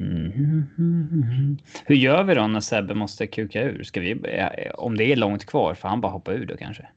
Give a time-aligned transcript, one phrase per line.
[0.00, 1.58] Mm.
[1.84, 3.84] Hur gör vi då när Sebbe måste kuka ur?
[3.84, 6.88] Ska vi, eh, om det är långt kvar, får han bara hoppa ur då kanske?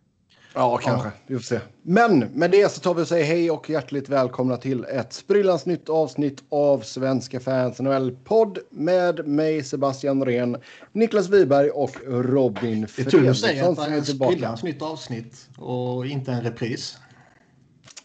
[0.54, 1.08] Ja, kanske.
[1.08, 1.14] Ja.
[1.28, 1.60] Vi får se.
[1.82, 5.66] Men med det så tar vi och säger hej och hjärtligt välkomna till ett sprillans
[5.66, 10.58] nytt avsnitt av Svenska fans NHL-podd med mig Sebastian Norén,
[10.92, 13.21] Niklas Wiberg och Robin Fredriksson.
[13.21, 16.41] Det är tur att säga att det är ett sprillans nytt avsnitt och inte en
[16.41, 16.98] repris.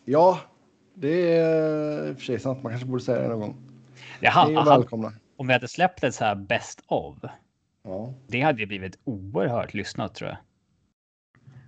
[0.05, 0.41] Ja,
[0.99, 2.63] det är i och för sig sant.
[2.63, 3.57] Man kanske borde säga det någon gång.
[4.21, 5.13] Det hade, välkomna.
[5.37, 7.17] Om vi hade släppt ett så här best of.
[7.85, 8.15] Ja.
[8.27, 10.39] Det hade ju blivit oerhört lyssnat tror jag.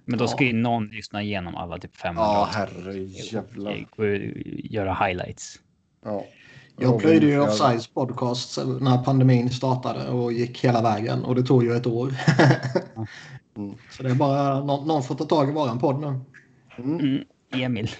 [0.04, 0.28] Men då ja.
[0.28, 2.22] ska ju någon lyssna igenom alla typ 500.
[2.22, 3.86] Ja, herrejävlar.
[4.46, 5.60] Göra highlights.
[6.04, 6.24] Ja.
[6.80, 11.64] Jag plöjde ju Offsides podcast när pandemin startade och gick hela vägen och det tog
[11.64, 12.14] ju ett år.
[13.56, 13.74] mm.
[13.90, 16.20] Så det är bara någon, någon får ta tag i våran podd nu.
[16.78, 17.00] Mm.
[17.00, 17.24] Mm.
[17.52, 17.90] Emil.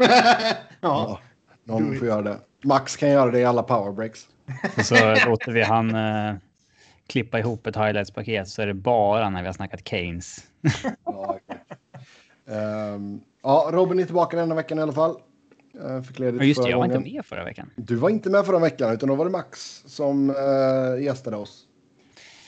[0.06, 0.56] ja.
[0.80, 1.20] ja.
[1.64, 2.38] Någon får göra det.
[2.64, 4.28] Max kan göra det i alla powerbreaks.
[4.84, 4.94] Så
[5.26, 6.34] låter vi han uh,
[7.06, 10.46] klippa ihop ett highlights-paket så är det bara när vi har snackat Keynes.
[11.04, 12.56] ja, okay.
[12.56, 15.16] um, ja, Robin är tillbaka denna veckan i alla fall.
[15.84, 17.00] Uh, fick ledigt ja, just det, jag var gången.
[17.00, 17.70] inte med förra veckan.
[17.76, 21.66] Du var inte med förra veckan, utan då var det Max som uh, gästade oss.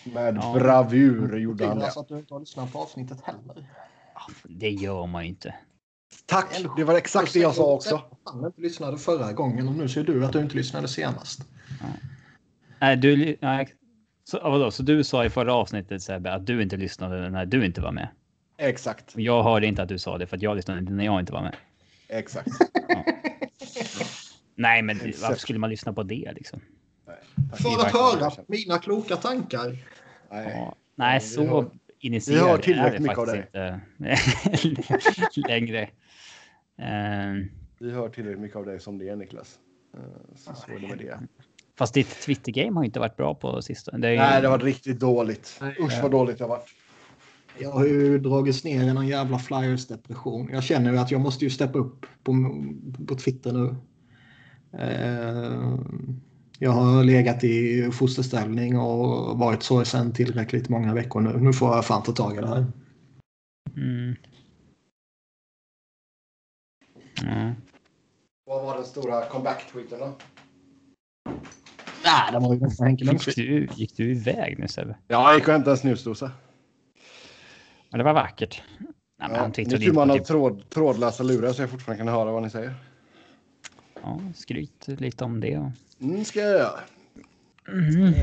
[0.05, 0.55] Med ja.
[0.55, 1.85] bravur gjorde han det.
[1.85, 3.67] Alltså att du inte har lyssnat på avsnittet heller.
[4.45, 5.55] Det gör man ju inte.
[6.27, 6.47] Tack,
[6.77, 8.03] det var exakt det jag sa också.
[8.25, 11.41] Han inte lyssnade förra gången och nu ser du att du inte lyssnade senast.
[12.81, 13.75] Nej, du, nej,
[14.25, 17.65] så, vadå, så du sa i förra avsnittet Sebbe att du inte lyssnade när du
[17.67, 18.09] inte var med?
[18.59, 19.13] Exakt.
[19.17, 21.33] Jag hörde inte att du sa det för att jag lyssnade inte när jag inte
[21.33, 21.57] var med.
[22.09, 22.49] Exakt.
[22.89, 23.05] Ja.
[24.55, 26.61] Nej, men varför skulle man lyssna på det liksom?
[27.63, 29.77] För att höra mina kloka tankar.
[30.31, 31.71] Nej, ja, nej så
[32.03, 33.51] initierad Vi har tillräckligt mycket av dig.
[34.65, 35.83] Inte längre.
[35.83, 37.47] Uh,
[37.79, 39.59] Vi hör tillräckligt mycket av dig som det är Niklas.
[39.97, 40.03] Uh,
[40.37, 41.21] så, så är det med det.
[41.79, 43.99] Fast ditt Twitter-game har inte varit bra på sistone.
[43.99, 44.19] Det ju...
[44.19, 45.61] Nej, det har varit riktigt dåligt.
[45.81, 46.69] Usch vad dåligt det har varit.
[47.59, 50.49] Jag har ju dragits ner i någon jävla flyers-depression.
[50.53, 52.33] Jag känner ju att jag måste ju steppa upp på,
[53.09, 53.77] på Twitter nu.
[54.79, 55.79] Uh,
[56.59, 61.33] jag har legat i fosterställning och varit sorgsen tillräckligt många veckor nu.
[61.41, 62.67] Nu får jag fan ta tag i det här.
[63.77, 64.17] Mm.
[67.23, 67.55] Mm.
[68.47, 70.17] Vad var den stora comeback-tweeten då?
[72.05, 73.27] Nej, det var ju ganska enkelt.
[73.27, 74.97] Gick du, gick du iväg nu Sebbe?
[75.09, 76.31] Ja, jag gick och hämtade en snusdosa.
[77.91, 78.63] Men det var vackert.
[79.19, 80.27] Nej, ja, han nu tror man har typ...
[80.27, 82.75] tråd, trådlösa lurar så jag fortfarande kan höra vad ni säger.
[84.03, 85.73] Ja, skryt lite om det.
[86.03, 86.81] Mm, ska jag göra.
[87.69, 88.15] Mm.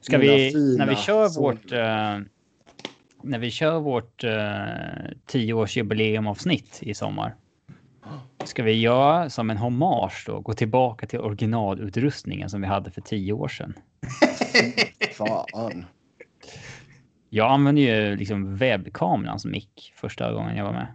[0.00, 1.42] Ska vi, när vi kör son.
[1.42, 1.72] vårt...
[1.72, 2.20] Uh,
[3.22, 4.30] när vi kör vårt uh,
[5.26, 7.34] tioårsjubileum avsnitt i sommar
[8.44, 13.00] ska vi göra som en hommage då, gå tillbaka till originalutrustningen som vi hade för
[13.00, 13.74] tio år sedan.
[15.12, 15.84] Fan.
[17.28, 20.86] Jag använde ju liksom webbkameran som mick första gången jag var med.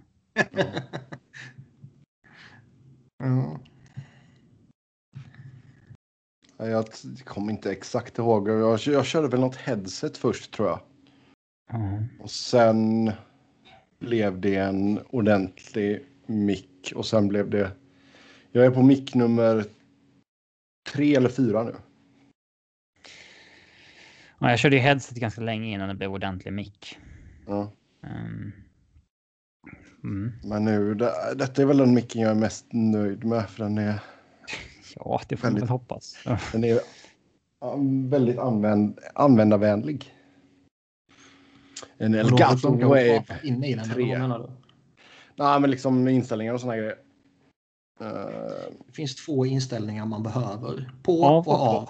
[6.68, 6.86] Jag
[7.26, 8.50] kommer inte exakt ihåg.
[8.50, 10.80] Jag, jag körde väl något headset först tror jag.
[11.74, 12.04] Mm.
[12.20, 13.12] Och sen
[14.00, 17.72] blev det en ordentlig mick och sen blev det.
[18.52, 19.66] Jag är på mick nummer
[20.94, 21.76] tre eller fyra nu.
[24.40, 27.00] Ja, jag körde ju headset ganska länge innan det blev ordentlig mick.
[27.48, 27.72] Ja.
[28.02, 28.54] Um,
[30.04, 30.32] mm.
[30.44, 33.78] Men nu, det, detta är väl den micken jag är mest nöjd med för den
[33.78, 34.00] är.
[34.96, 36.18] Ja, det får väldigt, man väl hoppas.
[36.52, 36.80] Den är
[38.10, 40.14] väldigt använd, användarvänlig.
[41.98, 44.18] En Elgato Wave inne i den, 3.
[45.36, 46.96] Nej, men liksom inställningar och såna grejer.
[48.88, 50.92] Det finns två inställningar man behöver.
[51.04, 51.90] På av och av.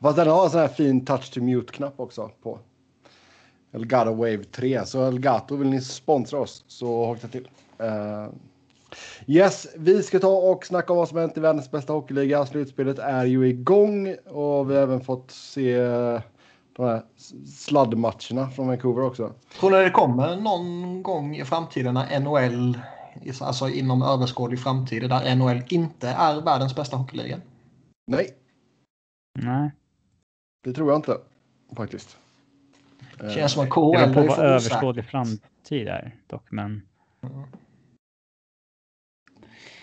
[0.00, 2.58] Fast den har en sån här fin touch to mute-knapp också på.
[3.72, 4.86] Elgato Wave 3.
[4.86, 7.48] Så Elgato, vill ni sponsra oss så haka till.
[7.82, 8.28] Uh...
[9.30, 12.46] Yes, vi ska ta och snacka om vad som hänt i världens bästa hockeyliga.
[12.46, 15.76] Slutspelet är ju igång och vi har även fått se
[16.72, 17.02] de här
[17.46, 19.32] sladdmatcherna från Vancouver också.
[19.60, 22.78] Tror ni det kommer någon gång i framtiden när NHL,
[23.40, 27.40] alltså inom överskådlig framtid, där NHL inte är världens bästa hockeyliga?
[28.06, 28.34] Nej.
[29.38, 29.70] Nej.
[30.64, 31.16] Det tror jag inte
[31.76, 32.16] faktiskt.
[33.18, 36.82] Det känns som att KHL är på vad överskådlig framtid är dock, men.
[37.22, 37.42] Mm.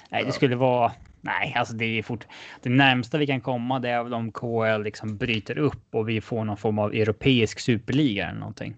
[0.10, 0.92] Nej, det skulle vara
[1.26, 2.28] Nej, alltså det är fort.
[2.62, 6.22] Det närmsta vi kan komma det är väl om KL liksom bryter upp och vi
[6.22, 8.76] får någon form av europeisk superliga eller någonting.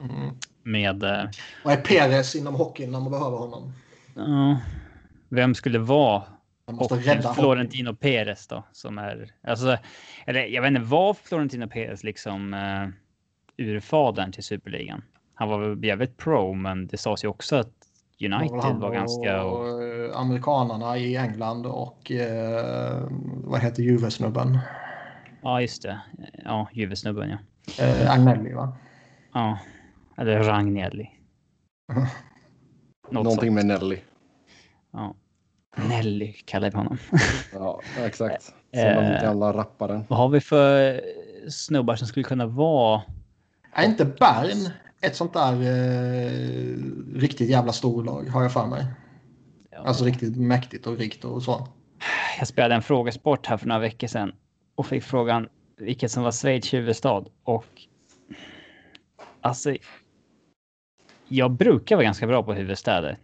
[0.00, 0.34] Mm.
[0.62, 1.00] Med.
[1.64, 3.72] Vad är Perez inom hockeyn när man behöver honom?
[4.14, 4.60] Ja,
[5.28, 6.22] Vem skulle vara
[6.64, 7.02] och
[7.34, 8.64] Florentino Perez då?
[8.72, 9.78] Som är, alltså,
[10.26, 12.88] eller jag vet inte, var Florentino Perez liksom uh,
[13.56, 15.02] urfadern till superligan?
[15.34, 17.77] Han var väl jävligt pro, men det sades ju också att
[18.20, 19.44] United var, var ganska...
[19.44, 23.08] Och, eh, amerikanarna i England och eh,
[23.44, 24.58] vad heter Juve-snubben?
[25.42, 26.00] Ja, just det.
[26.44, 27.38] Ja, Juve-snubben, ja.
[27.84, 28.76] Eh, Agnelli, va?
[29.32, 29.58] Ja,
[30.16, 31.10] eller Ragnelli.
[33.10, 33.98] Någonting med Nelly.
[34.92, 35.14] Ja.
[35.76, 36.98] Nelly kallar vi honom.
[37.52, 38.42] ja, exakt.
[38.72, 40.04] Som den eh, gamla rapparen.
[40.08, 41.00] Vad har vi för
[41.50, 43.02] snubbar som skulle kunna vara...
[43.72, 46.30] Är inte Bern ett sånt där eh,
[47.14, 48.86] riktigt jävla storlag har jag för mig?
[49.70, 49.78] Ja.
[49.78, 51.68] Alltså riktigt mäktigt och rikt och så.
[52.38, 54.32] Jag spelade en frågesport här för några veckor sedan
[54.74, 57.66] och fick frågan vilket som var Schweiz huvudstad och
[59.40, 59.76] alltså.
[61.28, 63.18] Jag brukar vara ganska bra på huvudstäder.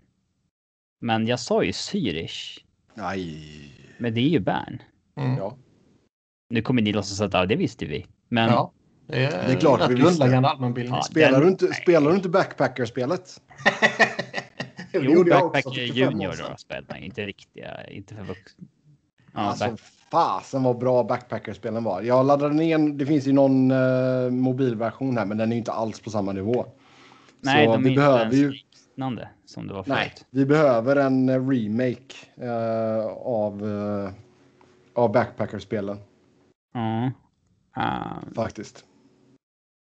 [1.01, 2.65] Men jag sa ju Zürich.
[2.95, 3.39] Nej.
[3.99, 4.83] Men det är ju Bern.
[5.17, 5.37] Mm.
[5.37, 5.57] Ja.
[6.51, 8.07] Nu kommer ni låtsas att ja, det visste vi.
[8.29, 8.49] Men.
[8.51, 8.73] Ja,
[9.07, 10.95] det är, det är klart vi grundläggande allmänbildning.
[10.95, 11.41] Ja, spelar, den...
[11.41, 13.41] du inte, spelar du inte backpacker-spelet?
[14.93, 18.67] jo, backpacker junior då spelar inte riktiga, inte för vuxna.
[19.35, 19.81] Ja, alltså, back...
[20.11, 22.03] fasen vad bra backpackerspelen var.
[22.03, 25.73] Jag laddade ner, det finns ju någon uh, mobilversion här, men den är ju inte
[25.73, 26.67] alls på samma nivå.
[27.41, 29.97] Nej, Så de vi behöver ju liknande som det var förut.
[29.97, 34.11] Nej, vi behöver en eh, remake uh, av, uh,
[34.95, 35.99] av Backpacker-spelen.
[36.75, 37.11] Mm.
[37.77, 38.33] Uh.
[38.35, 38.85] Faktiskt.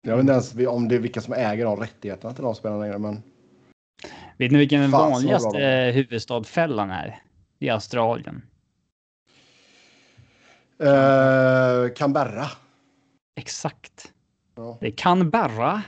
[0.06, 2.80] Jag vet inte ens om det är vilka som äger de rättigheterna till de spelen
[2.80, 3.24] längre, men.
[4.38, 7.22] Vet ni vilken den vanligaste huvudstadfällan är?
[7.60, 8.42] I Australien.
[10.82, 12.46] Uh, Canberra.
[13.36, 14.14] Exakt.
[14.56, 14.78] Ja.
[14.82, 15.82] Det är Canberra.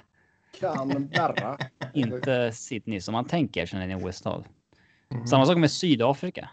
[0.59, 1.57] Canberra.
[1.93, 4.45] Inte Sydney som man tänker som en OS-stad.
[5.11, 5.27] Mm.
[5.27, 6.49] Samma sak med Sydafrika.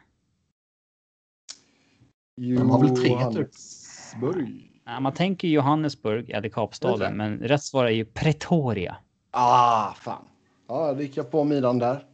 [2.36, 4.71] Johannesburg.
[4.84, 8.96] Ja, man tänker Johannesburg eller Kapstaden, men rätt svar är ju Pretoria.
[9.30, 10.24] Ah, fan.
[10.68, 12.06] Ja, det gick jag på Milan där.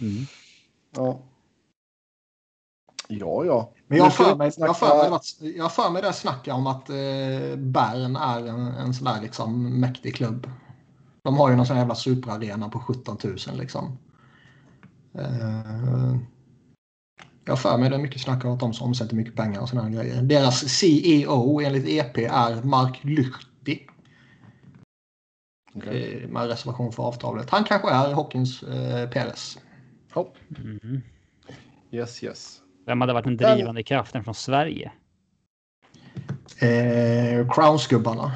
[0.00, 0.26] Mm.
[0.96, 1.18] Ja.
[3.08, 3.72] Ja, ja.
[3.86, 4.66] Men jag har för mig, snacka...
[4.68, 8.94] jag för mig, jag för mig det snacka om att eh, Bern är en, en
[8.94, 10.50] sån där liksom mäktig klubb.
[11.22, 13.98] De har ju någon sån jävla superarena på 17 000 liksom.
[15.14, 16.16] Eh,
[17.46, 19.68] jag för mig det är mycket snack om att de som omsätter mycket pengar och
[19.68, 20.22] sådana grejer.
[20.22, 23.78] Deras CEO enligt EP är Mark Lychty.
[25.74, 26.26] Okay.
[26.26, 27.50] Med reservation för avtalet.
[27.50, 29.58] Han kanske är hockeyns eh, Peres.
[30.12, 30.36] Hopp.
[30.58, 31.02] Mm.
[31.90, 32.60] Yes, yes.
[32.86, 34.92] Vem hade varit den drivande kraften från Sverige?
[36.58, 38.32] Eh, Crowns-gubbarna.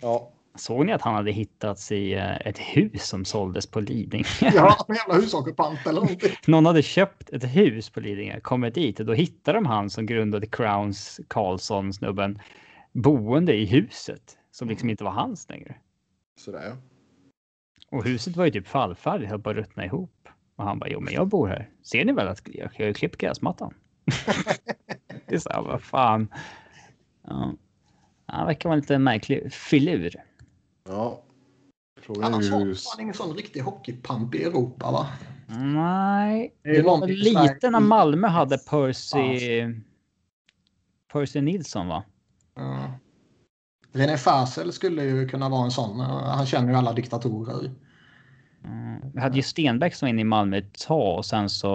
[0.00, 0.32] Ja.
[0.56, 4.24] Såg ni att han hade hittats i eh, ett hus som såldes på Lidingö?
[4.54, 6.32] Ja, en jävla husockupant eller någonting.
[6.46, 10.06] Någon hade köpt ett hus på Lidingö, kommit dit och då hittade de han som
[10.06, 12.38] grundade Crowns Karlsson snubben
[12.92, 15.74] boende i huset som liksom inte var hans längre.
[16.36, 16.76] Sådär ja.
[17.90, 20.28] Och huset var ju typ fallfärdigt, höll på att ruttna ihop.
[20.56, 21.70] Och han bara, jo men jag bor här.
[21.82, 23.74] Ser ni väl att jag har klippt gräsmattan?
[25.26, 26.28] det är så här, vad fan.
[27.22, 27.54] Ja.
[28.26, 30.16] Han verkar vara en lite märklig filur.
[30.88, 31.22] Ja.
[32.00, 35.06] Frågan Annars har man ingen sån riktig hockeypamp i Europa va?
[35.48, 39.64] Nej, det, var lite när Malmö hade Percy...
[41.12, 42.04] Percy Nilsson va?
[42.54, 42.90] Ja.
[43.92, 46.00] René Fasel skulle ju kunna vara en sån.
[46.00, 47.70] Han känner ju alla diktatorer.
[48.64, 49.00] Mm.
[49.14, 51.74] Vi hade ju Stenbeck som var inne i Malmö ett tag och sen så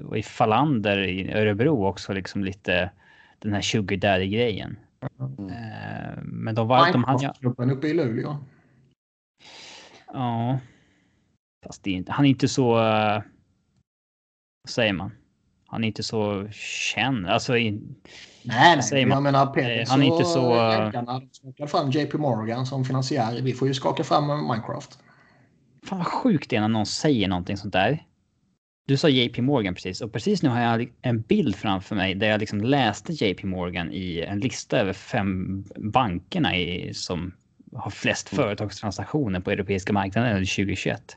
[0.00, 2.90] var ju Falander i Örebro också liksom lite
[3.38, 4.76] den här sugar daddy grejen.
[5.20, 5.50] Mm.
[5.50, 6.92] Eh, men de var...
[6.92, 7.32] De hade...
[7.40, 8.36] Klubben uppe i Luleå.
[10.12, 10.58] Ja.
[11.66, 12.78] Fast är inte, han är inte så...
[12.78, 13.22] Uh,
[14.62, 15.12] vad säger man?
[15.66, 16.48] Han är inte så
[16.94, 17.26] känd.
[17.26, 17.56] Alltså...
[17.56, 17.70] I,
[18.42, 19.00] nej, nej.
[19.00, 19.22] Jag man?
[19.22, 20.54] menar Peter han är inte så...
[20.54, 23.42] Jägarna skakar fram JP Morgan som finansiär.
[23.42, 24.98] Vi får ju skaka fram Minecraft.
[25.84, 28.06] Fan vad sjukt det är när någon säger någonting sånt där.
[28.86, 32.26] Du sa JP Morgan precis och precis nu har jag en bild framför mig där
[32.26, 37.34] jag liksom läste JP Morgan i en lista över fem bankerna i, som
[37.72, 38.44] har flest mm.
[38.44, 41.16] företagstransaktioner på europeiska marknaden under 2021.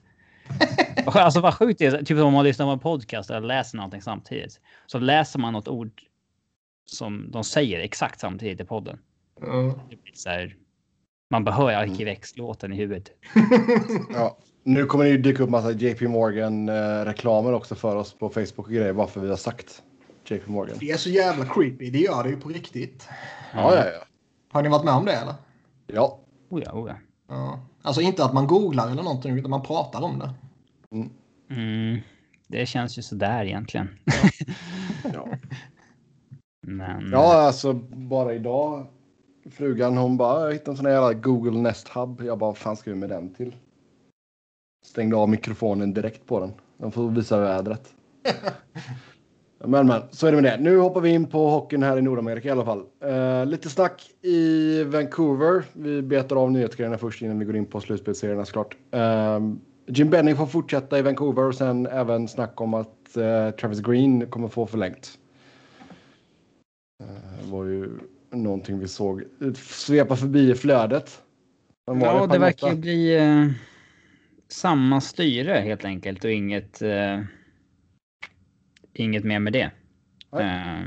[1.06, 4.02] alltså vad sjukt det är, typ om man lyssnar på en podcast eller läser någonting
[4.02, 4.60] samtidigt.
[4.86, 6.02] Så läser man något ord
[6.86, 9.00] som de säger exakt samtidigt i podden.
[9.42, 9.74] Mm.
[10.14, 10.56] så här,
[11.30, 13.12] man behöver Arkivex-låten i huvudet.
[14.14, 14.38] ja.
[14.64, 18.74] Nu kommer det ju dyka upp massa JP Morgan-reklamer också för oss på Facebook och
[18.74, 19.84] grejer bara för vi har sagt
[20.28, 20.78] JP Morgan.
[20.80, 21.90] Det är så jävla creepy.
[21.90, 23.08] Det gör det ju på riktigt.
[23.54, 24.06] Ja, ja, ja.
[24.52, 25.34] Har ni varit med om det eller?
[25.88, 26.20] Ja.
[26.50, 26.96] Oh ja, oh ja.
[27.28, 27.60] ja.
[27.82, 30.34] Alltså inte att man googlar eller någonting utan man pratar om det.
[30.92, 31.10] Mm.
[31.50, 32.00] Mm.
[32.48, 34.00] det känns ju sådär egentligen.
[35.14, 35.28] Ja.
[36.68, 38.88] Men ja, alltså bara idag.
[39.52, 42.22] Frugan hon bara, jag hittade en sån här jävla Google Nest Hub.
[42.24, 43.56] Jag bara, vad fan ska vi med den till?
[44.86, 46.54] Stängde av mikrofonen direkt på den.
[46.78, 47.94] Den får visa vädret.
[49.68, 50.64] Men men, så är det med det.
[50.64, 52.84] Nu hoppar vi in på hockeyn här i Nordamerika i alla fall.
[53.04, 55.64] Eh, lite snack i Vancouver.
[55.74, 58.78] Vi betar av nyhetsgrejerna först innan vi går in på slutspelsserierna såklart.
[58.92, 59.40] Eh,
[59.88, 64.30] Jim Benning får fortsätta i Vancouver och sen även snack om att eh, Travis Green
[64.30, 65.18] kommer få förlängt.
[67.04, 67.90] Eh, Det var ju
[68.36, 69.24] någonting vi såg
[69.56, 71.22] svepa förbi i flödet.
[71.86, 73.48] Ja, det verkar ju bli eh,
[74.48, 76.82] samma styre helt enkelt och inget.
[76.82, 77.22] Eh,
[78.94, 79.72] inget mer med det.
[80.40, 80.82] Eh,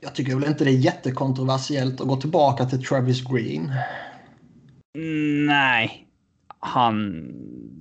[0.00, 3.72] Jag tycker väl inte det är jättekontroversiellt att gå tillbaka till Travis Green.
[5.46, 6.06] nej,
[6.60, 7.26] han.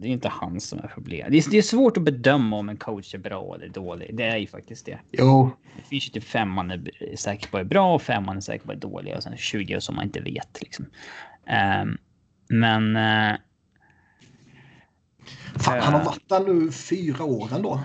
[0.02, 1.32] Det är inte han som är problemet.
[1.32, 4.18] Det är, det är svårt att bedöma om en coach är bra eller dålig.
[4.18, 5.00] Det är ju faktiskt det.
[5.12, 6.82] Jo, Det finns ju typ fem man är
[7.16, 9.82] säker på är bra och fem man är säker på är dåliga och sen 20
[9.82, 10.86] som man inte vet liksom.
[11.46, 11.98] Ehm,
[12.50, 13.36] men eh,
[15.56, 17.82] fan, han har varit där nu fyra år ändå.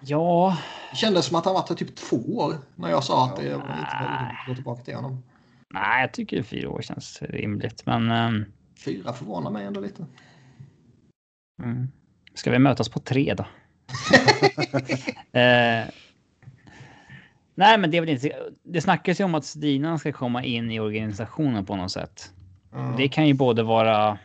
[0.00, 0.56] ja,
[0.90, 3.50] Det kändes som att han varit där typ två år när jag sa att det
[3.56, 5.22] var lite att gå tillbaka till honom.
[5.70, 7.86] nej, jag tycker fyra år känns rimligt.
[7.86, 8.44] Men ehm,
[8.76, 10.06] Fyra förvånar mig ändå lite.
[11.62, 11.88] mm.
[12.34, 13.46] ska vi mötas på tre då?
[15.32, 15.84] Eh,
[17.54, 18.32] nej, men det är väl inte.
[18.62, 22.32] Det snackas ju om att Stina ska komma in i organisationen på något sätt.
[22.74, 22.96] Mm.
[22.96, 24.18] Det kan ju både vara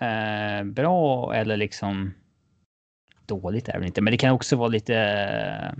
[0.00, 2.14] eh, bra eller liksom
[3.26, 5.74] dåligt är det inte, men det kan också vara lite.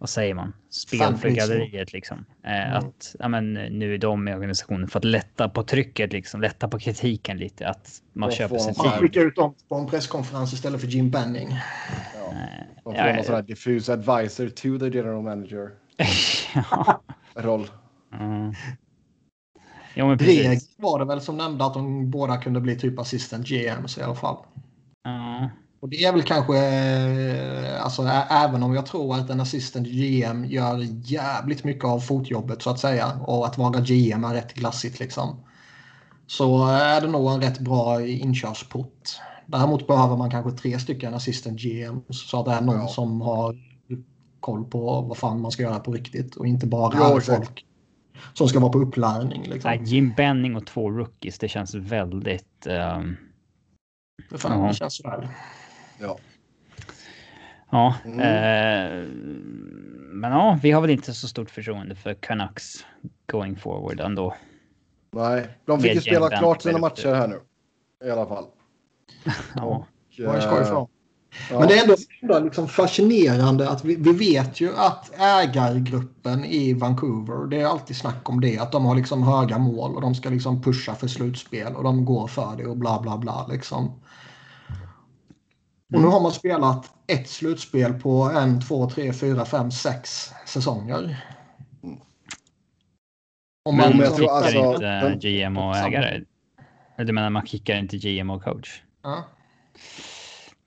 [0.00, 0.52] Vad säger man?
[0.70, 2.24] Spel för galleriet liksom.
[2.44, 6.40] Eh, Att ja, men, nu är de i organisationen för att lätta på trycket, liksom
[6.40, 7.68] lätta på kritiken lite.
[7.68, 8.74] Att man Och köper Nej.
[8.74, 8.92] tid.
[8.92, 11.48] skickar ut dem på en presskonferens istället för Jim Benning.
[12.14, 12.34] Ja.
[12.76, 13.14] De får ja.
[13.14, 15.70] någon sån här diffuse advisor to the general manager
[16.54, 17.02] ja.
[17.34, 17.70] roll.
[18.20, 18.54] Mm.
[19.94, 20.74] Jo, men precis.
[20.76, 24.14] var det väl som nämnde att de båda kunde bli typ assistant GMs i alla
[24.14, 24.36] fall.
[25.04, 25.50] Ja.
[25.80, 30.44] Och det är väl kanske, eh, alltså även om jag tror att en assistant GM
[30.44, 30.78] gör
[31.10, 35.36] jävligt mycket av fotjobbet så att säga och att vara GM är rätt glassigt liksom.
[36.26, 39.08] Så är det nog en rätt bra inkörsport.
[39.46, 42.88] Däremot behöver man kanske tre stycken assistant GMs så att det är någon Ja.
[42.88, 43.56] som har
[44.40, 47.64] koll på vad fan man ska göra på riktigt och inte bara Ja, folk
[48.34, 49.42] som ska vara på upplärning.
[49.42, 49.70] Liksom.
[49.70, 52.66] Nej, Jim Benning och två rookies, det känns väldigt...
[52.66, 53.16] ehm,
[54.30, 54.68] För fan, Ja.
[54.68, 55.28] det känns sådär.
[56.00, 56.18] Ja.
[57.70, 58.20] Ja, Mm.
[58.20, 59.08] eh,
[60.12, 62.86] men ja, vi har väl inte så stort förtroende för Canucks
[63.26, 64.34] going forward ändå.
[65.12, 67.40] Nej, de fick ju spela klart sina matcher här nu.
[68.04, 68.44] I alla fall.
[69.54, 69.86] Ja,
[70.26, 71.58] Och, eh.
[71.58, 76.72] Men det är ändå, ändå liksom fascinerande att vi, vi vet ju att ägargruppen i
[76.72, 80.14] Vancouver, det är alltid snack om det, att de har liksom höga mål och de
[80.14, 84.00] ska liksom pusha för slutspel och de går för det och bla bla bla liksom.
[85.92, 91.26] Och nu har man spelat ett slutspel på en, två, tre, fyra, fem, sex säsonger.
[93.64, 96.24] Om men men man jag tror kickar alltså- inte GM och ägare.
[96.96, 98.82] Eller du menar man kickar inte GM och coach?
[99.02, 99.24] Ja.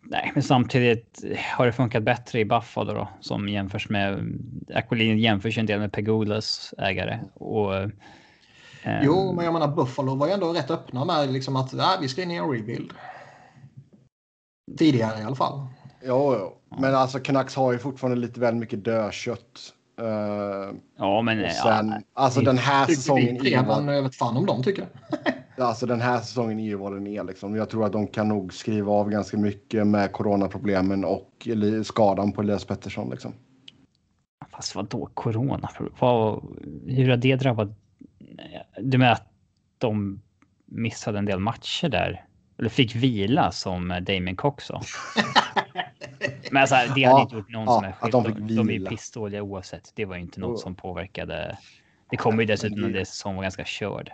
[0.01, 1.23] Nej, men samtidigt
[1.57, 4.39] har det funkat bättre i Buffalo då, som jämförs med...
[4.75, 7.19] Aquilin jämförs ju en del med Pegulas ägare.
[7.33, 7.91] Och, ehm,
[9.03, 12.07] Jo, men jag menar Buffalo var ju ändå rätt öppna med liksom att nej, vi
[12.07, 12.93] ska in i en rebuild.
[14.77, 15.67] Tidigare i alla fall.
[16.03, 16.53] Jo.
[16.77, 19.73] Men alltså Canucks har ju fortfarande lite väl mycket dödkött.
[20.01, 21.49] Uh, Ja, men...
[21.49, 24.87] sen, ja, alltså den här säsongen vi är vet fan om de tycker.
[25.57, 27.55] alltså den här säsongen är ju vad den är liksom.
[27.55, 31.47] Jag tror att de kan nog skriva av ganska mycket med coronaproblemen och
[31.83, 33.33] skadan på Elias Pettersson liksom.
[34.51, 35.69] Fast vadå corona?
[35.99, 36.43] Vad,
[36.87, 37.69] hur har det drabbat?
[38.79, 39.31] Du menar att
[39.77, 40.21] de
[40.65, 42.25] missade en del matcher där?
[42.57, 44.81] Eller fick vila som Damien Cox sa?
[46.51, 48.11] Men alltså, det hade Ja, inte gjort någon ja, som är skyldig.
[48.11, 49.91] de De, fick de är ju pissdåliga oavsett.
[49.95, 50.57] Det var ju inte något Jo.
[50.57, 51.57] som påverkade.
[52.09, 54.11] Det kommer ju dessutom när det- säsongen var ganska körd.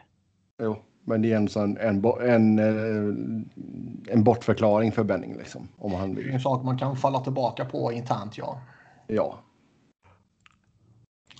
[0.61, 5.67] Jo, men det är en sån en, en, eh, en bortförklaring för Benning liksom.
[5.77, 6.33] Om han Det är vill.
[6.33, 8.61] en sak man kan falla tillbaka på internt, ja.
[9.07, 9.39] Ja.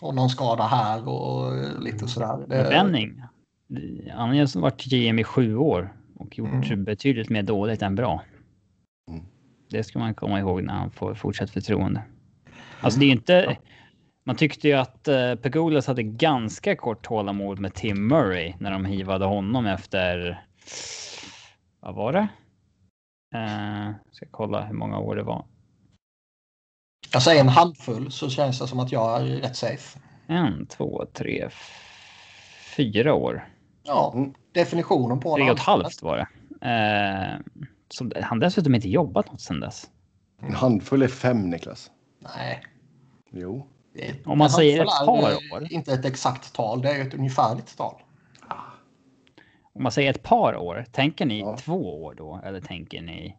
[0.01, 1.53] Och någon skada här och
[1.83, 2.37] lite sådär.
[2.47, 3.21] Det, Benning.
[4.11, 6.83] Han har ju varit GM i sju år och gjort Mm.
[6.83, 8.23] betydligt mer dåligt än bra.
[9.09, 9.23] Mm.
[9.69, 12.01] Det ska man komma ihåg när han får fortsatt förtroende.
[12.81, 13.57] Alltså det är inte...
[14.23, 18.85] Man tyckte ju att uh, Pegulas hade ganska kort tålamod med Tim Murray när de
[18.85, 20.43] hivade honom efter...
[21.79, 22.27] Vad var det?
[23.35, 25.45] Uh, ska kolla hur många år det var.
[27.23, 29.99] Säger en handfull så känns det som att jag är rätt safe.
[30.27, 31.49] En, två, tre,
[32.75, 33.47] fyra år.
[33.89, 34.33] Ja, mm.
[34.51, 36.27] definitionen på Tre och ett halvt var det.
[36.65, 37.39] Uh,
[37.89, 39.89] så han dessutom inte jobbat något sedan dess.
[40.41, 41.91] En handfull är fem, Niklas.
[42.19, 42.63] Nej.
[43.31, 43.67] Jo.
[44.25, 45.71] Om man säger ett par år.
[45.71, 47.95] Inte ett exakt tal, det är ett ungefärligt tal.
[49.73, 51.57] Om man säger ett par år, tänker ni ja.
[51.57, 52.41] två år då?
[52.43, 53.37] Eller tänker ni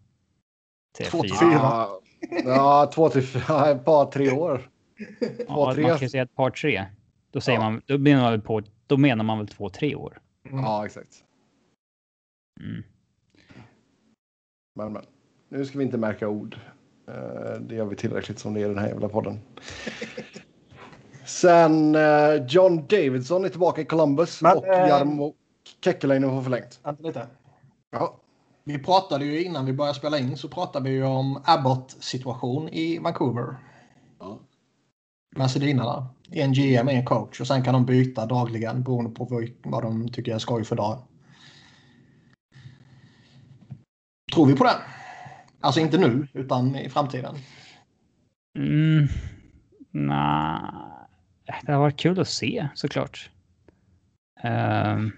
[0.97, 1.87] till två till fyra?
[2.45, 4.71] Ja, två till fyra, ett par tre år.
[5.21, 5.83] Två, ja, tre.
[5.83, 6.85] man kan säga ett par tre.
[7.31, 7.71] Då, säger ja.
[7.71, 10.19] man, då, menar man väl på, då menar man väl två, tre år.
[10.53, 10.65] Mm.
[10.65, 11.25] Ja, exakt.
[12.61, 12.83] Mm.
[14.75, 15.03] Men, men.
[15.49, 16.59] Nu ska vi inte märka ord.
[17.09, 19.41] Eh, det gör vi tillräckligt som det är i den här jävla podden.
[21.25, 25.35] Sen eh, John Davidson är tillbaka i Columbus Men, och äh, Jarmo
[25.85, 26.81] Kekkeläinen får förlängt.
[26.83, 27.27] Vänta lite.
[27.91, 28.17] Ja.
[28.65, 32.69] Vi pratade ju innan vi började spela in så pratade vi ju om Abbott situation
[32.69, 33.57] i Vancouver.
[34.19, 34.39] Ja.
[35.37, 36.07] Med Sedinarna.
[36.33, 40.35] En GM, en coach och sen kan de byta dagligen beroende på vad de tycker
[40.35, 40.99] är skoj för dagen.
[44.35, 44.77] Tror vi på det?
[45.61, 47.35] Alltså inte nu, utan i framtiden.
[48.59, 49.09] Mm.
[49.91, 50.63] Nej,
[51.67, 53.31] det har varit kul att se såklart.
[54.45, 55.13] Um...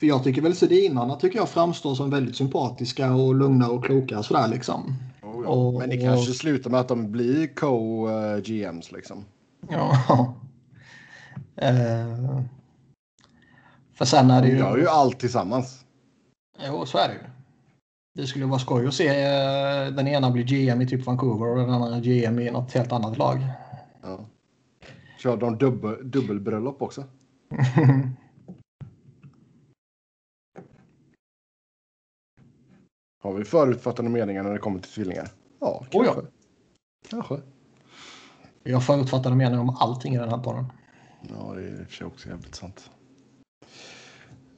[0.00, 4.22] För jag tycker väl Sedinarna tycker jag framstår som väldigt sympatiska och lugna och kloka
[4.22, 4.94] sådär liksom.
[5.22, 5.48] Oh, ja.
[5.48, 9.24] och, Men det kanske slutar med att de blir co-GMs liksom.
[9.68, 10.34] Ja.
[11.62, 12.42] Uh...
[13.92, 14.54] För sen är det ju...
[14.54, 15.84] De gör ju allt tillsammans.
[16.66, 17.20] Jo, så är det ju.
[18.14, 21.56] Det skulle vara skoj att se eh, den ena bli GM i typ Vancouver och
[21.56, 23.38] den andra GM i något helt annat lag.
[24.02, 24.26] Ja.
[25.18, 27.04] Kör de dubbel, dubbelbröllop också?
[33.22, 35.28] Har vi förutfattade meningar när det kommer till tvillingar?
[35.60, 35.98] Ja, kanske.
[35.98, 36.22] Oh ja.
[37.08, 37.40] Kanske.
[38.62, 40.72] Vi har förutfattade meningar om allting i den här podden.
[41.28, 42.90] Ja, det är i och för sig också jävligt sant.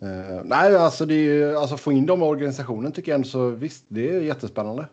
[0.03, 3.49] Uh, nej, alltså, det är, alltså få in dem i organisationen tycker jag ändå så
[3.51, 4.89] visst, det är jättespännande.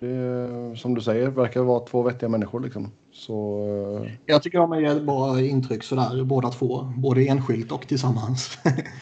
[0.00, 2.92] Det, som du säger, verkar vara två vettiga människor liksom.
[3.12, 3.66] Så,
[4.02, 4.10] uh...
[4.26, 6.92] Jag tycker de är bra intryck sådär, båda två.
[6.96, 8.58] Både enskilt och tillsammans.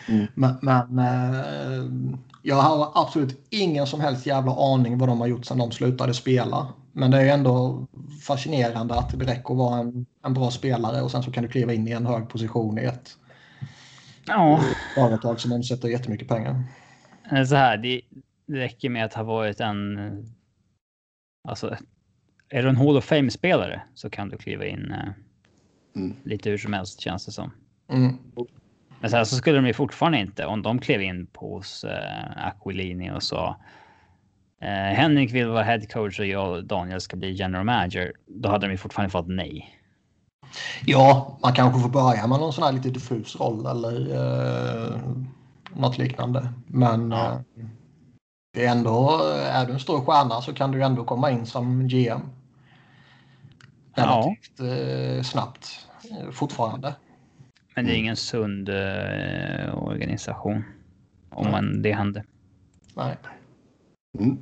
[0.09, 0.27] Mm.
[0.35, 5.46] men, men uh, jag har absolut ingen som helst jävla aning vad de har gjort
[5.46, 6.66] sedan de slutade spela.
[6.92, 7.87] Men det är ändå
[8.22, 11.48] fascinerande att det räcker att vara en, en bra spelare och sen så kan du
[11.48, 13.16] kliva in i en hög position i ett
[14.26, 14.61] Ja.
[14.94, 16.64] Företag som omsätter jättemycket pengar.
[17.46, 18.00] Så här, det
[18.48, 19.98] räcker med att ha varit en...
[21.48, 21.76] Alltså,
[22.48, 25.09] är du en Hall of Fame-spelare så kan du kliva in eh,
[25.96, 26.16] mm.
[26.24, 27.50] lite hur som helst känns det som.
[27.90, 28.18] Mm.
[29.00, 32.46] Men sen så skulle de ju fortfarande inte, om de klev in på hos eh,
[32.46, 33.61] Aquilini och sa
[34.61, 38.12] eh, Henrik vill vara head coach och jag och Daniel ska bli general manager.
[38.27, 39.77] Då hade de ju fortfarande fått nej.
[40.87, 45.01] Ja, man kanske får börja med någon sån här lite diffus roll eller eh,
[45.75, 46.49] något liknande.
[46.66, 47.33] Men ja.
[47.33, 47.66] eh,
[48.53, 51.88] det är ändå, är du en stor stjärna så kan du ändå komma in som
[51.88, 52.20] GM.
[53.94, 54.66] Relativt ja.
[54.66, 56.94] eh, snabbt eh, fortfarande.
[57.75, 60.64] Men det är ingen sund eh, organisation
[61.31, 62.25] om man, det händer.
[62.94, 63.16] Nej.
[64.18, 64.38] Mm.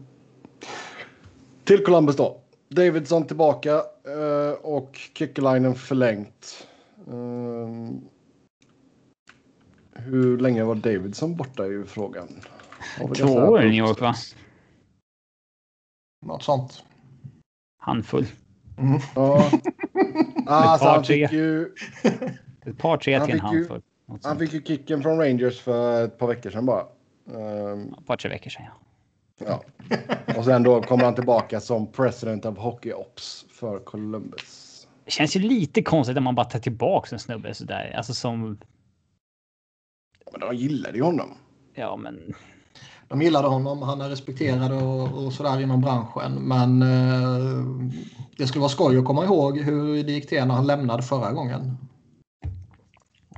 [1.69, 2.41] Till Columbus då.
[2.69, 3.75] Davidson tillbaka
[4.09, 6.69] uh, och Kyckelainen förlängt.
[7.09, 7.91] Uh,
[9.93, 12.29] hur länge var Davidson borta i frågan?
[13.17, 14.15] Två år i New York va?
[16.27, 16.85] Något sånt.
[17.79, 18.27] Handfull.
[18.79, 19.01] Mm.
[19.15, 19.51] Ja.
[20.47, 21.75] alltså, han fick ju...
[22.67, 23.83] Ett par, tre till en handfull.
[24.23, 26.87] Han fick ju kicken från Rangers för ett par veckor sedan bara.
[27.25, 28.88] Um, ett par, tre veckor sedan ja.
[29.39, 29.63] Ja.
[30.37, 34.87] Och sen då kommer han tillbaka som president of Hockey Ops för Columbus.
[35.05, 37.95] Det känns ju lite konstigt att man bara tar tillbaka en snubbe sådär.
[37.97, 38.59] Alltså som...
[40.33, 41.35] Men de gillade ju honom.
[41.75, 42.35] Ja, men...
[43.09, 43.83] De gillade honom.
[43.83, 46.35] Han är respekterad och, och sådär inom branschen.
[46.35, 47.65] Men eh,
[48.37, 51.33] det skulle vara skoj att komma ihåg hur det gick till när han lämnade förra
[51.33, 51.77] gången.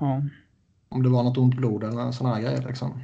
[0.01, 0.23] Ja.
[0.89, 3.03] Om det var något ont blod eller en sån här grej liksom.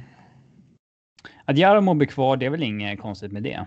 [1.47, 3.65] Att Jarmo blir kvar, det är väl inget konstigt med det.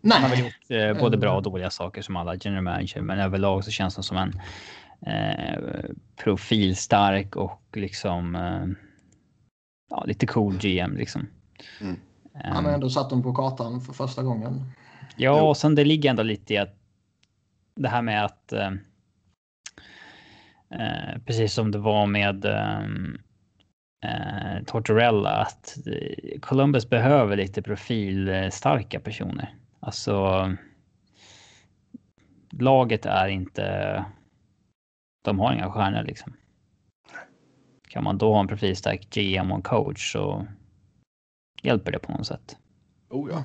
[0.00, 0.18] Nej.
[0.20, 3.18] Han har väl gjort eh, både bra och dåliga saker som alla general manager, men
[3.18, 4.40] överlag så känns han som en
[5.06, 5.84] eh,
[6.16, 8.66] profilstark och liksom eh,
[9.90, 11.26] ja, lite cool GM liksom.
[11.80, 11.96] Mm.
[12.34, 14.72] Han har ändå satt dem på kartan för första gången.
[15.16, 16.76] Ja, och sen det ligger ändå lite i att
[17.74, 18.72] det här med att eh,
[20.70, 22.44] eh precis som det var med
[24.04, 29.54] eh, Tortorella att eh, Columbus behöver lite profilstarka personer.
[29.80, 30.48] Alltså.
[32.50, 34.04] Laget är inte.
[35.24, 36.32] De har inga stjärnor liksom.
[37.88, 40.46] Kan man då ha en profilstark GM och coach så
[41.62, 42.56] hjälper det på något sätt.
[43.10, 43.44] Oh ja.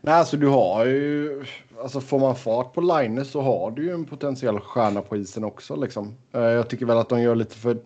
[0.00, 1.44] Nej, alltså du har ju,
[1.82, 5.44] alltså får man fart på Linus så har du ju en potentiell stjärna på isen
[5.44, 6.16] också liksom.
[6.32, 7.78] Eh, jag tycker väl att de gör lite för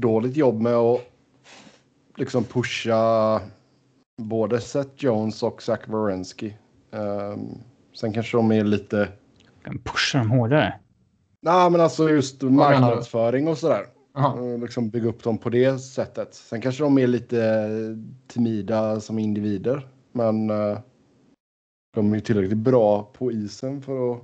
[0.00, 1.00] dåligt jobb med att
[2.16, 3.40] liksom pusha
[4.22, 6.56] både Seth Jones och Zach Wierenski.
[6.90, 7.58] Um,
[7.94, 9.08] sen kanske de är lite...
[9.64, 10.74] Kan pusha dem hårdare?
[11.42, 13.86] Nej, men alltså just marknadsföring och sådär.
[14.18, 16.34] Uh, liksom bygga upp dem på det sättet.
[16.34, 17.68] Sen kanske de är lite
[18.26, 19.88] timida som individer.
[20.12, 20.78] Men uh,
[21.94, 24.20] de är tillräckligt bra på isen för att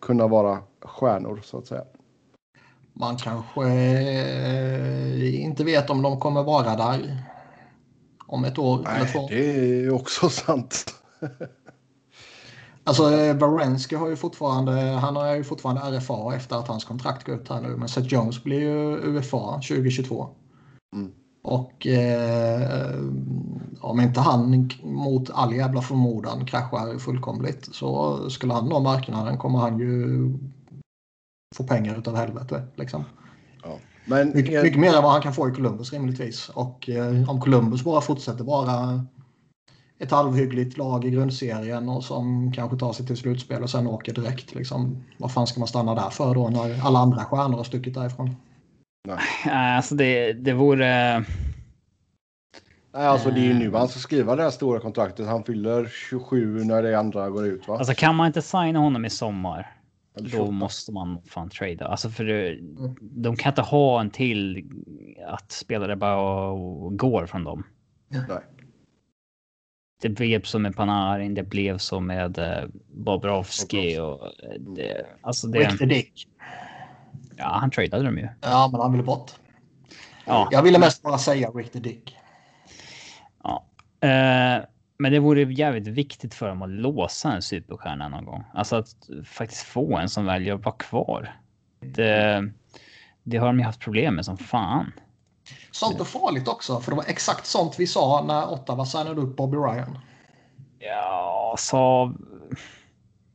[0.00, 1.84] kunna vara stjärnor så att säga.
[2.96, 7.24] Man kanske eh, inte vet om de kommer vara där
[8.26, 9.28] om ett år Nej, eller två.
[9.28, 10.94] Det är också sant.
[12.84, 17.34] alltså Barenski har ju fortfarande, han har ju fortfarande RFA efter att hans kontrakt går
[17.34, 17.76] ut här nu.
[17.76, 20.28] Men Seth Jones blir ju UFA 2022.
[20.94, 21.12] Mm.
[21.42, 23.00] Och eh,
[23.80, 29.58] om inte han mot all jävla förmodan kraschar fullkomligt så skulle han nå marknaden kommer
[29.58, 30.28] han ju
[31.54, 32.62] få pengar utav helvete.
[32.76, 33.04] Liksom.
[33.62, 33.78] Ja.
[34.04, 36.48] Men, mycket, mycket mer än vad han kan få i Columbus rimligtvis.
[36.48, 39.04] Och eh, om Columbus bara fortsätter vara
[39.98, 44.14] ett halvhyggligt lag i grundserien och som kanske tar sig till slutspel och sen åker
[44.14, 44.54] direkt.
[44.54, 47.94] Liksom, vad fan ska man stanna där för då när alla andra stjärnor har stuckit
[47.94, 48.36] därifrån?
[49.08, 49.54] Nej.
[49.54, 51.24] Alltså det, det vore...
[52.94, 55.26] Nej, alltså det är ju nu han ska skriva det här stora kontraktet.
[55.26, 57.68] Han fyller 27 när det andra går ut.
[57.68, 57.78] Va?
[57.78, 59.73] Alltså kan man inte signa honom i sommar?
[60.20, 61.86] Då måste man fan trada.
[61.86, 62.96] Alltså för det, mm.
[63.00, 64.70] de kan inte ha en till
[65.26, 66.54] att spelare bara
[66.90, 67.66] går från dem.
[68.08, 68.40] Nej.
[70.02, 75.46] Det blev så med Panarin, det blev så med eh, Bobrovski och eh, det, alltså
[75.46, 75.58] det.
[75.58, 76.28] Richter Dick.
[77.36, 78.28] Ja, han tradade dem ju.
[78.40, 79.32] Ja, men han ville bort.
[80.24, 80.48] Ja.
[80.50, 82.16] Jag ville mest bara säga Richter Dick.
[83.42, 83.64] Ja.
[84.04, 84.64] Uh,
[84.98, 88.44] men det vore jävligt viktigt för dem att låsa en superstjärna någon gång.
[88.54, 88.88] Alltså att
[89.24, 91.40] faktiskt få en som väljer att vara kvar.
[91.80, 92.50] Det,
[93.22, 94.92] det har de ju haft problem med som fan.
[95.70, 99.36] Sånt är farligt också, för det var exakt sånt vi sa när Ottawa signade upp
[99.36, 99.98] Bobby Ryan.
[100.78, 102.14] Ja, så...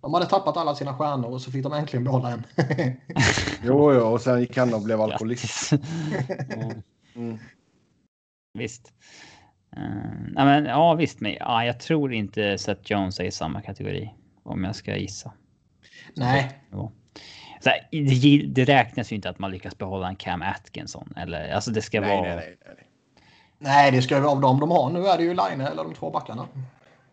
[0.02, 2.44] De hade tappat alla sina stjärnor och så fick de äntligen behålla en.
[3.64, 5.72] jo, jo, och sen gick han och blev alkoholist.
[7.16, 7.40] mm.
[8.54, 8.94] Visst.
[9.78, 14.14] Uh, men, ja, visst, men ja, jag tror inte Seth Jones är i samma kategori
[14.44, 15.32] om jag ska gissa.
[16.14, 16.60] Nej.
[16.72, 16.92] Så,
[17.60, 21.54] så här, det, det, räknas ju inte att man lyckas behålla en Cam Atkinson eller
[21.54, 22.36] alltså det ska nej, vara.
[22.36, 22.88] Nej, nej, nej.
[23.58, 24.90] nej, det ska vara av dem de har.
[24.90, 26.48] Nu är det ju Line eller de två backarna.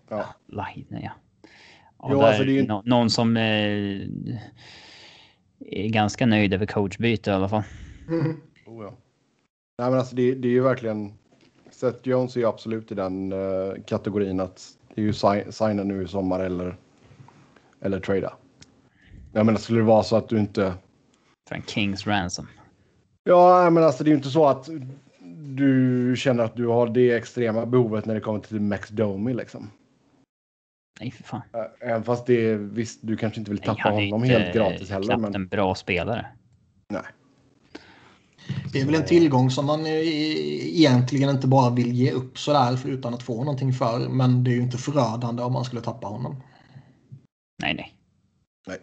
[0.09, 1.11] Ja, Line, ja.
[2.09, 2.67] jo, alltså det är ju...
[2.67, 3.43] no någon som eh,
[5.61, 7.63] är ganska nöjd över coachbyte i alla fall.
[8.09, 8.41] Mm.
[8.67, 8.95] Oh, ja.
[9.79, 11.19] Nej, men alltså det, det är ju verkligen
[11.77, 15.85] Seth Jones är ju absolut i den uh, kategorin att det är ju si signa
[15.85, 16.77] nu i sommar eller,
[17.81, 18.33] eller trada.
[19.33, 20.75] Jag menar, skulle det vara så att du inte...
[21.49, 22.49] För en Kings ransom.
[23.25, 24.69] Ja, men alltså det är ju inte så att
[25.57, 29.71] du känner att du har det extrema behovet när det kommer till Max Domi liksom.
[31.01, 31.43] Nej, för fan.
[31.81, 35.13] Även fast det är visst, du kanske inte vill tappa Nej, honom helt gratis heller.
[35.13, 35.35] Han är men...
[35.35, 36.27] en bra spelare.
[36.89, 37.03] Nej.
[38.73, 43.15] Det är väl en tillgång som man egentligen inte bara vill ge upp sådär utan
[43.15, 44.09] att få någonting för.
[44.09, 46.43] Men det är ju inte förödande om man skulle tappa honom.
[47.63, 47.95] Nej, nej.
[48.67, 48.79] Nej.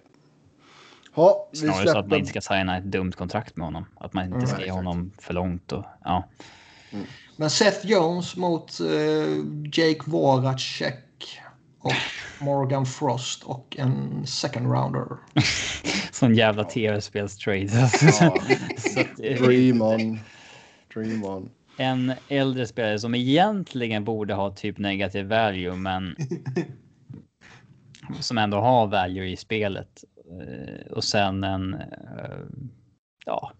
[1.16, 1.92] Ha, vi Snarare släpper...
[1.94, 3.86] så att man inte ska signa ett dumt kontrakt med honom.
[3.96, 5.72] Att man inte mm, ska ge honom för långt.
[5.72, 6.30] Och, ja.
[6.92, 7.06] Mm.
[7.38, 10.96] Men Seth Jones mot uh, Jake Voracek
[11.84, 11.94] och
[12.40, 15.08] Morgan Frost och en second rounder.
[16.12, 17.90] Sån jävla tv-spelstrade.
[18.20, 18.38] Ja.
[19.46, 20.20] Dream on.
[20.94, 21.50] Dream on.
[21.78, 26.16] En äldre spelare som egentligen borde ha typ negativ value, men
[28.20, 30.04] som ändå har value i spelet.
[30.42, 31.80] Eh, och sen en eh,
[33.26, 33.52] ja,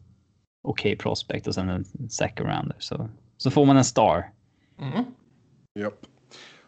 [0.62, 2.76] okej okay prospect och sen en second rounder.
[2.80, 4.32] Så, så får man en star.
[4.80, 5.06] Mm.
[5.80, 6.13] Yep.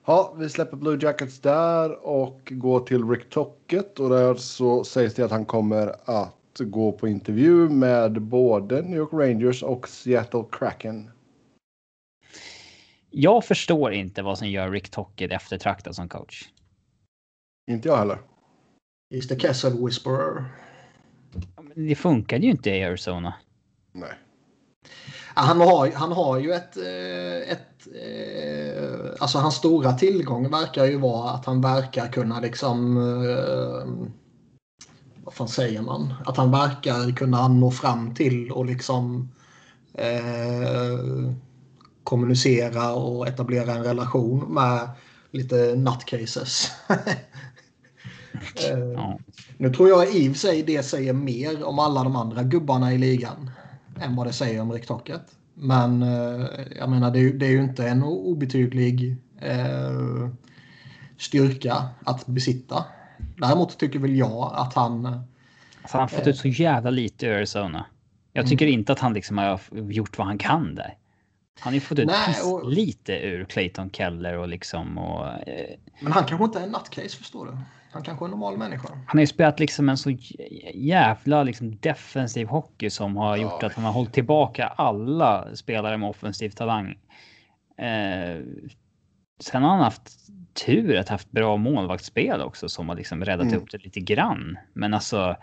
[0.07, 5.13] Ja, vi släpper Blue Jackets där och går till Rick Tocket och där så sägs
[5.13, 10.43] det att han kommer att gå på intervju med både New York Rangers och Seattle
[10.51, 11.11] Kraken.
[13.09, 16.49] Jag förstår inte vad som gör Rick Tocket eftertraktad som coach.
[17.71, 18.17] Inte jag heller.
[19.13, 20.45] He's the Castle Whisperer.
[21.75, 23.33] Det funkade ju inte i Arizona.
[23.91, 24.13] Nej.
[25.37, 27.87] Han har, han har ju ett, eh, ett...
[29.19, 32.97] Alltså hans stora tillgång verkar ju vara att han verkar kunna liksom...
[32.97, 33.87] Eh,
[35.23, 36.13] vad fan säger man?
[36.25, 39.29] Att han verkar kunna nå fram till och liksom
[39.93, 40.99] eh,
[42.03, 44.89] kommunicera och etablera en relation med
[45.31, 46.71] lite nutcases.
[48.69, 49.19] eh, ja.
[49.57, 52.93] Nu tror jag i och för sig det säger mer om alla de andra gubbarna
[52.93, 53.51] i ligan
[54.01, 55.21] än vad det säger om Rick Tocket.
[55.55, 60.29] Men eh, jag menar det är, det är ju inte en obetydlig eh,
[61.17, 62.85] styrka att besitta.
[63.37, 65.05] Däremot tycker väl jag att han...
[65.05, 67.85] Alltså han har fått ut så jävla lite i Arizona.
[68.33, 68.49] Jag mm.
[68.49, 68.79] tycker mm.
[68.79, 70.97] inte att han liksom har gjort vad han kan där.
[71.59, 72.69] Han har ju fått ut Nej, och...
[72.69, 75.27] lite ur Clayton Keller och liksom och...
[75.27, 75.75] Eh...
[75.99, 77.57] Men han kanske inte är en nutcase förstår du.
[77.95, 78.87] Han kanske är en normal människa.
[78.89, 80.17] Han har ju spelat liksom en så
[80.73, 83.67] jävla liksom defensiv hockey som har gjort ja.
[83.67, 86.89] att han har hållit tillbaka alla spelare med offensiv talang.
[87.77, 88.43] Eh,
[89.39, 90.01] sen har han haft
[90.65, 93.59] tur att haft bra målvaktsspel också som har liksom räddat mm.
[93.59, 94.57] upp det lite grann.
[94.73, 95.35] Men alltså.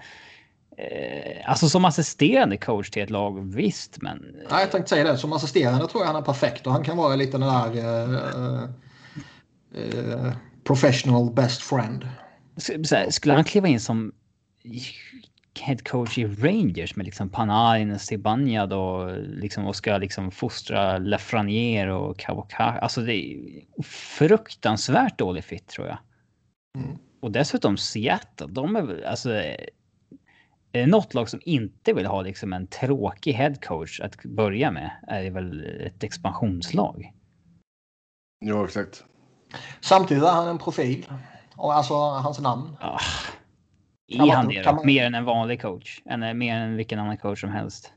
[0.77, 4.37] Eh, alltså som assisterande coach till ett lag, visst men.
[4.51, 5.19] Ja, jag tänkte säga det.
[5.19, 7.77] Som assisterande tror jag han är perfekt och han kan vara lite den där.
[7.77, 8.63] Eh,
[9.75, 10.33] eh,
[10.65, 12.09] professional best friend.
[12.57, 14.13] Här, skulle han kliva in som
[15.61, 20.99] head coach i Rangers med liksom Panarin och Zibanejad och liksom och ska liksom fostra
[20.99, 22.79] Lafreniere och Kawakar.
[22.83, 23.39] Alltså det är
[23.83, 25.99] fruktansvärt dålig fit tror jag.
[26.79, 26.99] Mm.
[27.21, 29.31] Och dessutom Seattle, de är alltså
[30.73, 34.71] är det något lag som inte vill ha liksom en tråkig head coach att börja
[34.71, 37.13] med är det väl ett expansionslag.
[38.39, 39.05] Ja, exakt.
[39.81, 41.07] Samtidigt är han en profil.
[41.71, 42.77] Alltså hans namn.
[42.81, 42.99] Ah.
[44.09, 44.73] Är han det då?
[44.73, 44.87] Man...
[44.87, 46.03] Mer än en vanlig coach?
[46.05, 47.93] Än, mer än vilken annan coach som helst?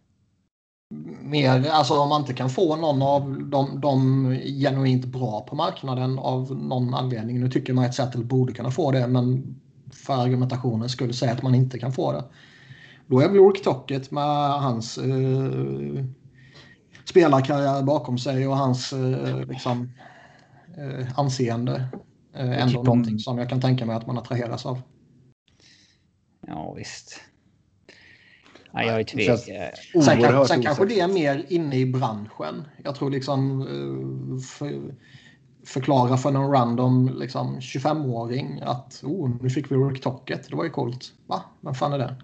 [1.21, 4.29] Mer, alltså om man inte kan få någon av de, de
[4.61, 7.39] genuint bra på marknaden av någon anledning.
[7.39, 9.55] Nu tycker man att Settle borde kunna få det, men
[9.93, 12.23] för argumentationen skulle säga att man inte kan få det.
[13.07, 16.05] Då är väl Tocket med hans eh,
[17.05, 19.91] spelarkarriär bakom sig och hans eh, liksom,
[20.77, 21.87] eh, anseende
[22.35, 24.81] ändå typ någonting som jag kan tänka mig att man attraheras av.
[26.47, 27.21] Ja visst.
[28.71, 29.39] Ja, jag är tvek.
[30.03, 32.67] Sen, kan, sen kanske det är mer inne i branschen.
[32.83, 34.95] Jag tror liksom eh, för,
[35.65, 40.49] förklara för någon random liksom, 25-åring att oh, nu fick vi Rick Tocket.
[40.49, 41.13] Det var ju coolt.
[41.27, 41.43] Va?
[41.61, 42.15] Vem fan är det?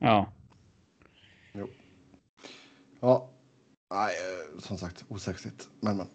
[0.00, 0.32] Ja.
[1.54, 1.68] Jo.
[3.00, 3.30] Ja.
[3.94, 5.68] Nej, eh, som sagt osexigt.
[5.80, 6.06] Men men.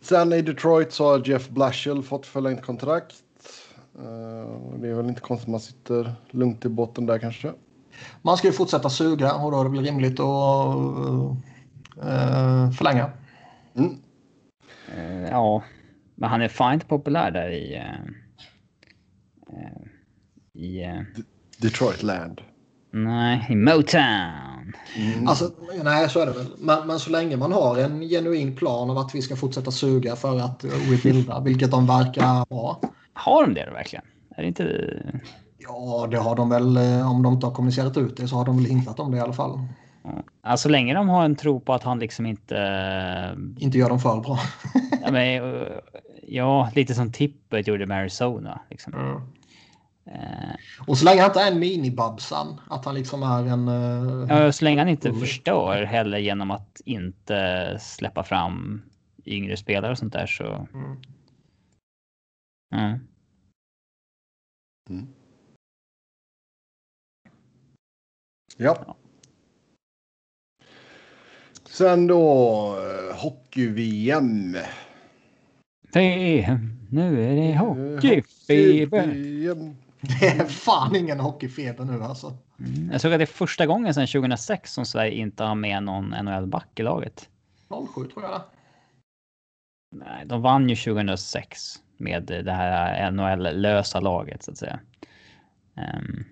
[0.00, 3.14] Sen i Detroit så har Jeff Blashill fått förlängt kontrakt.
[3.98, 7.52] Uh, det är väl inte konstigt man sitter lugnt i botten där kanske.
[8.22, 10.76] Man ska ju fortsätta suga och då är det väl rimligt att
[11.96, 13.10] uh, förlänga.
[13.74, 13.96] Mm.
[14.96, 15.62] Uh, ja,
[16.14, 17.82] men han är fint populär där i...
[20.52, 20.84] i
[21.58, 22.40] Detroit Land.
[22.96, 24.72] Nej, i Motown.
[24.96, 25.28] Mm.
[25.28, 25.50] Alltså,
[25.84, 26.46] nej, så är det väl.
[26.58, 30.16] Men, men så länge man har en genuin plan av att vi ska fortsätta suga
[30.16, 32.80] för att rebuilda, vilket de verkar ha.
[33.12, 34.04] Har de det verkligen?
[34.36, 35.02] Är det inte...
[35.58, 36.76] Ja, det har de väl.
[36.76, 39.16] Eh, om de inte har kommunicerat ut det så har de väl hintat om det
[39.16, 39.60] i alla fall.
[40.42, 43.36] Ja, så länge de har en tro på att han liksom inte...
[43.58, 44.38] Inte gör dem för bra.
[45.02, 45.68] ja, men, eh,
[46.22, 48.60] ja, lite som Tippet gjorde med Arizona.
[48.70, 48.94] Liksom.
[48.94, 49.20] Mm.
[50.06, 50.54] Eh,
[50.86, 53.68] och så länge han inte är en minibabsan, att han liksom är en...
[53.68, 58.82] Uh, ja, så länge han inte uh, förstör heller genom att inte släppa fram
[59.24, 60.68] yngre spelare och sånt där så...
[60.74, 60.96] Mm.
[62.74, 63.00] Mm.
[64.90, 65.06] Mm.
[68.56, 68.84] Ja.
[68.86, 68.96] ja.
[71.64, 72.76] Sen då
[73.14, 74.56] hockey-VM.
[76.90, 79.06] Nu är det hockeyfeber.
[80.08, 82.36] Det är fan ingen hockeyfeber nu alltså.
[82.58, 82.90] Mm.
[82.92, 86.08] Jag såg att det är första gången sedan 2006 som Sverige inte har med någon
[86.08, 87.28] NHL-back i laget.
[87.94, 88.42] 07 tror jag.
[89.94, 94.80] Nej, de vann ju 2006 med det här NHL-lösa laget så att säga.
[95.74, 96.24] Um,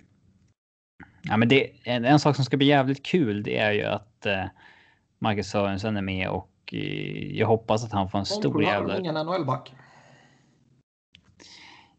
[1.23, 4.27] ja, men det, en, en, sak som ska bli jävligt kul det är ju att
[4.27, 4.45] uh,
[5.19, 8.99] Marcus Sörensen är med och uh, jag hoppas att han får en stor jävla...
[8.99, 9.75] ingen NHL-back.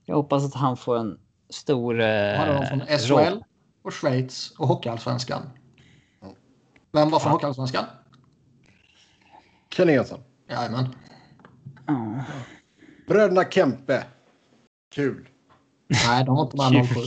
[0.05, 1.99] Jag hoppas att han får en stor...
[2.01, 3.43] Eh, han är från SHL roll.
[3.81, 5.49] och Schweiz och Hockeyallsvenskan.
[6.91, 7.85] Vem var från Hockeyallsvenskan?
[9.69, 10.19] Ken Edson.
[10.49, 10.95] Jajamän.
[11.87, 12.21] Oh.
[13.07, 14.03] Bröderna Kempe.
[14.95, 15.29] Kul.
[15.87, 16.99] Nej, de har inte med 07.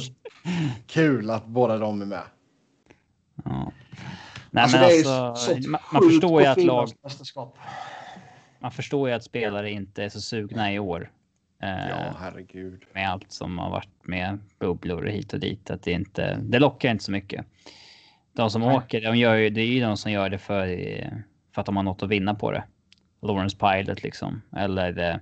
[0.87, 2.23] Kul att båda de är med.
[3.45, 3.73] Ja.
[4.51, 6.89] Nej, alltså, men alltså, man, man förstår ju att lag...
[8.61, 11.11] Man förstår ju att spelare inte är så sugna i år.
[11.63, 12.85] Eh, ja, herregud.
[12.93, 15.71] Med allt som har varit med bubblor hit och dit.
[15.71, 17.47] Att det, inte, det lockar inte så mycket.
[18.33, 18.77] De som Nej.
[18.77, 20.67] åker, de gör ju, det är ju de som gör det för,
[21.55, 22.65] för att de har något att vinna på det.
[23.23, 24.43] Lawrence Pilot liksom.
[24.57, 25.17] Eller eh,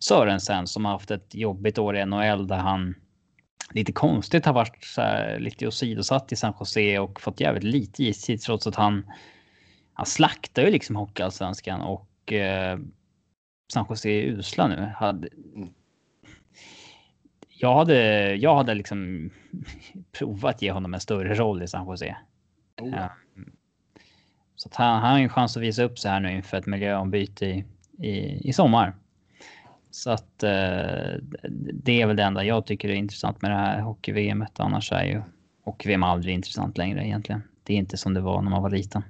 [0.00, 2.94] Sörensen som har haft ett jobbigt år i NHL där han
[3.70, 8.04] lite konstigt har varit så här, lite åsidosatt i San Jose och fått jävligt lite
[8.04, 9.12] istid trots att han,
[9.92, 12.78] han slaktar ju liksom Hockeyallsvenskan och eh,
[13.72, 14.92] San Jose är usla nu.
[14.96, 15.68] Hade, mm.
[17.62, 19.30] Jag hade, jag hade liksom
[20.18, 22.16] provat ge honom en större roll i San Jose.
[22.80, 22.90] Oh.
[22.90, 23.10] Ja.
[24.56, 26.66] Så att han, han har en chans att visa upp sig här nu inför ett
[26.66, 27.64] miljöombyte i,
[27.98, 28.96] i, i sommar.
[29.90, 31.14] Så att eh,
[31.72, 34.46] det är väl det enda jag tycker är intressant med det här hockey-VM.
[34.56, 35.22] Annars är ju
[35.64, 37.42] hockey-VM aldrig intressant längre egentligen.
[37.62, 39.02] Det är inte som det var när man var liten.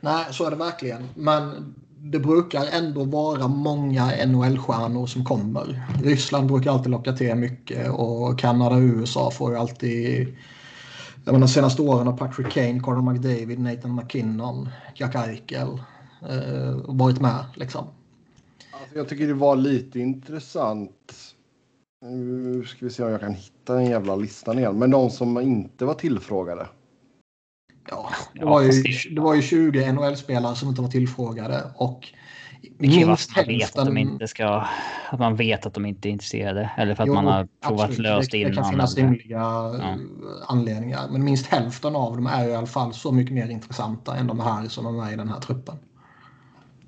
[0.00, 1.08] Nej, så är det verkligen.
[1.14, 5.82] Men det brukar ändå vara många NHL-stjärnor som kommer.
[6.02, 10.36] Ryssland brukar alltid locka till mycket och Kanada och USA får ju alltid...
[11.24, 15.68] Jag menar senaste åren har Patrick Kane, Conor McDavid, Nathan McKinnon, Jack Eichel
[16.28, 17.84] eh, varit med liksom.
[18.80, 21.14] Alltså, jag tycker det var lite intressant.
[22.02, 24.78] Nu ska vi se om jag kan hitta den jävla listan igen.
[24.78, 26.68] Men de som inte var tillfrågade.
[27.90, 28.70] Ja, det var ju,
[29.10, 32.08] det var ju 20 NHL-spelare som inte var tillfrågade och
[32.78, 33.58] minst hälften...
[33.58, 34.66] Vet att, de inte ska,
[35.10, 37.88] att man vet att de inte är intresserade eller för att jo, man har provat
[37.88, 38.10] absolut.
[38.10, 38.50] löst innan.
[38.50, 39.96] Det kan finnas rimliga ja.
[40.46, 44.26] anledningar, men minst hälften av dem är i alla fall så mycket mer intressanta än
[44.26, 45.76] de här som är med i den här truppen.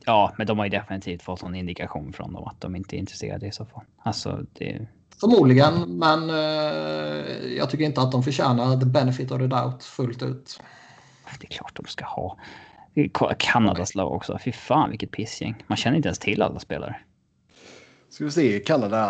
[0.05, 2.99] Ja, men de har ju definitivt fått någon indikation från dem att de inte är
[2.99, 3.83] intresserade i så fall.
[4.03, 4.87] Alltså, det...
[5.21, 10.23] Förmodligen, men eh, jag tycker inte att de förtjänar the benefit of the doubt fullt
[10.23, 10.61] ut.
[11.41, 12.39] Det är klart de ska ha.
[13.39, 14.39] Kanadas lag också.
[14.45, 15.65] Fy fan vilket pissgäng.
[15.67, 16.97] Man känner inte ens till alla spelare.
[18.09, 19.03] Ska vi se, Kanada.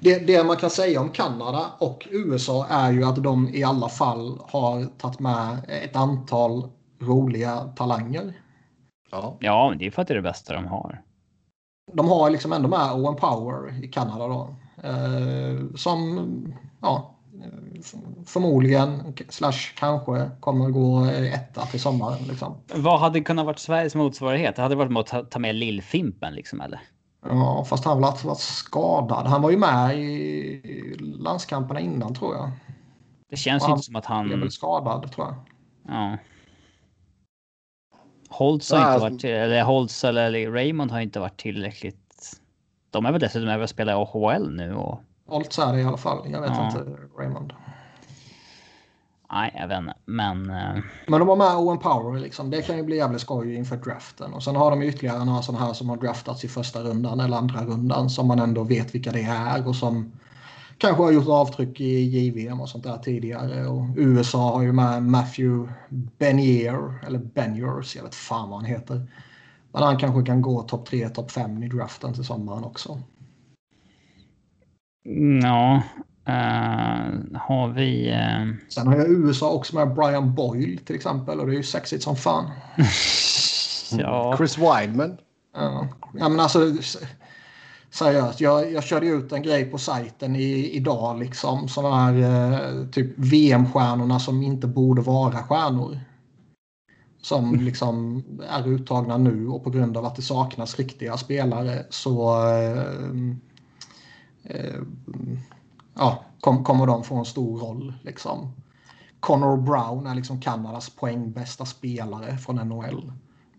[0.00, 3.88] Det, det, man kan säga om Kanada och USA är ju att de i alla
[3.88, 8.34] fall har tagit med ett antal roliga talanger.
[9.10, 11.02] Ja, ja det är för att det är det bästa de har.
[11.92, 14.56] De har liksom ändå med Owen Power i Kanada då.
[14.82, 16.26] Eh, som
[16.80, 17.18] ja,
[18.26, 22.24] förmodligen slash kanske kommer gå etta till sommaren.
[22.28, 22.56] Liksom.
[22.74, 24.56] Vad hade kunnat varit Sveriges motsvarighet?
[24.56, 26.80] Det hade varit med att ta, med Lill-Fimpen liksom eller?
[27.24, 29.26] Ja, fast han har varit skadad.
[29.26, 32.50] Han var ju med i landskamperna innan tror jag.
[33.30, 34.32] Det känns ju inte som att han...
[34.32, 35.36] är väl skadad tror jag.
[35.94, 36.18] Ja.
[38.28, 41.98] Holtz har inte varit, eller Holtz eller Raymond har inte varit tillräckligt.
[42.90, 45.00] De är väl dessutom över att spela i AHL nu och.
[45.32, 46.30] Holtz är det i alla fall.
[46.30, 46.66] Jag vet ja.
[46.66, 46.84] inte
[47.18, 47.52] Raymond.
[49.32, 50.50] Nej, jag vet inte, men.
[50.50, 50.82] Uh...
[51.06, 52.50] Men de har med Owen Power liksom.
[52.50, 54.34] Det kan ju bli jävligt skoj inför draften.
[54.34, 57.36] Och sen har de ytterligare några sådana här som har draftats i första rundan eller
[57.36, 60.12] andra rundan som man ändå vet vilka det är och som
[60.78, 63.66] kanske har gjort avtryck i JVM och sånt där tidigare.
[63.66, 65.72] Och USA har ju med Matthew
[66.18, 69.06] Benier, eller Beniers, jag vet fan vad han heter.
[69.72, 73.00] Men han kanske kan gå topp 3, topp 5 i draften till sommaren också.
[75.42, 75.82] Ja,
[76.28, 78.10] uh, har vi...
[78.10, 78.54] Uh...
[78.68, 82.02] Sen har jag USA också med Brian Boyle till exempel och det är ju sexigt
[82.02, 82.50] som fan.
[83.98, 84.34] ja.
[84.36, 85.16] Chris Wideman.
[85.54, 86.72] Ja, ja men alltså
[87.90, 88.40] seriöst.
[88.40, 91.68] Jag, jag körde ut en grej på sajten i, idag liksom.
[91.68, 96.00] Sådana här eh, typ VM-stjärnorna som inte borde vara stjärnor.
[97.22, 97.60] Som mm.
[97.64, 102.36] liksom är uttagna nu och på grund av att det saknas riktiga spelare så
[104.54, 104.80] eh,
[105.94, 107.94] ja, kom, kommer de få en stor roll.
[108.02, 108.52] Liksom.
[109.20, 113.12] Connor Brown är liksom Kanadas poängbästa spelare från NHL.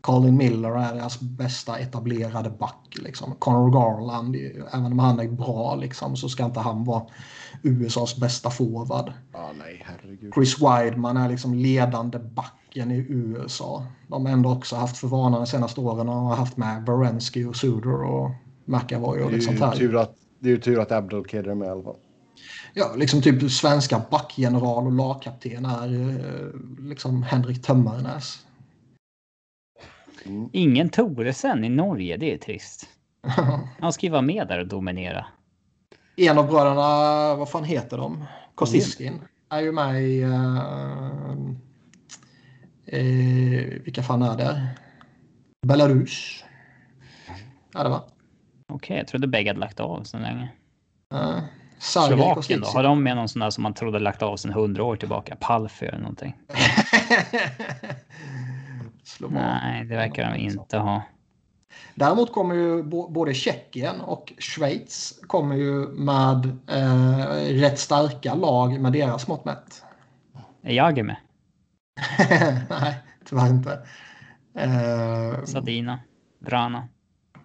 [0.04, 2.98] Colin Miller är deras bästa etablerade back.
[3.02, 3.36] Liksom.
[3.40, 4.36] Conor Garland,
[4.74, 7.04] även om han är bra liksom, så ska inte han vara
[7.62, 9.14] USAs bästa forward.
[9.32, 9.86] Ah, nej.
[10.34, 13.86] Chris Wideman är liksom ledande backen i USA.
[14.08, 17.46] De har ändå också haft för vana de senaste åren och har haft med Varensky
[17.46, 18.32] och Suder och
[18.66, 21.56] McAvoy och liksom det är ju tur att, det är ju tur att Abdelkader är
[21.56, 21.96] med i alla fall.
[22.74, 28.46] Ja, liksom typ svenska backgeneral och lagkapten är eh, liksom Henrik Tömmernes.
[30.26, 30.50] Mm.
[30.54, 32.90] Ingen Toresen i Norge, det är trist.
[33.80, 35.26] Han ska ju vara med där och dominera.
[36.16, 38.26] En av bröderna, vad fan heter de?
[38.56, 40.24] Kostiskin är ju med i...
[40.24, 41.40] Uh,
[42.94, 44.68] uh, vilka fan är det?
[45.68, 46.44] Belarus.
[47.76, 48.13] Är det va?
[48.68, 50.52] Okej, jag trodde bägge hade lagt av sedan länge.
[51.14, 51.40] Uh,
[51.80, 52.68] Slovakien då?
[52.68, 55.36] Har de med någon sån där som man trodde lagt av sedan hundra år tillbaka?
[55.40, 56.36] Palfi eller någonting?
[59.30, 61.04] Nej, det verkar de inte ha.
[61.96, 68.94] Däremot kommer ju både Tjeckien och Schweiz kommer ju med eh, rätt starka lag med
[68.94, 69.84] deras mått mätt.
[70.62, 71.16] Är jag med?
[72.70, 72.96] Nej,
[73.26, 73.88] tyvärr inte.
[74.58, 76.00] Eh, Sadina,
[76.40, 76.88] Vrana.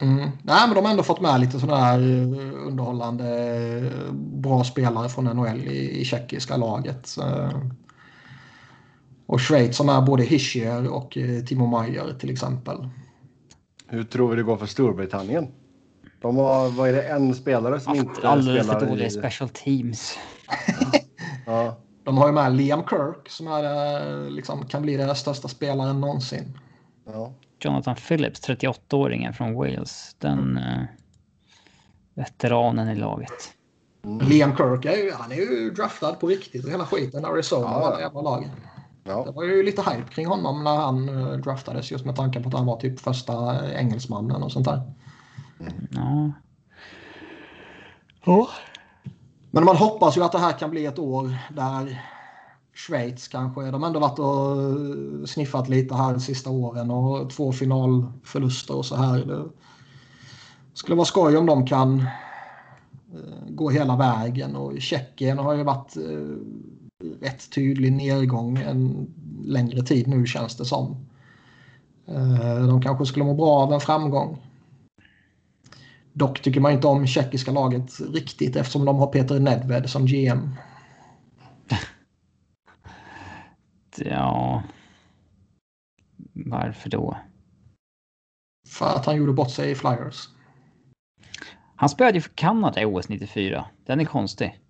[0.00, 0.30] Mm.
[0.42, 5.24] Nej, men de har ändå fått med lite sådana här eh, underhållande bra spelare från
[5.24, 7.16] NHL i, i tjeckiska laget.
[9.28, 12.88] Och Schweiz som är både Hischier och eh, Timo Meyer till exempel.
[13.86, 15.48] Hur tror vi det går för Storbritannien?
[16.20, 20.18] De har, vad är det, en spelare som inte spelar Alldeles för dåliga special teams.
[21.46, 21.76] ja.
[22.04, 23.64] De har ju med Liam Kirk som är,
[24.24, 26.58] eh, liksom, kan bli deras största spelare någonsin.
[27.06, 27.32] Ja.
[27.60, 30.16] Jonathan Phillips, 38-åringen från Wales.
[30.18, 30.56] Den mm.
[30.56, 30.84] eh,
[32.14, 33.54] veteranen i laget.
[34.04, 34.28] Mm.
[34.28, 37.24] Liam Kirk är ju, han är ju draftad på riktigt och hela skiten.
[37.24, 37.94] Arizona ja.
[37.94, 38.50] och jävla laget.
[39.04, 39.24] Ja.
[39.24, 42.48] Det var ju lite hype kring honom när han eh, draftades just med tanke på
[42.48, 44.82] att han var typ första engelsmannen och sånt där.
[45.90, 46.32] Ja.
[48.26, 48.48] Oh.
[49.50, 52.02] Men man hoppas ju att det här kan bli ett år där
[52.78, 57.30] Schweiz kanske, de har ändå varit och eh, sniffat lite här de sista åren och
[57.30, 59.18] två finalförluster och så här.
[59.26, 59.48] Det
[60.74, 62.00] skulle vara skoj om de kan
[63.14, 66.36] eh, gå hela vägen och Tjeckien har ju varit eh,
[67.20, 69.06] rätt tydlig nedgång en
[69.44, 70.96] längre tid nu känns det som.
[72.68, 74.38] De kanske skulle må bra av en framgång.
[76.12, 80.54] Dock tycker man inte om tjeckiska laget riktigt eftersom de har Peter Nedved som GM.
[84.04, 84.62] Ja...
[86.32, 87.16] Varför då?
[88.68, 90.28] För att han gjorde bort sig i Flyers.
[91.76, 93.66] Han spelade ju för Kanada i OS 94.
[93.86, 94.60] Den är konstig.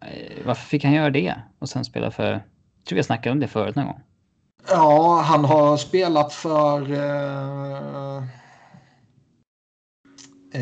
[0.00, 1.34] Eh, varför fick han göra det?
[1.58, 2.32] Och sen spela för...
[2.32, 4.00] Jag tror vi snackade om det förut någon gång.
[4.68, 6.92] Ja, han har spelat för...
[6.92, 8.16] Eh,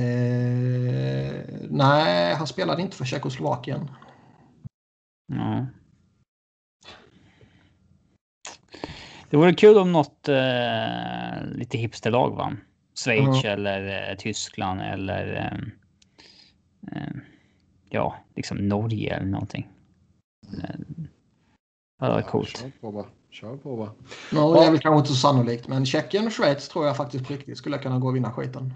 [0.00, 1.34] eh,
[1.70, 3.90] nej, han spelade inte för Tjeckoslovakien.
[5.32, 5.66] Ja.
[9.30, 12.60] Det vore kul om något eh, lite hipsterlag vann.
[13.04, 13.52] Schweiz mm.
[13.52, 15.52] eller eh, Tyskland eller...
[16.92, 17.08] Eh,
[17.90, 19.68] ja, liksom Norge eller någonting.
[22.00, 22.58] Det var coolt.
[22.58, 23.06] Kör på bara.
[23.30, 23.90] Kör på bara.
[24.32, 27.26] Ja, det är väl kanske inte så sannolikt, men Tjeckien och Schweiz tror jag faktiskt
[27.26, 28.74] på riktigt skulle kunna gå och vinna skiten.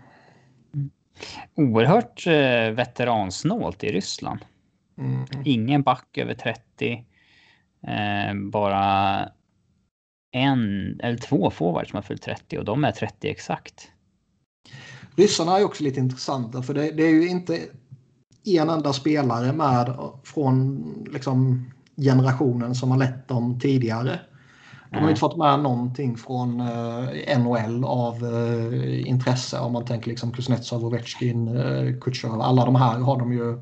[0.74, 0.90] Mm.
[1.54, 4.40] Oerhört eh, veteransnålt i Ryssland.
[4.98, 5.24] Mm.
[5.44, 7.04] Ingen back över 30.
[7.86, 9.28] Eh, bara
[10.32, 13.90] en eller två forwards som har fyllt 30 och de är 30 exakt.
[15.16, 17.58] Ryssarna är också lite intressanta för det, det är ju inte
[18.44, 24.20] en enda spelare med från liksom, generationen som har lett dem tidigare.
[24.90, 30.08] De har inte fått med någonting från eh, NHL av eh, intresse om man tänker
[30.08, 32.40] liksom Kuznetsov, Ovechkin, eh, Kutjerov.
[32.40, 33.58] Alla de här har de ju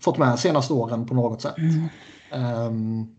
[0.00, 1.54] fått med senaste åren på något sätt.
[1.58, 2.66] Mm.
[2.66, 3.16] Um,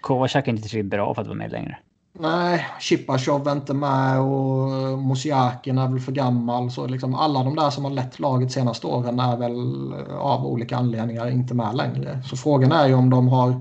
[0.00, 1.78] Kovacak är inte tillräckligt bra för att vara med längre.
[2.12, 6.70] Nej, Chipachov är inte med och eh, Mosiakin är väl för gammal.
[6.70, 10.46] Så liksom alla de där som har lett laget senaste åren är väl eh, av
[10.46, 12.22] olika anledningar inte med längre.
[12.22, 13.60] Så frågan är ju om de har...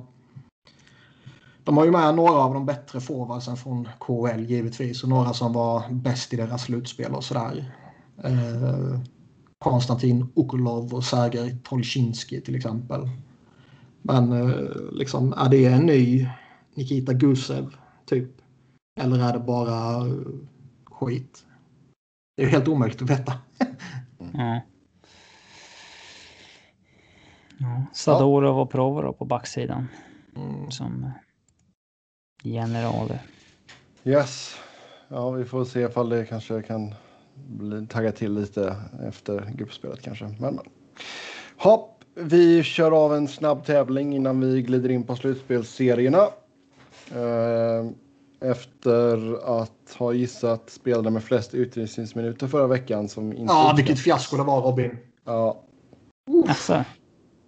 [1.64, 5.54] De har ju med några av de bättre forwardsen från KHL givetvis och några som
[5.54, 7.72] var bäst i deras slutspel och sådär.
[8.24, 9.00] Eh,
[9.60, 13.10] Konstantin Okulov och Sergej Tolchinski till exempel.
[14.02, 16.28] Men eh, liksom, är det en ny
[16.76, 17.76] Nikita Gusev
[18.06, 18.39] typ?
[19.00, 20.06] Eller är det bara
[20.86, 21.45] skit?
[22.38, 23.34] Det är helt omöjligt att veta.
[24.20, 24.60] mm.
[27.58, 29.88] Ja, Sadorov och Provorov på backsidan.
[30.36, 30.72] Mm.
[30.72, 31.12] Som eh,
[32.43, 33.20] generaler.
[34.04, 34.56] Yes.
[35.08, 36.93] Ja, vi får se ifall det kanske kan
[37.36, 38.76] bli tagga till lite
[39.08, 40.26] efter gruppspelet kanske.
[40.26, 40.60] Men, men.
[41.58, 46.24] Hopp, vi kör av en snabb tävling innan vi glider in på slutspelsserierna.
[47.16, 47.91] Uh,
[48.42, 53.10] efter att ha gissat spelare med flest utvisningsminuter förra veckan.
[53.10, 54.98] Som inte ja, vilket fiasko det var Robin.
[55.26, 55.64] Ja.
[56.48, 56.84] Alltså.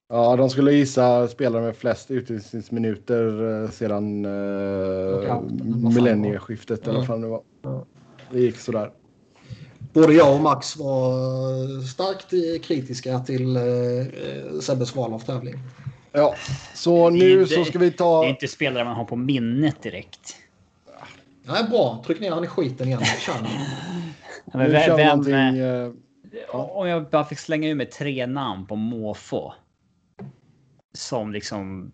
[0.10, 5.42] Ja, de skulle gissa spelare med flest utvisningsminuter eh, sedan eh,
[5.96, 7.42] millennieskiftet eller vad fan det var.
[8.32, 8.92] Det gick sådär.
[9.94, 13.62] Både jag och Max var starkt kritiska till eh,
[14.62, 15.56] Sebbes val av tävling.
[16.12, 16.36] Ja,
[16.76, 18.22] så nu så ska vi ta...
[18.22, 20.36] Det är inte spelare man har på minnet direkt.
[21.44, 22.04] Nej, bra.
[22.06, 23.02] Tryck ner han i skiten igen.
[23.20, 23.34] Kör
[24.54, 25.94] men vem, vem, uh,
[26.50, 29.54] om jag bara fick slänga ur med tre namn på måfå.
[30.94, 31.92] Som liksom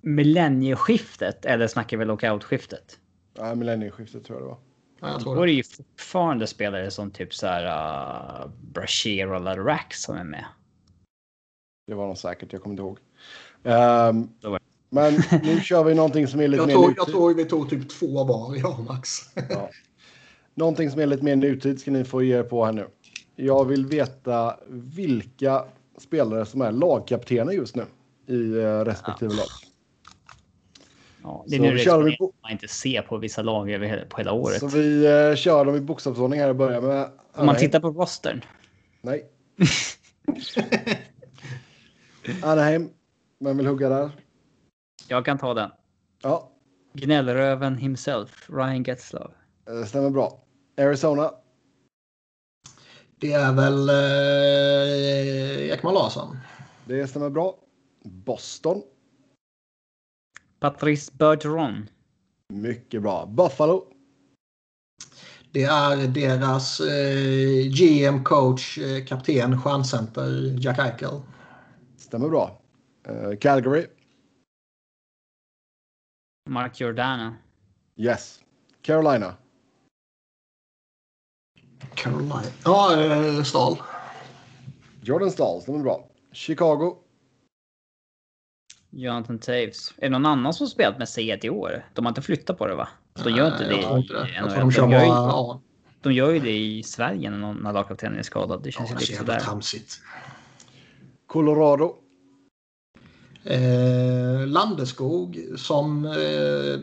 [0.00, 2.98] millennieskiftet eller snackar vi lockoutskiftet?
[3.34, 4.58] Ja, millennieskiftet tror jag det var.
[5.00, 5.52] Ja, jag tror Då är det.
[5.52, 10.44] ju fortfarande spelare som typ så här uh, Brashear eller Rax som är med.
[11.86, 12.98] Det var de säkert, jag kommer inte ihåg.
[14.40, 16.98] Då var men nu kör vi någonting som är lite Jag mer tror, nutid.
[16.98, 19.08] jag tror vi tog typ två var, jag och Max.
[19.50, 19.70] Ja.
[20.54, 22.86] Någonting som är lite mer nutid ska ni få ge er på här nu.
[23.36, 25.64] Jag vill veta vilka
[25.98, 27.84] spelare som är lagkaptener just nu
[28.26, 29.46] i eh, respektive lag.
[31.22, 33.70] Ja, det är Så nu det kör vi på- man inte ser på vissa lag
[33.70, 34.60] över hela, på hela året.
[34.60, 37.08] Så vi eh, kör dem i bokstavsordning här och börjar med...
[37.34, 38.44] Om man tittar på rostern.
[39.02, 39.26] Nej.
[42.42, 42.90] Anaheim.
[43.38, 44.10] Vem vill hugga där?
[45.08, 45.70] Jag kan ta den.
[46.22, 46.50] Ja,
[46.92, 49.32] Gnällröven himself, Ryan Getzlav.
[49.64, 50.42] det stämmer bra.
[50.78, 51.30] Arizona.
[53.18, 56.36] Det är väl eh, Ekman Larsson.
[56.84, 57.58] Det stämmer bra.
[58.04, 58.82] Boston.
[60.60, 61.88] Patrice Bergeron.
[62.48, 63.26] Mycket bra.
[63.26, 63.92] Buffalo.
[65.52, 71.20] Det är deras eh, GM, coach, eh, kapten, stjärncenter Jack Eichel.
[71.96, 72.60] Stämmer bra.
[73.08, 73.86] Eh, Calgary.
[76.46, 77.34] Mark Giordano.
[77.96, 78.40] Yes.
[78.82, 79.34] Carolina.
[81.94, 82.42] Carolina.
[82.64, 83.76] Ja, eh, Stahl.
[85.02, 85.62] Jordan Stahl.
[85.62, 86.08] Stämmer bra.
[86.32, 86.96] Chicago.
[88.90, 89.94] Jonathan Taves.
[89.96, 91.84] Är det någon annan som spelat med C1 i år?
[91.94, 92.88] De har inte flyttat på det va?
[93.24, 94.28] De gör inte det jag tror inte det.
[94.30, 94.72] i Jag NHL.
[94.72, 95.28] tror de gör ju, bara...
[95.28, 95.60] Ja,
[96.00, 98.62] de gör ju det i Sverige när, någon, när lagkaptenen är skadad.
[98.62, 99.40] Det ja, känns det ju är så lite sådär.
[99.40, 100.00] tramsigt.
[101.26, 101.96] Colorado.
[103.46, 106.80] Eh, Landeskog som eh,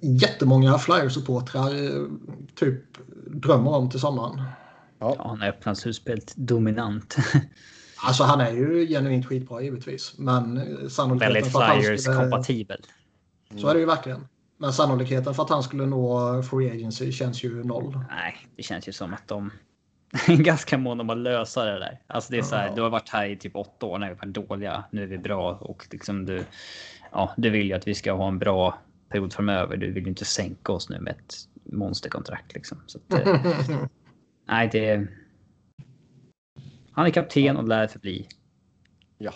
[0.00, 2.08] jättemånga Flyers-supportrar eh,
[2.54, 2.82] typ
[3.26, 4.42] drömmer om till sommaren.
[4.98, 7.16] Ja, han har öppnat slutspelet dominant.
[8.06, 10.14] Alltså han är ju genuint skitbra givetvis.
[10.18, 12.16] Men eh, sannolikheten Väldigt för att han flyers skulle...
[12.16, 12.80] kompatibel.
[13.60, 14.28] Så är det ju verkligen.
[14.58, 18.00] Men sannolikheten för att han skulle nå free agency känns ju noll.
[18.08, 19.50] Nej, det känns ju som att de
[20.26, 22.00] ganska måna om att lösa det där.
[22.06, 24.14] Alltså det är så här, du har varit här i typ åtta år när vi
[24.14, 24.84] var dåliga.
[24.90, 26.44] Nu är vi bra och liksom du.
[27.12, 29.76] Ja, du vill ju att vi ska ha en bra period framöver.
[29.76, 31.34] Du vill ju inte sänka oss nu med ett
[31.72, 32.78] monsterkontrakt liksom.
[32.86, 33.40] Så att, eh,
[34.48, 34.88] nej, det.
[34.88, 35.06] är-
[36.92, 38.28] Han är kapten och lär förbli.
[39.18, 39.32] Ja.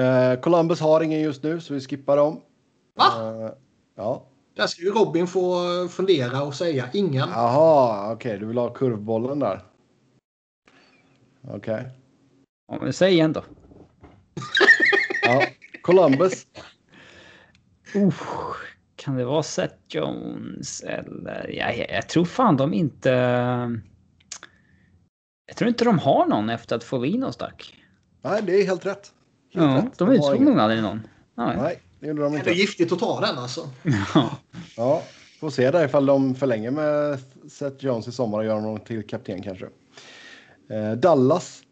[0.00, 2.40] Eh, Columbus har ingen just nu så vi skippar dem.
[2.94, 3.04] Va?
[3.44, 3.50] Eh,
[3.96, 4.26] ja.
[4.56, 7.28] Där ska ju Robin få fundera och säga ingen.
[7.28, 8.38] Jaha, okej.
[8.38, 9.60] du vill ha kurvbollen där.
[11.50, 11.88] Okej.
[12.72, 13.44] Ja, men säg igen då.
[15.22, 15.42] Ja.
[15.82, 16.46] Columbus.
[17.96, 18.12] Uh,
[18.96, 21.50] kan det vara Seth Jones eller?
[21.52, 23.10] Ja, jag, jag tror fan de inte.
[25.46, 27.74] Jag tror inte de har någon efter att Foligno stack.
[28.22, 29.12] Nej, det är helt rätt.
[29.54, 29.98] Helt Ja, rätt.
[29.98, 31.06] de har utsåg nog aldrig någon.
[31.34, 31.56] Nej.
[31.56, 32.50] Nej, det gjorde de Det inte.
[32.50, 33.68] är giftigt att ta den alltså.
[34.14, 34.36] Ja.
[34.76, 35.02] Ja,
[35.40, 37.18] får se där ifall de förlänger med
[37.50, 39.66] Seth Jones i sommar och gör honom till kapten kanske.
[40.68, 41.62] Eh, Dallas.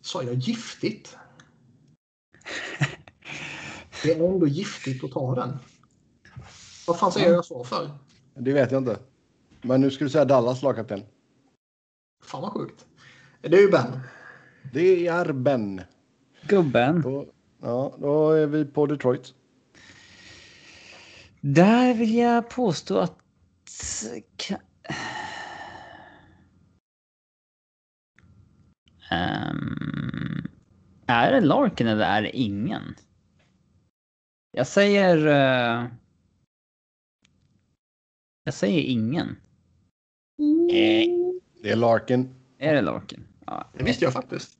[0.00, 1.16] Sa jag giftigt?
[4.02, 5.58] Det är ändå giftigt att ta den.
[6.86, 7.90] Vad fan säger jag så för?
[8.34, 8.98] Det vet jag inte.
[9.62, 11.02] Men nu ska du säga Dallas lagkapten.
[12.22, 12.86] Fan vad sjukt.
[13.40, 14.00] Det är ju Ben.
[14.72, 15.80] Det är Ben.
[16.42, 17.02] Gubben.
[17.02, 17.26] Då,
[17.62, 19.34] ja, då är vi på Detroit.
[21.40, 23.18] Där vill jag påstå att...
[29.10, 30.48] Ehm,
[31.06, 32.94] är det Larkin eller är det ingen?
[34.52, 35.26] Jag säger...
[35.26, 35.86] eh,
[38.44, 39.36] jag säger ingen.
[41.62, 42.34] Det är Larkin.
[42.58, 43.26] Är det Larkin?
[43.46, 44.58] Ja, Det visste jag faktiskt.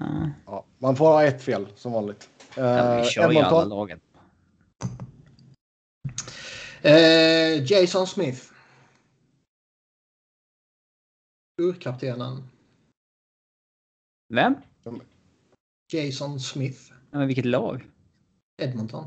[0.00, 0.30] ja.
[0.46, 2.30] Ja, man får ha ett fel som vanligt.
[2.56, 4.00] Eh, Ja, vi kör ju alla lagen.
[6.82, 8.42] Eh, Jason Smith.
[11.62, 12.42] Urkaptenen.
[14.34, 14.54] Vem?
[15.92, 16.80] Jason Smith.
[17.10, 17.84] Ja, men vilket lag?
[18.62, 19.04] Edmonton.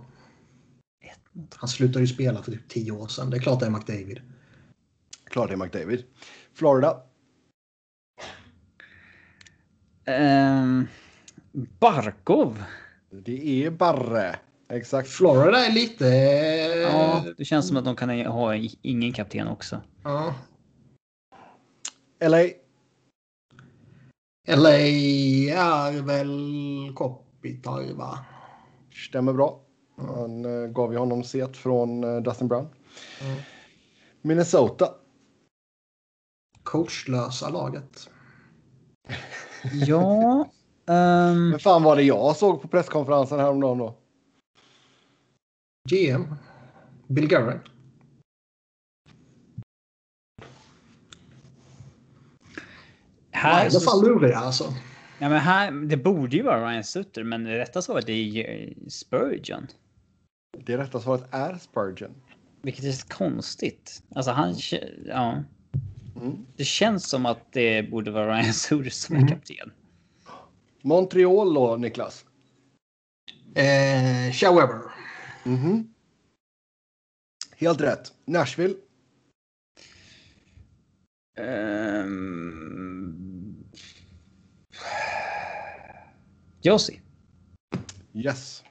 [1.56, 3.30] Han slutade ju spela för typ 10 år sedan.
[3.30, 4.22] Det är klart det är McDavid.
[5.24, 6.04] Klart det är McDavid.
[6.54, 7.02] Florida.
[10.06, 10.88] Ehm,
[11.80, 12.64] Barkov.
[13.10, 14.40] Det är Barre.
[14.70, 15.10] Exakt.
[15.10, 16.06] Florida är lite...
[16.92, 19.82] Ja, det känns som att de kan ha ingen kapten också.
[20.04, 20.36] ja.
[22.20, 22.38] LA.
[24.48, 24.78] LA
[25.52, 28.20] är väl Kopitar va?
[29.10, 29.62] Stämmer bra.
[29.98, 32.68] Han eh, gav ju honom set från eh, Dustin Brown.
[33.22, 33.42] Mm.
[34.22, 34.90] Minnesota.
[36.64, 38.10] Coachlösa laget.
[39.88, 40.46] Ja,
[40.90, 41.50] Um...
[41.50, 43.98] Men fan var det jag såg på presskonferensen häromdagen då?
[45.90, 46.36] GM.
[47.08, 47.58] Bill Gurray.
[53.38, 54.74] Här, I alla fall luriga alltså.
[55.20, 59.68] Ja, men här, det borde ju vara Ryan Sutter, men det rätta svaret är Spurgeon.
[60.58, 62.12] Det rätta svaret är Spurgeon.
[62.62, 64.04] Vilket är konstigt.
[64.16, 64.56] Alltså han...
[65.06, 65.44] Ja.
[66.16, 66.46] Mm.
[66.56, 69.72] Det känns som att det borde vara Ryan Sutter som är kapten.
[70.82, 72.26] Montreal då, Niklas?
[73.56, 74.82] Eh, Shea Weber.
[75.44, 75.94] Mhm.
[77.56, 78.14] Helt rätt.
[78.26, 78.76] Nashville?
[81.40, 83.27] Um...
[86.62, 87.02] Josie.
[88.14, 88.64] Yes.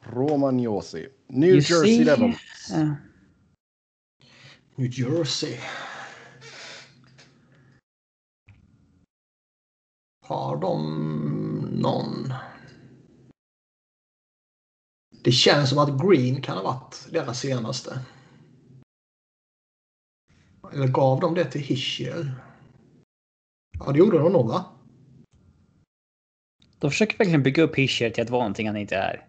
[0.00, 1.08] Roman Josi.
[1.26, 2.04] New You Jersey see?
[2.04, 2.68] Devils.
[2.70, 2.96] Ja.
[4.76, 5.58] New Jersey.
[10.26, 10.82] Har de
[11.72, 12.34] någon?
[15.24, 18.00] Det känns som att Green kan ha varit deras senaste.
[20.72, 22.34] Eller gav de det till Hischier?
[23.78, 24.64] Ja, det gjorde de nog va?
[26.82, 29.26] De försöker verkligen bygga upp Hischer till att vara någonting han inte är.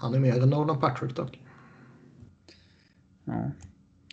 [0.00, 1.40] Han är mer än Nolan Patrick dock.
[3.24, 3.50] Ja.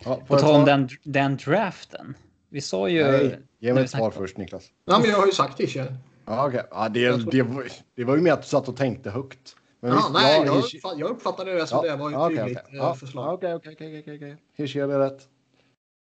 [0.05, 2.17] Ja, På tal om den, den draften.
[2.49, 3.03] Vi sa ju...
[3.03, 4.71] Nej, ge mig ett svar först Niklas.
[4.85, 5.97] Ja, men jag har ju sagt Hischier.
[6.25, 6.63] Ja, okej.
[6.71, 9.55] Ja, det, det, var, det var ju mer att du satt och tänkte högt.
[9.79, 12.25] Men Ja, visst, nej, ja, jag, Hish- jag uppfattade det som det var ett ja,
[12.25, 12.77] okej, tydligt okej.
[12.79, 13.33] eh, Ja, förslag.
[13.33, 14.37] Okej, okej, okej, okej, okej.
[14.57, 15.29] Hischier är rätt.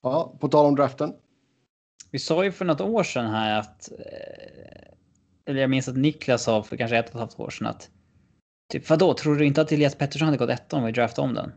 [0.04, 1.14] Ja, på tal om draften.
[2.12, 3.92] Vi sa ju för något år sedan här att...
[3.92, 4.92] eh,
[5.46, 7.90] Eller jag minns att Niklas sa för kanske ett och ett halvt år sedan att...
[8.72, 11.34] Typ vadå, tror du inte att Elias Pettersson hade gått etta om vi draftade om
[11.34, 11.52] den?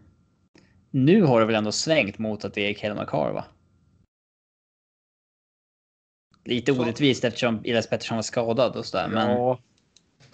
[0.91, 3.45] Nu har det väl ändå svängt mot att det är Kael McCarr va?
[6.45, 9.31] Lite orättvist eftersom Elias Pettersson var skadad och sådär men...
[9.31, 9.59] Ja.
[9.59, 9.74] Så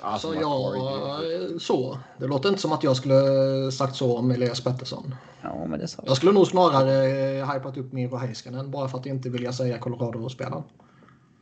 [0.03, 1.99] Alltså, jag, så.
[2.19, 5.15] Det låter inte som att jag skulle sagt så om Elias Pettersson.
[5.43, 6.03] Ja, men det sa.
[6.07, 7.07] Jag skulle nog snarare
[7.39, 10.63] eh, hypat upp Miro Heiskanen bara för att inte vilja säga Colorado-spelaren.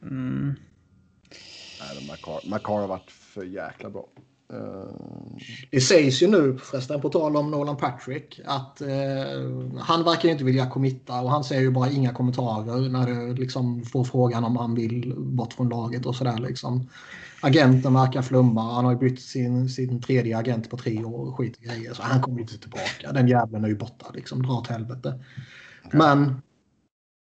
[0.02, 0.54] Mm.
[2.10, 4.08] McCarr, McCarr har varit för jäkla bra.
[4.52, 4.90] Eh,
[5.70, 8.88] Det sägs ju nu förresten på tal om Nolan Patrick att eh,
[9.78, 13.82] han verkar inte vilja committa och han säger ju bara inga kommentarer när det liksom
[13.82, 16.88] får frågan om han vill bort från laget och sådär liksom.
[17.40, 18.74] Agenten verkar flumma.
[18.74, 21.94] Han har ju bytt sin, sin tredje agent på tre år och skit i grejer
[21.94, 23.12] så han kommer inte tillbaka.
[23.12, 24.42] Den jäveln är ju borta liksom.
[24.42, 25.24] Dra åt helvete.
[25.92, 26.42] Men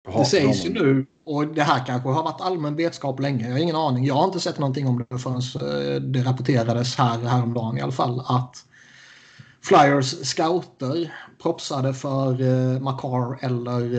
[0.08, 3.52] jag det sägs ju nu, och det här kanske har varit allmän vetskap länge, jag
[3.52, 4.04] har ingen aning.
[4.04, 7.92] Jag har inte sett någonting om det förrän eh, det rapporterades här häromdagen i alla
[7.92, 8.64] fall att
[9.62, 13.94] Flyers scouter propsade för eh, Makar eller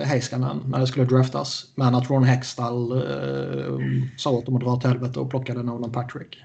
[0.00, 1.66] eh, Heiskanen när det skulle draftas.
[1.74, 3.74] Men att Ron Hextall eh,
[4.16, 6.36] sa åt dem att dra åt helvete och plockade Nolan Patrick.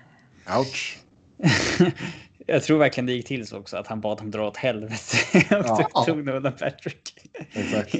[0.58, 1.00] Ouch.
[2.48, 5.18] Jag tror verkligen det gick till så också att han bad dem dra åt helvete.
[5.50, 5.90] Ja.
[5.94, 7.14] och tog Nolan Patrick.
[7.54, 7.96] Exakt.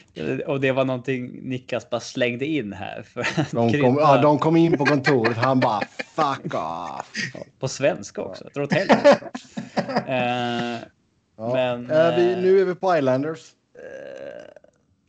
[0.46, 3.02] och det var någonting Niklas bara slängde in här.
[3.02, 5.36] För De kom, ja, de kom in på kontoret.
[5.36, 7.12] Han bara fuck off.
[7.60, 8.48] På svenska också.
[8.54, 9.20] Dra åt helvete.
[9.76, 10.78] Eh,
[11.36, 11.52] Ja.
[11.54, 13.52] Men, Eh, vi, eh, nu är vi på Islanders.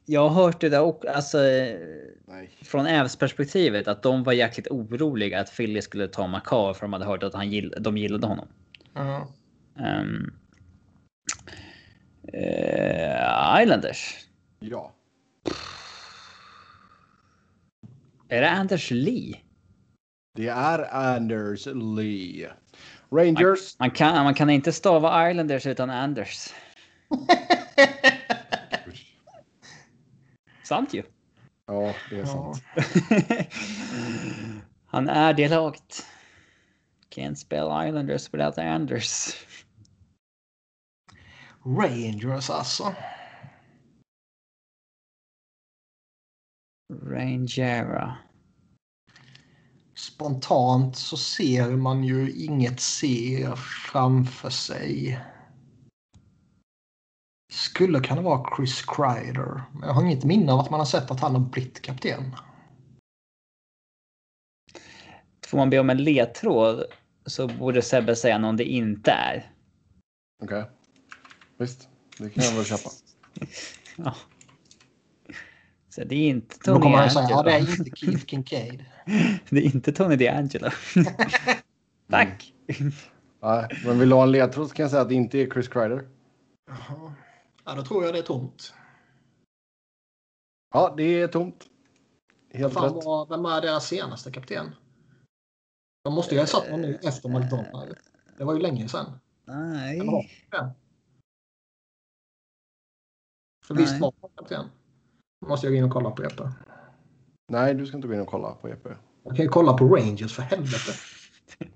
[0.06, 1.08] jag har hört det där också.
[1.10, 2.50] Alltså, Nej.
[2.62, 6.94] från Ävs perspektivet att de var jäkligt oroliga att Philly skulle ta Makar för de
[6.94, 8.48] hade hört att han gill, de gillade honom.
[8.94, 9.28] Ja.
[9.76, 10.34] Um,
[12.34, 14.16] eh, Islanders.
[14.60, 14.92] Ja.
[18.30, 19.36] Är det Anders Lee?
[20.36, 22.50] Det är Anders Lee.
[23.16, 23.80] Rangers.
[23.80, 26.54] Man kan, man kan inte stava Islanders utan Anders.
[30.64, 31.04] Sant ju.
[31.66, 32.64] Ja, det är sant.
[34.86, 36.06] Han är det laget.
[37.10, 39.36] Can't spell Islanders without Anders.
[41.66, 42.96] Rangers alltså.
[47.04, 48.18] Rangera.
[49.96, 53.48] Spontant så ser man ju inget C
[53.92, 55.20] framför sig.
[57.54, 59.64] Skulle kunna vara Chris Kreider.
[59.72, 62.36] Men jag har inget minne av att man har sett att han har blivit kapten.
[65.48, 66.84] Får man be om en ledtråd
[67.26, 69.52] så borde Sebbe säga någon det inte är.
[70.44, 70.70] Okej.
[71.58, 72.90] Visst, det kan jag väl köpa.
[73.96, 74.16] Ja.
[75.96, 78.86] Så det är inte Då Tony kommer han säga ja, det är inte Keith Kincaid.
[79.50, 80.70] Det är inte Tony DeAngelo.
[82.10, 82.54] Tack.
[83.42, 85.50] Nej, men vill du ha en ledtråd så kan jag säga att det inte är
[85.50, 86.10] Chris Kreider.
[86.68, 87.14] Jaha.
[87.66, 88.74] Ja, då tror jag det är tomt.
[90.74, 91.66] Ja, det är tomt.
[92.54, 93.06] Helt Fan, rätt.
[93.06, 94.76] vad, vem är deras senaste kapten?
[96.04, 97.98] De måste ju ha satt någon nu efter McDonald.
[98.38, 99.20] Det var ju länge sedan.
[99.46, 100.02] Nej.
[103.66, 104.70] För visst var han kapten?
[105.48, 106.52] Måste jag gå in och kolla på Jeppe.
[107.48, 108.88] Nej, du ska inte gå in och kolla på EP.
[109.24, 110.92] Jag kan ju kolla på Rangers för helvete.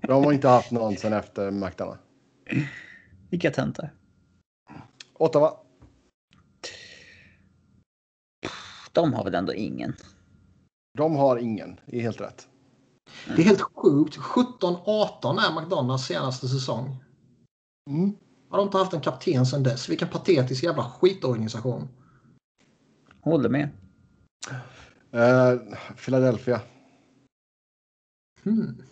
[0.00, 1.98] De har inte haft någon sen efter McDonough.
[3.30, 3.94] Vilka töntar?
[5.14, 5.52] Ottawa.
[8.92, 9.94] De har väl ändå ingen.
[10.98, 11.80] De har ingen.
[11.86, 12.48] Det är helt rätt.
[13.26, 14.16] Det är helt sjukt.
[14.16, 16.96] 17-18 är McDonalds senaste säsong.
[17.90, 18.12] Mm.
[18.50, 19.88] Har de inte haft en kapten sedan dess?
[19.88, 21.88] Vilken patetisk jävla skitorganisation.
[23.20, 23.68] Håller med.
[25.12, 25.60] Eh,
[25.96, 26.60] Philadelphia.
[28.42, 28.82] Hmm.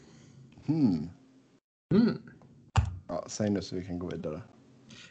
[0.66, 1.10] Hmm.
[1.94, 2.22] Hmm.
[3.06, 4.42] Ja, säg nu så vi kan gå vidare.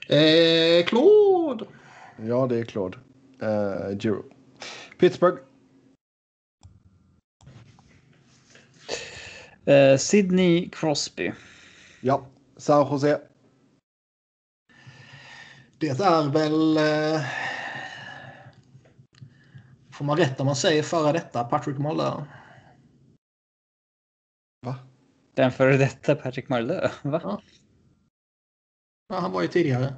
[0.09, 1.65] Eh, Claude.
[2.17, 2.97] Ja, det är Claude.
[3.41, 4.23] Eh, Giro.
[4.99, 5.41] Pittsburgh.
[9.65, 11.31] Eh, Sydney Crosby.
[12.01, 12.27] Ja.
[12.57, 13.21] San Jose.
[15.77, 16.77] Det är väl...
[16.77, 17.46] Eh,
[19.97, 22.25] får man rätt om man säger före detta Patrick Moller?
[24.65, 24.75] Va?
[25.33, 26.89] Den före detta Patrick Marleau.
[27.03, 27.21] Va?
[27.23, 27.41] Ja.
[29.07, 29.93] Ja, han var ju tidigare.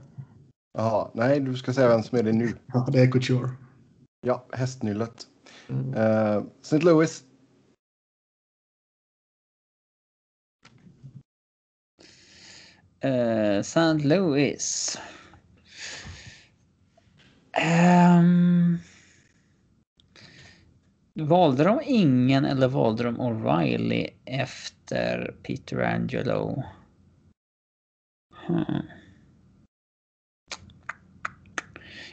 [0.74, 2.58] Jaha, nej, du ska säga vem som är det nu.
[2.66, 3.50] Ja, det är Couture.
[4.22, 5.28] Ja, hästnyllet.
[5.70, 5.94] Mm.
[5.94, 6.80] Eh, St.
[6.80, 7.24] Louis.
[13.00, 13.94] Eh, St.
[13.94, 14.98] Louis.
[17.52, 18.78] Ehm
[21.14, 26.64] valde de ingen eller valde de O'Reilly efter Peter Angelo?
[28.48, 28.82] Hmm.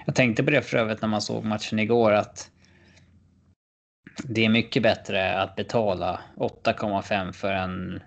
[0.06, 2.50] Jag tänkte på det för övrigt när man såg matchen igår att
[4.24, 8.02] det är mycket bättre att betala 8,5 för en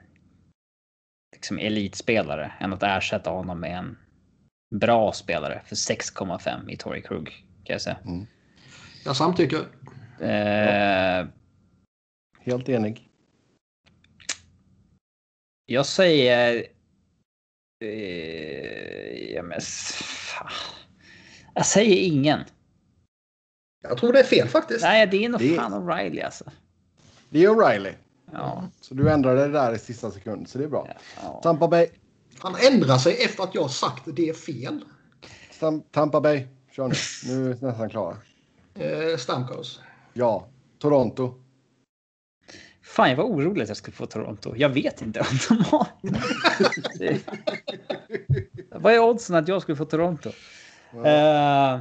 [1.32, 3.98] liksom elitspelare än att ersätta honom med en
[4.80, 7.26] bra spelare för 6,5 i Tory Krug.
[7.64, 7.98] Kan jag säga.
[8.06, 8.28] Mm.
[9.06, 9.60] Jag samtycker.
[10.22, 11.28] Eh,
[12.40, 13.10] Helt enig.
[15.66, 16.66] jag säger...
[17.84, 20.52] Eh, ja, men, fan.
[21.54, 22.40] Jag säger ingen.
[23.84, 24.82] Jag tror det är fel faktiskt.
[24.82, 26.52] Nej, det är nog Det- fan O'Reilly alltså.
[27.30, 27.94] Det är O'Reilly.
[28.32, 28.68] Ja.
[28.82, 30.88] Så du ändrade det där i sista sekund, så det är bra.
[31.24, 31.40] ja.
[31.44, 31.88] Tampa Bay.
[32.40, 34.86] Han ändrar sig efter att jag sagt det är fel.
[35.60, 36.48] Tam- Tampa Bay.
[36.72, 36.94] Kör nu.
[37.36, 38.18] Nu är vi nästan klara.
[38.76, 39.82] Eh, Stamkos.
[40.20, 40.48] Ja.
[40.80, 41.34] Toronto.
[42.84, 44.54] Fan, jag var orolig att jag skulle få Toronto.
[44.56, 45.88] Jag vet inte om de har.
[48.80, 50.30] Vad är oddsen att jag skulle få Toronto?
[50.94, 51.80] Eh,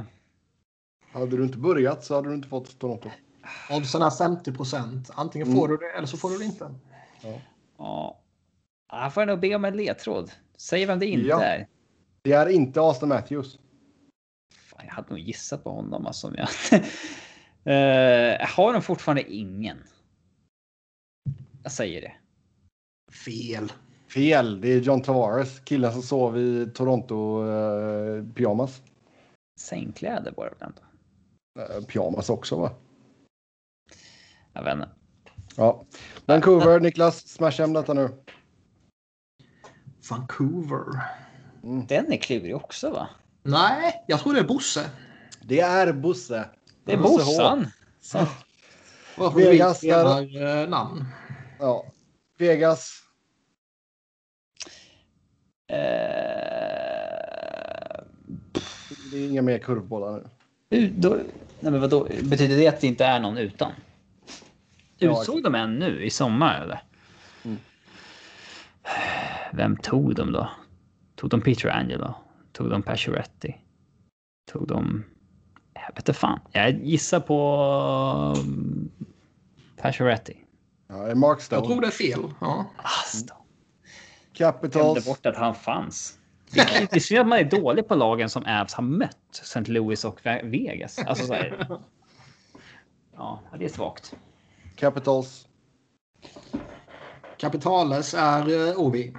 [1.11, 3.09] Hade du inte börjat så hade du inte fått Toronto.
[3.71, 5.09] Oddsen är 50 procent.
[5.13, 5.59] Antingen Mm.
[5.59, 6.75] får du det eller så får du det inte.
[7.77, 8.19] ja.
[9.11, 10.31] Får jag nog be om en ledtråd.
[10.57, 11.41] Säg vem det inte Ja.
[11.43, 11.67] är.
[12.21, 13.59] Det är inte Austin Matthews.
[14.55, 16.33] Fan, jag hade nog gissat på honom alltså.
[16.37, 16.49] Jag...
[17.69, 19.77] Eh, har de fortfarande ingen?
[21.63, 22.13] Jag säger det.
[23.11, 23.71] Fel.
[24.13, 24.61] Fel.
[24.61, 25.59] Det är John Tavares.
[25.59, 28.81] Killen som sov i Toronto eh, pyjamas.
[29.59, 30.81] Sängkläder var det väl ändå?
[31.73, 32.71] Eh, pyjamas också va?
[34.53, 34.89] Jag vet inte.
[35.55, 35.85] Ja.
[36.25, 37.27] Vancouver, Niklas.
[37.27, 38.09] Smash hem detta nu.
[40.09, 40.85] Vancouver.
[41.87, 43.09] Den är klurig också va?
[43.43, 44.89] Nej, jag tror det är Bosse.
[45.41, 46.49] Det är Bosse.
[46.85, 46.97] Det är.
[46.97, 47.67] Bossan.
[49.35, 51.05] Vegas spelar eh, namn.
[51.59, 51.85] Ja.
[52.37, 53.03] Vegas.
[55.67, 55.75] Eh,
[59.11, 60.13] Det är inga mer kurvbollar
[60.69, 60.77] nu.
[60.77, 61.09] u- då,
[61.59, 62.07] nej men vadå?
[62.23, 63.71] Betyder det att det inte är någon utan?
[64.97, 66.81] Ja, Utsåg de en nu i sommar eller?
[67.43, 67.57] Mm.
[69.53, 70.49] Vem tog de då?
[71.15, 72.13] Tog de Peter Angelo?
[72.51, 73.53] Tog de Pacioretty?
[74.51, 75.03] Tog de...
[75.89, 76.39] Jag vet inte fan.
[76.51, 77.63] Jag gissar på
[78.37, 78.91] um,
[79.77, 80.33] Pacioretty.
[80.87, 81.67] Ja, Mark Jag Stone.
[81.67, 82.33] tror det är fel.
[82.41, 82.65] Ja.
[83.13, 83.33] Glömde
[84.33, 85.05] Capitals.
[85.05, 86.17] bort att han fanns.
[86.51, 86.59] Det
[86.95, 89.17] är, synd att man är dålig på lagen som Avs har mött.
[89.31, 89.59] St.
[89.61, 90.99] Louis och Ve- Vegas.
[90.99, 91.67] Alltså så här.
[93.15, 94.15] Ja, det är svagt.
[94.75, 95.47] Capitals.
[97.37, 99.13] Capitales är Ovi.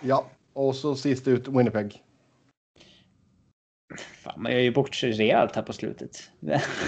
[0.00, 0.26] Ja.
[0.52, 2.02] Och så sist ut Winnipeg.
[4.00, 6.30] Fan, man gör ju bort sig rejält här på slutet.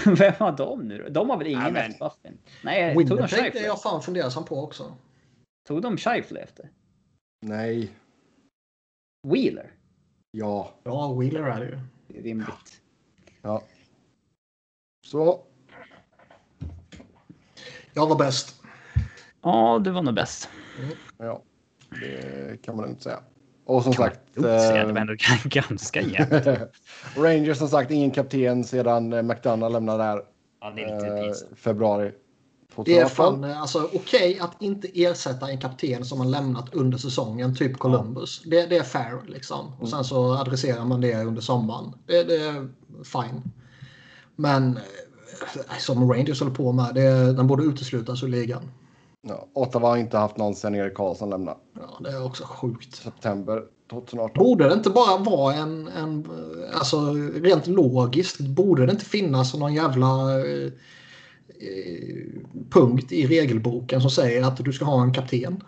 [0.05, 1.09] Vem har de nu då?
[1.09, 2.37] De har väl ingen Ja, men- efter Buffin?
[2.63, 4.95] Nej, tog de Winnipeg är jag fan fundersam på också.
[5.67, 6.69] Tog de Scheifele efter?
[7.41, 7.91] Nej.
[9.27, 9.71] Wheeler?
[10.31, 10.73] Ja.
[10.83, 11.79] Ja, Wheeler är det ju.
[12.07, 12.81] Det är rimligt.
[13.41, 13.63] Ja.
[15.07, 15.43] Så.
[17.93, 18.61] Jag var bäst.
[19.41, 20.49] Ja, du var nog bäst.
[20.79, 20.91] Mm.
[21.17, 21.41] Ja,
[21.89, 23.19] det kan man inte säga.
[23.67, 24.19] Och som kan sagt.
[24.33, 25.15] Säga, det var ändå
[25.59, 26.47] ganska jämnt.
[27.17, 30.21] Rangers som sagt ingen kapten sedan McDonough lämnade där.
[30.61, 32.11] Ja, det är lite eh, februari.
[32.85, 36.97] Det är fan alltså, okej okay att inte ersätta en kapten som har lämnat under
[36.97, 38.41] säsongen, typ Columbus.
[38.43, 38.49] Ja.
[38.49, 39.71] Det, det, är fair liksom.
[39.79, 41.93] Och sen så adresserar man det under sommaren.
[42.05, 42.67] Det, det är
[43.03, 43.51] fine.
[44.35, 48.71] Men eh, som Rangers håller på med, det, den borde uteslutas ur ligan.
[49.21, 51.57] Ja, Ottawa har inte haft någon sen Erik Karlsson lämnade.
[51.73, 52.95] Ja, det är också sjukt.
[52.95, 54.43] September 2018.
[54.43, 56.27] Borde det inte bara vara en, en
[56.73, 60.71] alltså rent logiskt, borde det inte finnas någon jävla eh,
[62.69, 65.63] punkt i regelboken som säger att du ska ha en kapten?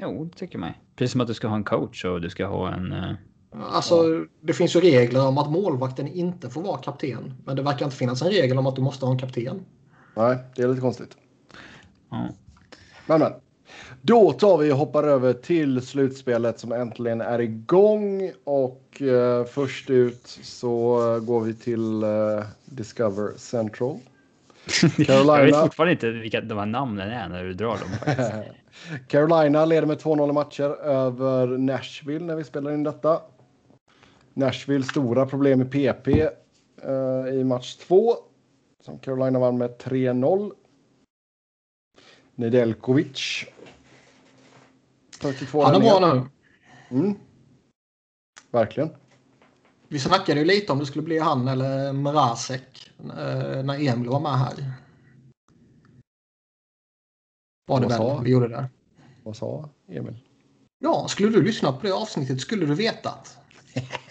[0.00, 0.72] Jo, det tycker man.
[0.96, 2.92] Precis som att du ska ha en coach och du ska ha en...
[2.92, 3.12] Uh...
[3.72, 4.24] Alltså, ja.
[4.40, 7.34] det finns ju regler om att målvakten inte får vara kapten.
[7.44, 9.64] Men det verkar inte finnas en regel om att du måste ha en kapten.
[10.16, 11.16] Nej, det är lite konstigt.
[12.10, 12.28] Ja.
[13.06, 13.32] Men, men.
[14.02, 18.32] Då tar vi och hoppar över till slutspelet som äntligen är igång.
[18.44, 23.98] Och eh, först ut så går vi till eh, Discover Central.
[25.06, 25.38] Carolina.
[25.38, 28.14] Jag vet fortfarande inte vilka de här namnen är när du drar dem.
[29.08, 33.20] Carolina leder med 2-0 matcher över Nashville när vi spelar in detta.
[34.34, 36.08] Nashville stora problem i PP
[36.82, 38.14] eh, i match 2.
[38.84, 40.52] Som Carolina vann med 3-0.
[42.36, 43.44] Nedeljkovic.
[45.20, 46.28] 42 Han är bra nu.
[46.96, 47.14] Mm.
[48.50, 48.90] Verkligen.
[49.88, 54.20] Vi snackade ju lite om det skulle bli han eller Mrazek eh, när Emil var
[54.20, 54.72] med här.
[57.66, 58.68] Var det väl vi gjorde det.
[59.22, 60.16] Vad sa Emil?
[60.78, 63.38] Ja, skulle du lyssna på det avsnittet skulle du vetat.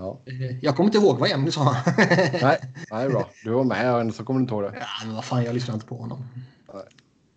[0.00, 0.20] ja.
[0.26, 1.76] Eh, jag kommer inte ihåg vad Emil sa.
[2.42, 2.58] nej,
[2.90, 3.30] nej, bra.
[3.44, 4.76] Du var med och så kommer du inte ihåg det.
[4.80, 6.24] Ja, men vad fan, jag lyssnar inte på honom.
[6.74, 6.82] Nej.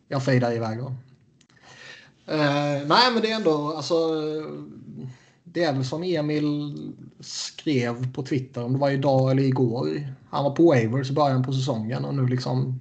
[0.07, 0.85] Jag fejdar iväg då.
[2.33, 3.95] Uh, nej, men det är ändå alltså
[5.53, 6.75] det är väl som Emil
[7.19, 10.13] skrev på Twitter, om det var idag eller igår.
[10.29, 12.79] Han var på Wavers i början på säsongen och nu liksom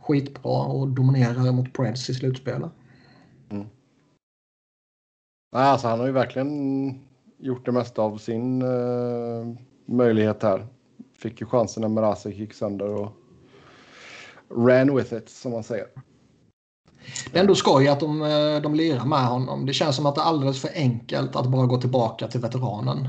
[0.00, 2.70] skitbra och dominerar mot Preds i slutspelet.
[3.50, 3.66] Mm.
[5.52, 6.88] Alltså, han har ju verkligen
[7.38, 9.56] gjort det mesta av sin uh,
[9.86, 10.66] möjlighet här.
[11.18, 13.12] Fick ju chansen när Mrazek gick sönder och
[14.48, 15.86] ran with it som man säger.
[17.32, 19.66] Det är ändå skoj att de, eh, de lirar med honom.
[19.66, 23.08] Det känns som att det är alldeles för enkelt att bara gå tillbaka till veteranen.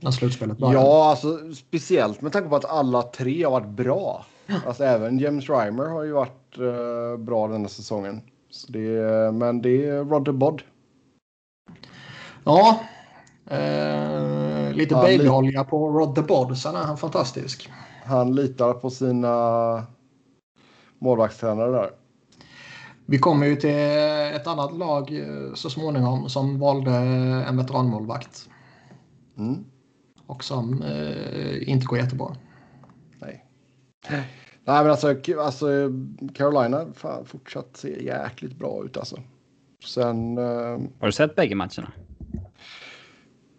[0.00, 0.74] När slutspelet börjar.
[0.74, 4.26] Ja, alltså, speciellt med tanke på att alla tre har varit bra.
[4.66, 8.20] Alltså, även James Reimer har ju varit uh, bra den här säsongen.
[8.50, 10.62] Så det, men det är Rodder Bod.
[12.44, 12.80] Ja.
[13.50, 16.58] Eh, lite ja, babyolja på Rod the Bod.
[16.58, 17.70] Sen är han fantastisk.
[18.04, 19.86] Han litar på sina
[20.98, 21.90] målvaktstränare där.
[23.06, 23.70] Vi kommer ju till
[24.36, 26.90] ett annat lag eh, så småningom som valde
[27.48, 28.48] en veteranmålvakt.
[29.38, 29.64] Mm.
[30.26, 32.36] Och som eh, inte går jättebra.
[33.18, 33.44] Nej.
[34.64, 35.66] Nej men alltså, alltså
[36.34, 39.16] Carolina fan, fortsatt ser jäkligt bra ut alltså.
[39.84, 40.38] Sen...
[40.38, 40.78] Eh...
[41.00, 41.92] Har du sett bägge matcherna?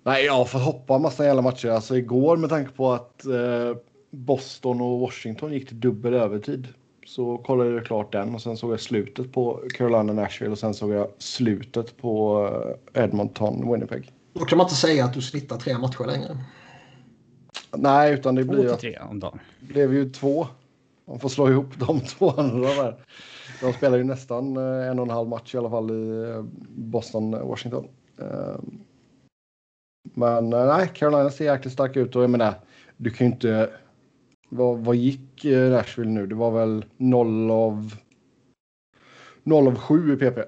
[0.10, 1.70] Nej, jag får hoppa massa jävla matcher.
[1.70, 3.78] Alltså igår med tanke på att eh,
[4.12, 6.68] Boston och Washington gick till dubbel övertid
[7.05, 10.74] så kollade jag klart den och sen såg jag slutet på Carolina Nashville och sen
[10.74, 12.45] såg jag slutet på
[12.93, 14.12] eh, Edmonton Winnipeg.
[14.34, 16.38] Då kan man inte säga att du snittar tre matcher längre.
[17.78, 18.76] Nej, utan det blir ju...
[18.76, 19.39] tre om dagen.
[19.60, 20.47] Det blev ju två.
[21.05, 22.95] Man får slå ihop de två andra där.
[23.62, 26.43] De spelar ju nästan eh, en och en halv match i alla fall i eh,
[26.70, 27.88] Boston-Washington.
[30.04, 32.54] Men nej, Carolina ser jäkligt stark ut och jag menar,
[32.97, 33.70] du kan ju inte
[34.50, 36.28] vad, vad gick eh, Nashville nu?
[36.28, 37.93] Det var väl 0 av
[39.43, 40.39] 0 av 7 i PP.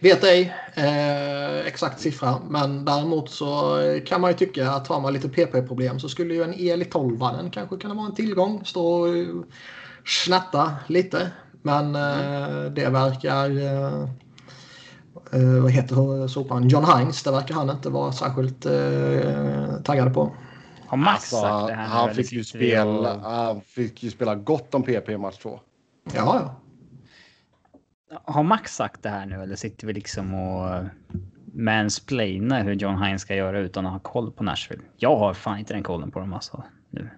[0.00, 5.12] Vet ej eh, exakt siffra, men däremot så kan man ju tycka att har man
[5.12, 7.18] lite PP-problem så skulle ju en el i 12
[7.52, 8.64] kanske kunna vara en tillgång.
[8.64, 9.44] Stå och
[10.04, 11.30] snatta lite.
[11.62, 13.50] Men eh, det verkar...
[13.50, 14.08] Eh, eh
[15.38, 16.68] vad heter sopan?
[16.68, 17.22] John Hines.
[17.22, 20.36] Det verkar han inte vara särskilt eh, taggad på.
[20.86, 21.86] Har Max alltså, sagt det här?
[21.86, 23.20] Han fick, ju spela, och...
[23.20, 25.60] han fick ju spela gott om PP i match 2.
[26.04, 26.56] Ja, ja.
[28.24, 30.84] Har Max sagt det här nu eller sitter vi liksom och
[31.54, 34.82] mansplainar hur John Hines ska göra utan att ha koll på Nashville?
[34.96, 37.10] Jag har fan inte den kollen på dem alltså nu.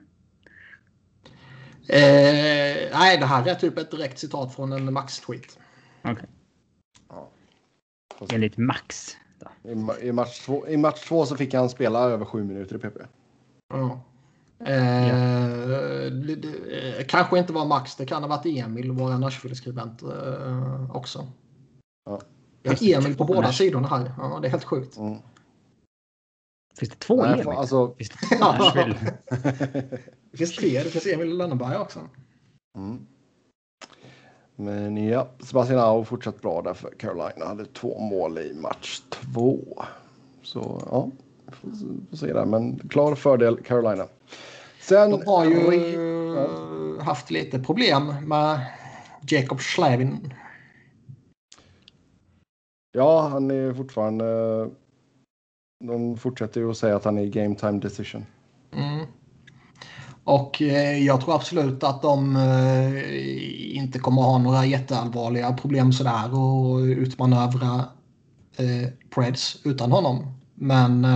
[1.88, 5.58] Eh, nej, det här är typ ett direkt citat från en Max-tweet.
[6.02, 6.26] Okay.
[8.32, 9.16] Enligt Max.
[9.62, 12.78] I, I, match två, I match två så fick han spela över sju minuter i
[12.78, 12.96] PP.
[13.68, 14.00] Ja.
[14.66, 15.14] Eh, ja.
[16.10, 21.26] det, det, kanske inte var Max, det kan ha varit Emil, vår Nashville-skribent eh, också.
[22.04, 22.20] Ja.
[22.62, 24.12] Jag har Emil på båda sidorna här.
[24.18, 24.96] Ja, det är helt sjukt.
[24.96, 25.18] Mm.
[26.78, 27.48] Finns det två Nej, Emil?
[27.48, 27.94] Alltså...
[27.94, 28.96] Finns det,
[30.30, 30.82] det finns tre.
[30.82, 32.00] Det finns Emil Lönneberg också.
[32.76, 33.06] Mm.
[34.57, 37.46] Men ja, Sebastian Au fortsatt bra där för Carolina.
[37.46, 39.84] Hade två mål i match två.
[40.42, 41.11] Så ja,
[41.46, 41.70] får,
[42.11, 42.44] får se där.
[42.44, 44.07] Men klar fördel Carolina.
[44.80, 45.74] Sen, De har ju
[46.34, 47.02] ja.
[47.02, 48.61] haft lite problem med
[49.28, 50.34] Jacob Slavin.
[52.92, 54.70] Ja, han är fortfarande...
[55.84, 58.26] De fortsätter ju att säga att han är game time decision.
[58.72, 59.07] Mm.
[60.25, 66.39] Och eh, jag tror absolut att de eh, inte kommer ha några jätteallvarliga problem sådär
[66.39, 67.85] och utmanövra
[68.57, 70.27] eh, Preds utan honom.
[70.55, 71.07] Men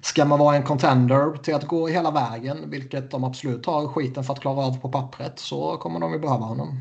[0.00, 4.24] ska man vara en contender till att gå hela vägen, vilket de absolut har skiten
[4.24, 6.80] för att klara av på pappret, så kommer de ju behöva honom.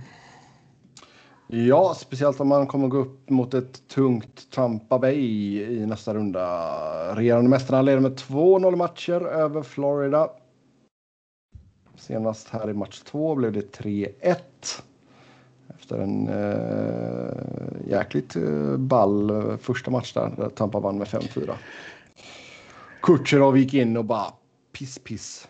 [1.48, 7.16] Ja, speciellt om man kommer gå upp mot ett tungt Tampa Bay i nästa runda.
[7.16, 10.30] Regerande mästarna leder med 2-0 matcher över Florida.
[12.02, 14.36] Senast här i match två blev det 3-1.
[15.80, 21.54] Efter en eh, jäkligt eh, ball eh, första match där, där Tampa vann med 5-4.
[23.02, 24.34] Kutjerov gick in och bara
[24.72, 25.48] piss piss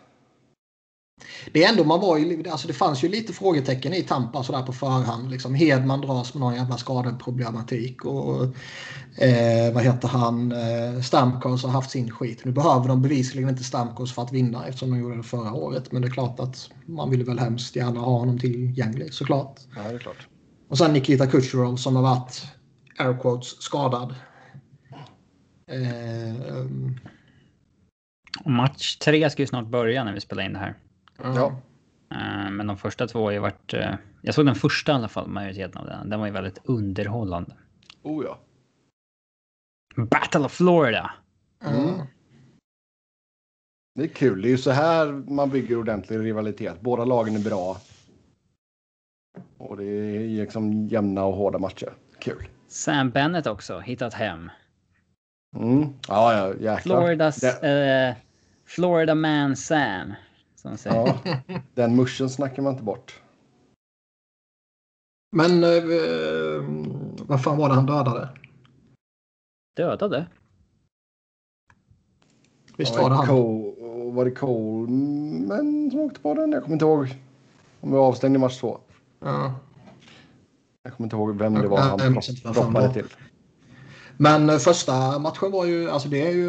[1.52, 4.62] det är ändå, man var ju, alltså det fanns ju lite frågetecken i Tampa sådär
[4.62, 5.30] på förhand.
[5.30, 8.44] Liksom Hedman dras med någon jävla skadeproblematik och
[9.18, 12.44] eh, vad heter han, eh, Stamkos har haft sin skit.
[12.44, 15.92] Nu behöver de bevisligen inte Stamkos för att vinna eftersom de gjorde det förra året.
[15.92, 19.60] Men det är klart att man vill väl hemskt gärna ha honom tillgänglig såklart.
[19.76, 20.28] Ja, det är klart.
[20.68, 22.46] Och sen Nikita Kucherov som har varit
[22.98, 24.14] air quotes skadad.
[25.70, 27.00] Eh, um...
[28.44, 30.74] Match tre ska ju snart börja när vi spelar in det här.
[31.22, 31.56] Ja.
[32.10, 33.74] Eh, men de första två har ju varit...
[33.74, 36.10] Eh, jag såg den första i alla fall, majoriteten av den.
[36.10, 37.56] Den var ju väldigt underhållande.
[38.02, 38.38] Oh ja.
[39.96, 41.10] Battle of Florida.
[41.64, 42.06] Mm.
[43.94, 44.42] Det är kul.
[44.42, 46.80] Det är ju så här man bygger ordentlig rivalitet.
[46.80, 47.76] Båda lagen är bra.
[49.58, 51.92] Och det är liksom jämna och hårda matcher.
[52.18, 52.48] Kul.
[52.68, 54.50] Sam Bennett också, hittat hem.
[55.56, 55.88] Mm.
[56.08, 57.00] Ja, ja, jäklar.
[57.00, 57.36] Floridas...
[57.36, 57.68] Det...
[57.68, 58.14] Eh,
[58.66, 60.14] Florida Man Sam.
[60.62, 61.18] Som ja,
[61.74, 63.22] den muschen snackar man inte bort.
[65.36, 65.82] Men eh,
[67.26, 68.28] vad fan var det han dödade?
[69.76, 70.26] Dödade?
[72.76, 73.26] Visst var det han?
[73.26, 76.52] Cole, var det Coleman som åkte på den?
[76.52, 77.14] Jag kommer inte ihåg.
[77.80, 78.78] Om vi var avstängd i match två.
[79.20, 79.54] Ja.
[80.82, 81.98] Jag kommer inte ihåg vem det var han
[82.54, 83.06] droppade till.
[84.22, 86.48] Men eh, första matchen var ju, alltså det är ju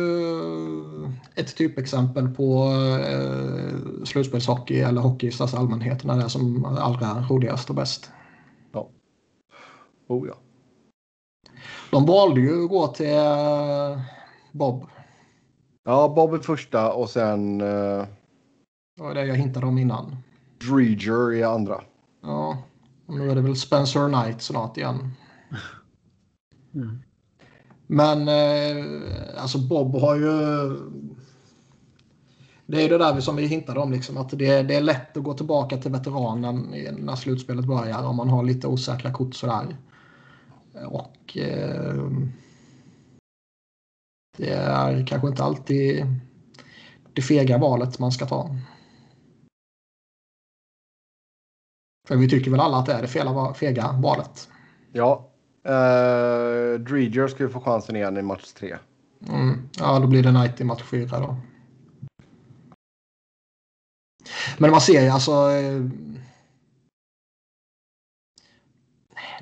[1.36, 2.72] ett typexempel på
[3.08, 8.12] eh, slutspelshockey eller hockey i största allmänhet när det är som allra roligast och bäst.
[8.72, 8.90] Ja.
[10.08, 10.36] Oh ja.
[11.92, 14.02] De valde ju att gå till eh,
[14.52, 14.86] Bob.
[15.86, 17.62] Ja, Bob är första och sen...
[17.62, 18.06] Eh,
[18.98, 20.18] det var det jag hintade om innan.
[20.68, 21.82] Dreger i andra.
[22.22, 22.58] Ja,
[23.08, 25.12] och nu är det väl Spencer Knight snart igen.
[26.74, 27.04] Mm.
[27.88, 30.34] Men eh, alltså Bob har ju...
[32.66, 35.18] Det är ju det där som vi hintade om, liksom, att det, det är lätt
[35.18, 39.78] att gå tillbaka till veteranen när slutspelet börjar om man har lite osäkra kort sådär.
[40.86, 42.10] Och eh,
[44.38, 46.06] det är kanske inte alltid
[47.14, 48.56] det fega valet man ska ta.
[52.08, 54.50] För vi tycker väl alla att det är det fega valet.
[54.92, 55.33] Ja,
[55.64, 58.78] Eh, uh, Dreger ska ju få chansen igen i match tre.
[59.30, 59.70] Mm.
[59.80, 61.36] Ja, då blir det Knight i match fyra då.
[64.58, 65.32] Men man ser ju alltså...
[65.32, 65.82] Eh,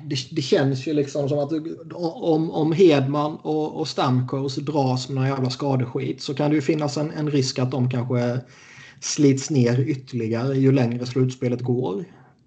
[0.02, 1.52] det, det, känns ju liksom som att
[1.94, 6.62] om, om Hedman och, och Stamkos dras med någon jävla skadeskit så kan det ju
[6.62, 8.40] finnas en, en risk att de kanske
[9.00, 12.04] slits ner ytterligare ju längre slutspelet går.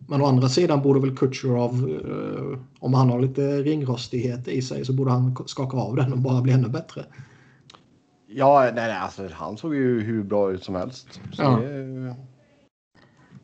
[0.07, 4.85] Men å andra sidan borde väl Kutjerov, eh, om han har lite ringrostighet i sig,
[4.85, 7.05] så borde han skaka av den och bara bli ännu bättre.
[8.27, 11.19] Ja, nej, nej alltså, han såg ju hur bra ut som helst.
[11.33, 11.57] Så, ja.
[11.57, 12.15] det...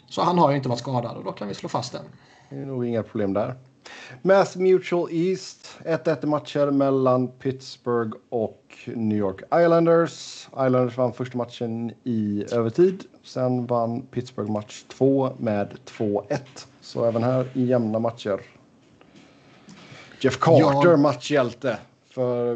[0.07, 2.05] så han har ju inte varit skadad och då kan vi slå fast den.
[2.49, 3.55] Det är nog inga problem där.
[4.22, 5.80] Mass Mutual East.
[5.86, 10.47] 1-1 matcher mellan Pittsburgh och New York Islanders.
[10.51, 13.03] Islanders vann första matchen i övertid.
[13.24, 16.39] Sen vann Pittsburgh match 2 med 2-1.
[16.82, 18.41] Så även här i jämna matcher.
[20.22, 20.97] Jeff Carter ja.
[20.97, 22.55] matchhjälte för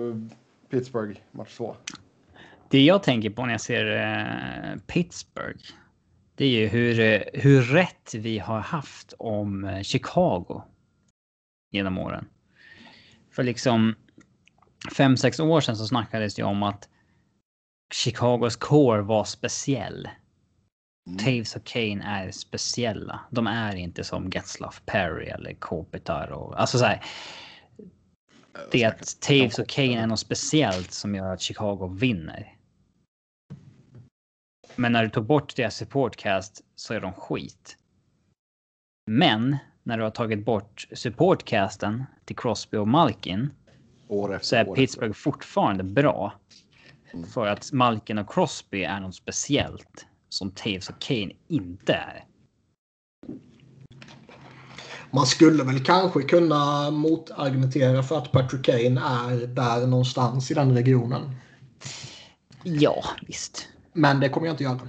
[0.69, 1.75] Pittsburgh match 2.
[2.69, 5.63] Det jag tänker på när jag ser eh, Pittsburgh.
[6.35, 10.61] Det är ju hur, eh, hur rätt vi har haft om eh, Chicago.
[11.71, 12.25] Genom åren.
[13.31, 13.95] För liksom
[14.97, 16.89] fem, sex år sedan så snackades det om att
[17.93, 20.09] Chicagos core var speciell.
[21.07, 21.17] Mm.
[21.17, 23.19] Taves och Kane är speciella.
[23.29, 27.03] De är inte som Getzlaff Perry eller Kopitar och alltså så här.
[28.71, 32.55] Det är att Taves och Kane är något speciellt som gör att Chicago vinner.
[34.75, 37.77] Men när du tog bort deras supportcast så är de skit.
[39.11, 43.49] Men när du har tagit bort supportcasten till Crosby och Malkin
[44.41, 46.33] så är Pittsburgh fortfarande bra.
[47.13, 47.27] Mm.
[47.27, 52.25] För att Malkin och Crosby är något speciellt som Taves och Kane inte är.
[55.11, 60.75] Man skulle väl kanske kunna motargumentera för att Patrick Kane är där någonstans i den
[60.75, 61.35] regionen.
[62.63, 63.67] Ja, visst.
[63.93, 64.79] Men det kommer jag inte göra.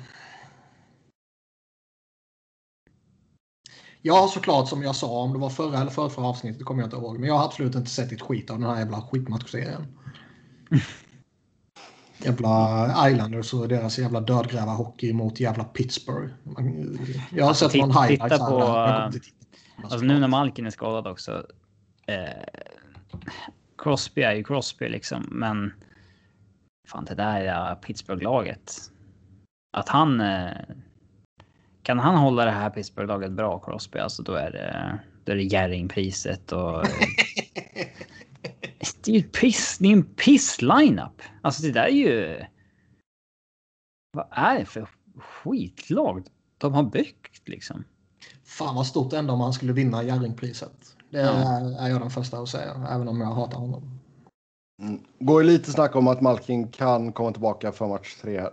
[4.02, 6.86] Ja, såklart som jag sa, om det var förra eller förra, förra avsnittet kommer jag
[6.86, 7.18] inte ihåg.
[7.18, 9.86] Men jag har absolut inte sett ett skit av den här jävla skitmatchserien.
[12.18, 16.32] Jävla Islanders och deras jävla dödgrävarhockey mot jävla Pittsburgh.
[17.30, 19.12] Jag har alltså, sett någon highlights titta på, här.
[19.82, 21.46] Alltså nu när Malkin är skadad också.
[22.06, 22.62] Eh,
[23.78, 25.72] Crosby är ju Crosby liksom, men
[26.88, 28.72] fan det där är Pittsburgh-laget.
[29.76, 30.50] Att han eh,
[31.82, 35.42] kan han hålla det här Pittsburgh-laget bra, Crosby, alltså då är det, då är det
[35.42, 36.84] Jerringpriset och...
[39.06, 41.22] det är ju piss, det är en piss-lineup.
[41.42, 42.44] Alltså det där är ju...
[44.12, 44.88] Vad är det för
[45.18, 46.26] skitlag
[46.58, 47.84] de har byggt liksom?
[48.44, 50.96] Fan vad stort ändå om han skulle vinna Jerringpriset.
[51.10, 53.98] Det är, är jag den första att säga, även om jag hatar honom.
[54.82, 55.00] Mm.
[55.18, 58.52] Går ju lite snack om att Malkin kan komma tillbaka för match tre här.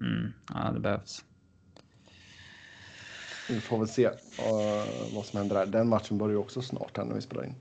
[0.00, 0.32] Mm.
[0.54, 1.24] Ja, det behövs.
[3.48, 5.66] Vi får väl se uh, vad som händer där.
[5.66, 7.54] Den matchen börjar ju också snart här när vi spelar in.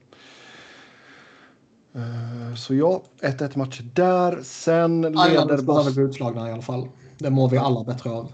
[1.95, 4.39] Uh, så ja, 1-1 match där.
[4.43, 5.93] Sen leder Boston...
[5.93, 6.87] bli utslagna i alla fall.
[7.17, 8.31] Det mår vi alla bättre av.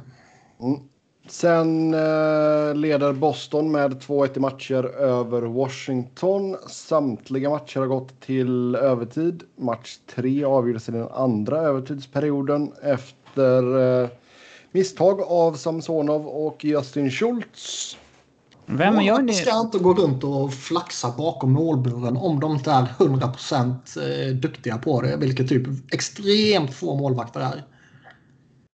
[0.61, 0.79] Mm.
[1.27, 6.57] Sen uh, leder Boston med 2-1 i matcher över Washington.
[6.67, 9.43] Samtliga matcher har gått till övertid.
[9.55, 14.09] Match 3 avgjordes i den andra övertidsperioden efter uh,
[14.71, 17.97] Misstag av Samsonov och Justin Schultz.
[18.77, 19.33] Vem gör det?
[19.33, 24.77] ska inte gå runt och flaxa bakom målburen om de inte är 100% eh, duktiga
[24.77, 27.63] på det, vilket typ extremt få målvakter är.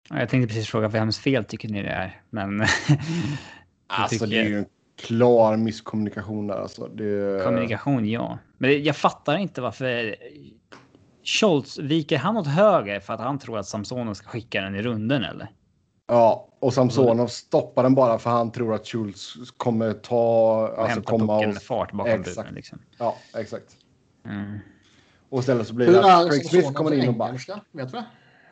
[0.09, 2.61] Jag tänkte precis fråga vems fel tycker ni det är, men...
[3.87, 4.27] alltså tycker...
[4.27, 4.65] det är ju en
[5.07, 6.87] klar misskommunikation där alltså.
[6.87, 7.43] Det...
[7.43, 8.37] Kommunikation, ja.
[8.57, 10.15] Men jag fattar inte varför
[11.23, 14.81] Scholz viker han åt höger för att han tror att Samsonov ska skicka den i
[14.81, 15.49] runden eller?
[16.07, 20.67] Ja, och Samsonov stoppar den bara för han tror att Schultz kommer ta...
[20.67, 21.47] Och alltså komma och...
[21.47, 22.37] med fart bakom exakt.
[22.37, 22.53] buren.
[22.53, 22.79] Liksom.
[22.97, 23.77] Ja, exakt.
[24.25, 24.59] Mm.
[25.29, 27.31] Och istället så blir det att Craig Smith kommer in och bara...
[27.71, 28.03] Vet du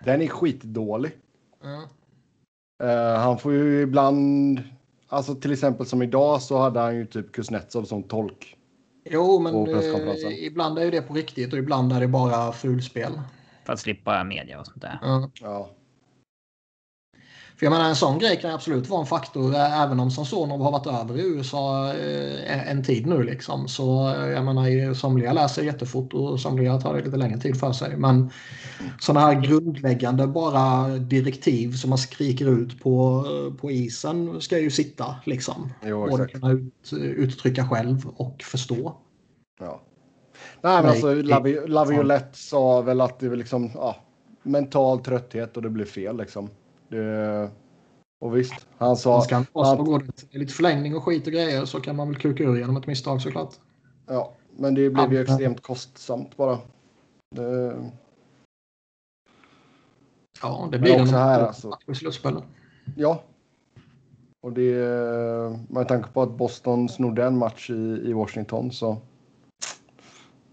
[0.03, 1.11] Den är skitdålig.
[1.63, 1.81] Mm.
[2.83, 4.61] Uh, han får ju ibland...
[5.07, 8.57] Alltså till exempel som idag så hade han ju typ Kuznetsov som tolk.
[9.05, 13.21] Jo, men eh, ibland är ju det på riktigt och ibland är det bara fulspel.
[13.65, 14.99] För att slippa media och sånt där.
[15.03, 15.29] Mm.
[15.41, 15.69] Ja.
[17.63, 20.71] För jag menar en sån grej kan absolut vara en faktor även om Samsonov har
[20.71, 23.67] varit över i USA eh, en tid nu liksom.
[23.67, 27.71] Så eh, jag menar somliga läser jättefort och somliga tar det lite längre tid för
[27.71, 27.97] sig.
[27.97, 28.29] Men
[28.99, 33.25] sådana här grundläggande bara direktiv som man skriker ut på,
[33.61, 35.73] på isen ska ju sitta liksom.
[35.85, 38.95] Jo, Både kunna ut, uttrycka själv och förstå.
[39.59, 39.81] Ja.
[40.61, 41.13] Nej men alltså
[41.67, 43.95] Laviolette sa väl att det är liksom ja,
[44.43, 46.49] mental trötthet och det blir fel liksom.
[46.93, 47.51] Det,
[48.19, 49.21] och visst, han sa...
[49.21, 52.17] Ska han han, går det lite förlängning och skit och grejer så kan man väl
[52.17, 53.53] kuka ur genom ett misstag såklart.
[54.07, 56.59] Ja, men det blev ju extremt kostsamt bara.
[57.35, 57.75] Det...
[60.41, 61.77] Ja, det blir det här alltså.
[62.95, 63.23] Ja.
[64.41, 64.75] Och det
[65.69, 68.97] med tanke på att Boston snodde en match i, i Washington så.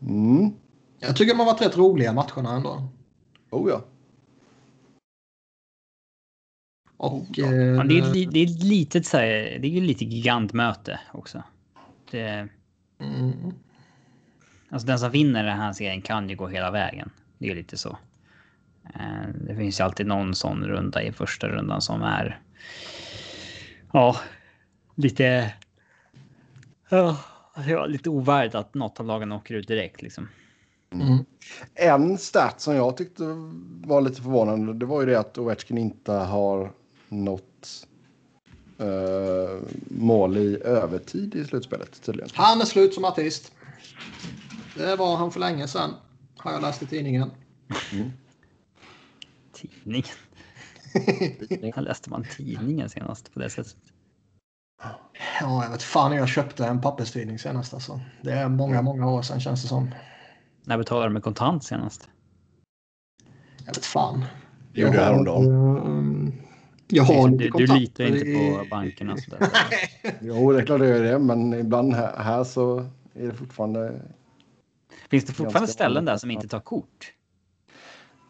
[0.02, 0.50] Mm.
[0.98, 2.88] Jag tycker de har varit rätt roliga matcherna ändå.
[3.50, 3.80] Oh ja.
[7.00, 10.04] Och, ja, eh, det, är, det är ett litet så här, det är ju lite
[10.04, 11.42] gigantmöte också.
[12.10, 12.48] Det,
[13.00, 13.32] mm.
[14.70, 17.10] Alltså den som vinner den här serien kan ju gå hela vägen.
[17.38, 17.98] Det är lite så.
[18.94, 22.40] Eh, det finns ju alltid någon sån runda i första rundan som är.
[23.92, 24.16] Ja,
[24.94, 25.54] lite.
[26.88, 27.16] Ja,
[27.88, 30.28] lite ovärdigt att något av lagen åker ut direkt liksom.
[30.92, 31.24] Mm.
[31.74, 33.22] En stat som jag tyckte
[33.84, 36.72] var lite förvånande det var ju det att Ovechkin inte har
[37.10, 37.86] nått
[38.80, 42.30] uh, mål i övertid i slutspelet tydligen.
[42.34, 43.52] Han är slut som artist.
[44.76, 45.94] Det var han för länge sedan.
[46.36, 47.30] Har jag läst i tidningen.
[47.92, 48.10] Mm.
[49.52, 50.04] Tidningen?
[51.60, 53.76] När läste man tidningen senast på det sättet?
[55.40, 58.00] Ja, jag vet fan jag köpte en papperstidning senast alltså.
[58.22, 59.90] Det är många, många år sedan känns det som.
[60.64, 62.08] När betalade du med kontant senast?
[63.66, 64.24] Jag vet fan.
[64.72, 65.46] Det gjorde jag häromdagen.
[66.90, 69.16] Jag har du, du litar inte på bankerna.
[70.20, 72.78] jo, det är klart jag gör det, men ibland här, här så
[73.14, 74.00] är det fortfarande.
[75.10, 77.12] Finns det fortfarande ställen där som inte tar kort?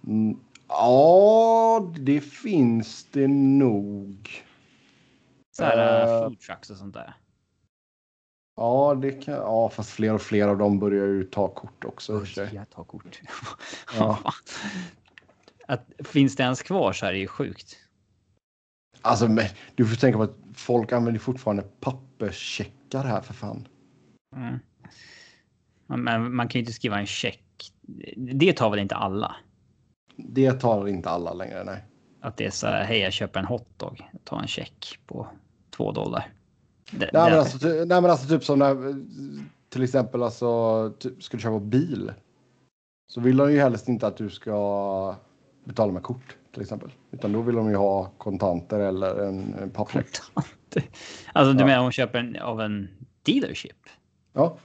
[0.06, 4.30] Mm, ja, det finns det nog.
[5.52, 6.32] Så här uh,
[6.70, 7.14] och sånt där.
[8.56, 12.26] Ja, det kan, ja, fast fler och fler av dem börjar ju ta kort också.
[12.36, 13.20] Börjar ta kort.
[13.98, 14.18] Ja.
[15.66, 17.76] att, finns det ens kvar så här är ju sjukt.
[19.02, 19.44] Alltså, men,
[19.74, 23.68] du får tänka på att folk använder fortfarande papperscheckar här för fan.
[24.36, 24.58] Mm.
[25.86, 27.72] Men man kan ju inte skriva en check.
[28.16, 29.36] Det tar väl inte alla?
[30.16, 31.84] Det tar inte alla längre, nej.
[32.20, 35.28] Att det är så här, hej jag köper en hotdog, ta en check på
[35.70, 36.32] två dollar.
[36.90, 38.94] Det, nej, men alltså, nej men alltså typ som när
[39.68, 42.12] till exempel alltså typ, ska du köpa bil.
[43.12, 45.14] Så vill de ju helst inte att du ska
[45.64, 46.92] betala med kort till exempel.
[47.10, 50.06] Utan då vill de ju ha kontanter eller en, en pappcheck.
[51.32, 51.66] Alltså du ja.
[51.66, 52.88] menar om de köper en, av en
[53.22, 53.76] dealership?
[54.32, 54.56] Ja.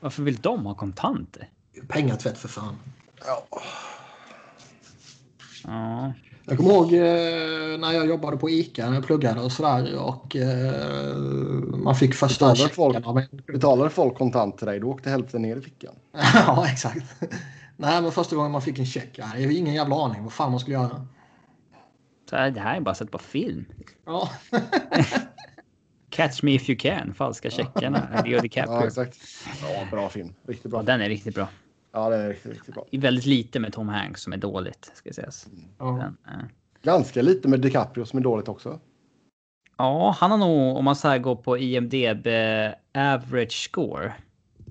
[0.00, 1.48] Varför vill de ha kontanter?
[1.88, 2.76] Pengatvätt för fan.
[3.26, 3.46] Ja.
[5.64, 6.12] Ja.
[6.46, 10.36] Jag kommer ihåg eh, när jag jobbade på ICA när jag pluggade och sådär och
[10.36, 10.76] eh,
[11.84, 13.42] man fick första betalade folk, av en...
[13.46, 15.94] betalade folk kontant till dig då åkte hälften ner i fickan.
[16.46, 17.04] ja exakt.
[17.76, 20.50] Nej men första gången man fick en check, jag hade ingen jävla aning vad fan
[20.50, 21.06] man skulle göra.
[22.30, 23.64] Så här, det här är bara sett på film.
[24.04, 24.30] Ja.
[26.10, 28.22] Catch me if you can, falska checkarna.
[28.24, 28.74] Leo DiCaprio.
[28.74, 29.18] Ja, exakt.
[29.62, 30.34] Ja, bra film.
[30.46, 30.80] Riktigt bra.
[30.80, 31.48] Ja, den är riktigt bra.
[31.92, 32.84] Ja, den är riktigt, riktigt bra.
[32.92, 35.46] Väldigt lite med Tom Hanks som är dåligt, ska sägas.
[35.80, 35.98] Mm.
[35.98, 36.44] Den, äh.
[36.82, 38.80] Ganska lite med DiCaprio som är dåligt också.
[39.76, 42.26] Ja, han har nog, om man så här går på IMDB
[42.94, 44.12] average score,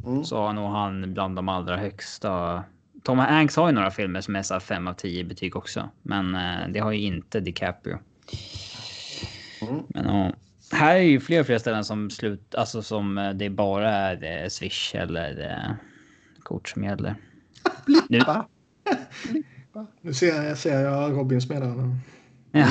[0.05, 0.23] mm.
[0.23, 2.63] så har nog han bland de allra högsta.
[3.03, 6.35] Tom Hanks har ju några filmer som är så 5 av 10 betyg också, men
[6.35, 7.97] äh, det har ju inte DiCaprio.
[9.61, 9.84] Mm.
[9.88, 10.34] Men ja,
[10.71, 14.15] här är ju fler och fler ställen som slut, alltså som äh, det bara är
[14.15, 15.77] det Swish eller
[16.39, 17.15] kort som gäller.
[18.07, 18.47] Blippa.
[19.31, 19.43] Nu,
[20.01, 21.97] nu ser, jag, ser jag Robins meddelande.
[22.51, 22.67] Ja.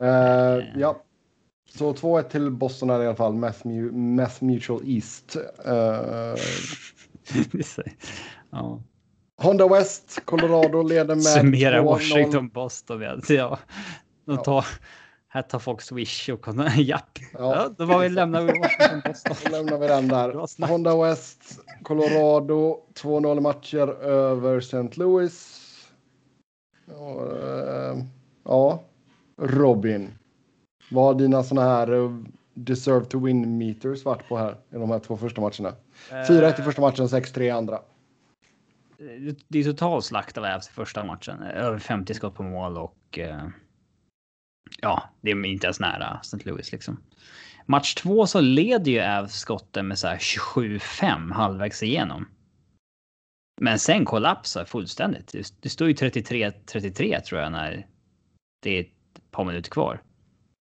[0.00, 1.04] uh, ja.
[1.74, 3.34] Så 2-1 till Boston är i alla fall.
[3.34, 5.36] Math, Math Mutual East.
[5.66, 6.36] Uh,
[8.50, 8.82] ja.
[9.42, 13.22] Honda West, Colorado leder med Summera Washington, Boston.
[13.28, 13.58] Ja.
[14.24, 14.66] De tar,
[15.28, 16.46] här tar folk Swish och
[16.76, 17.18] japp.
[17.32, 17.38] Ja.
[17.38, 19.36] ja, då var vi lämnar vi Washington Boston.
[19.44, 20.66] Då lämnar vi den där.
[20.66, 24.90] Honda West, Colorado, 2-0 matcher över St.
[24.94, 25.60] Louis.
[26.86, 27.98] Och, äh,
[28.44, 28.82] ja,
[29.42, 30.10] Robin.
[30.90, 34.90] Vad har dina såna här uh, deserve to win meters varit på här i de
[34.90, 35.74] här två första matcherna?
[36.10, 37.80] 4-1 i första matchen, 6-3 i andra.
[39.48, 41.42] Det är total slakt av Avs i första matchen.
[41.42, 43.48] Över 50 skott på mål och uh,
[44.80, 46.38] ja, det är inte ens nära St.
[46.44, 47.00] Louis liksom.
[47.66, 52.28] Match två så leder ju Avs skotten med så här 27-5 halvvägs igenom.
[53.60, 55.34] Men sen kollapsar fullständigt.
[55.60, 57.86] Det står ju 33-33 tror jag när
[58.62, 60.02] det är ett par minuter kvar.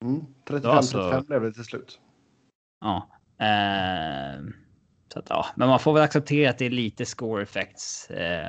[0.04, 2.00] Mm, 35-35 alltså, blev det till slut.
[2.82, 3.10] Ja.
[3.38, 4.42] Eh,
[5.14, 5.46] så att, ja.
[5.56, 8.48] Men man får väl acceptera att det är lite score effects eh,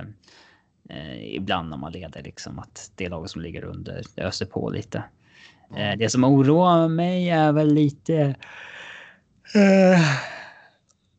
[0.90, 5.02] eh, ibland när man leder liksom att det laget som ligger under öser på lite.
[5.76, 5.98] Mm.
[5.98, 8.34] det som oroar mig är väl lite.
[9.54, 10.00] Eh,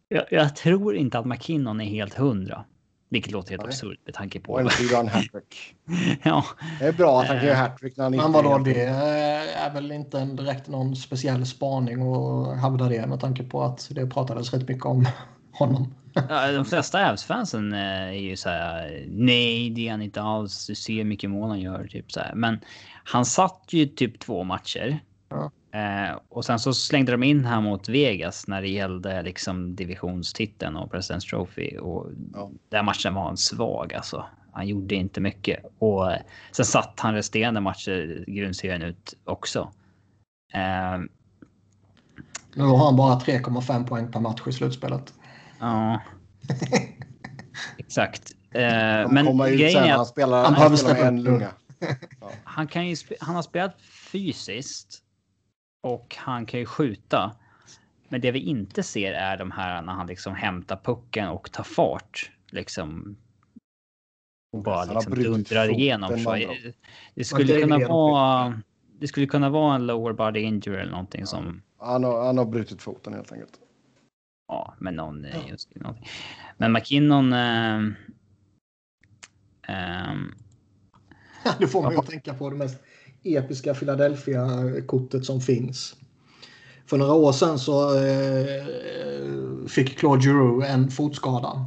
[0.07, 2.65] jag, jag, tror inte att McKinnon är helt hundra.
[3.11, 4.53] Vilket låter helt absurt med tanke på...
[4.53, 4.61] Och
[4.99, 5.75] en hattrick.
[6.23, 6.45] ja.
[6.79, 8.23] Det är bra att han kan göra hattrick när han inte...
[8.23, 13.19] Men vadå, det är väl inte en direkt någon speciell spaning att hävda det med
[13.19, 15.07] tanke på att det pratades rätt mycket om
[15.53, 15.95] honom.
[16.13, 19.05] ja, de flesta Avs-fansen är ju så här.
[19.07, 20.67] Nej, det är han inte alls.
[20.67, 21.87] Du ser hur mycket mål han gör.
[21.87, 22.35] Typ så här.
[22.35, 22.59] Men
[23.03, 24.99] han satt ju typ två matcher.
[25.29, 25.51] Ja.
[26.41, 30.75] Eh, och sen så slängde de in här mot Vegas när det gällde liksom divisionstiteln
[30.75, 31.77] och President's Trophy.
[31.77, 32.51] Och ja.
[32.69, 34.25] den matchen var han svag alltså.
[34.53, 35.65] Han gjorde inte mycket.
[35.79, 36.11] Och
[36.51, 39.71] sen satt han resterande matcher grundserien ut också.
[40.53, 40.99] Eh,
[42.55, 45.13] nu har han bara 3,5 poäng per match i slutspelet.
[45.59, 46.01] Ja.
[47.77, 48.31] Exakt.
[48.51, 51.51] Eh, men grejen är att han spelar, han, han spelar en lunga.
[52.21, 52.31] Ja.
[52.43, 53.81] Han, kan ju, han har spelat
[54.11, 55.03] fysiskt
[55.81, 57.35] och han kan ju skjuta.
[58.09, 61.63] Men det vi inte ser är de här när han liksom hämtar pucken och tar
[61.63, 62.31] fart.
[62.49, 63.17] Liksom.
[64.53, 66.09] Och bara liksom dundrar igenom.
[67.15, 68.61] Det skulle kunna vara.
[68.99, 71.27] Det skulle kunna vara en lower body injury eller någonting ja.
[71.27, 71.61] som.
[71.77, 73.59] Han har, han har brutit foten helt enkelt.
[74.47, 75.49] Ja, men någon ja.
[75.49, 76.07] just någonting.
[76.57, 77.33] Men McKinnon.
[77.33, 77.75] Äh,
[79.67, 80.15] äh,
[81.59, 82.83] det får man ju tänka på det mest
[83.23, 85.95] episka Philadelphia-kortet som finns.
[86.85, 88.65] För några år sedan så eh,
[89.67, 91.65] fick Claude Giroux en fotskada.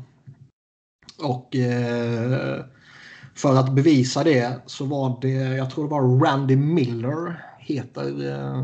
[1.19, 2.65] Och eh,
[3.35, 8.59] för att bevisa det så var det, jag tror det var Randy Miller heter eh,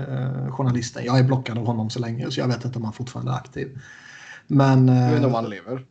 [0.00, 1.04] eh journalisten.
[1.04, 3.36] Jag är blockad av honom så länge så jag vet inte om han fortfarande är
[3.36, 3.78] aktiv.
[4.46, 4.88] Men...
[4.88, 5.84] Jag vet inte om han lever.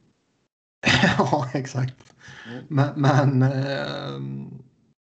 [1.18, 1.96] ja, exakt.
[2.48, 2.66] Mm.
[2.68, 4.20] Men, men eh,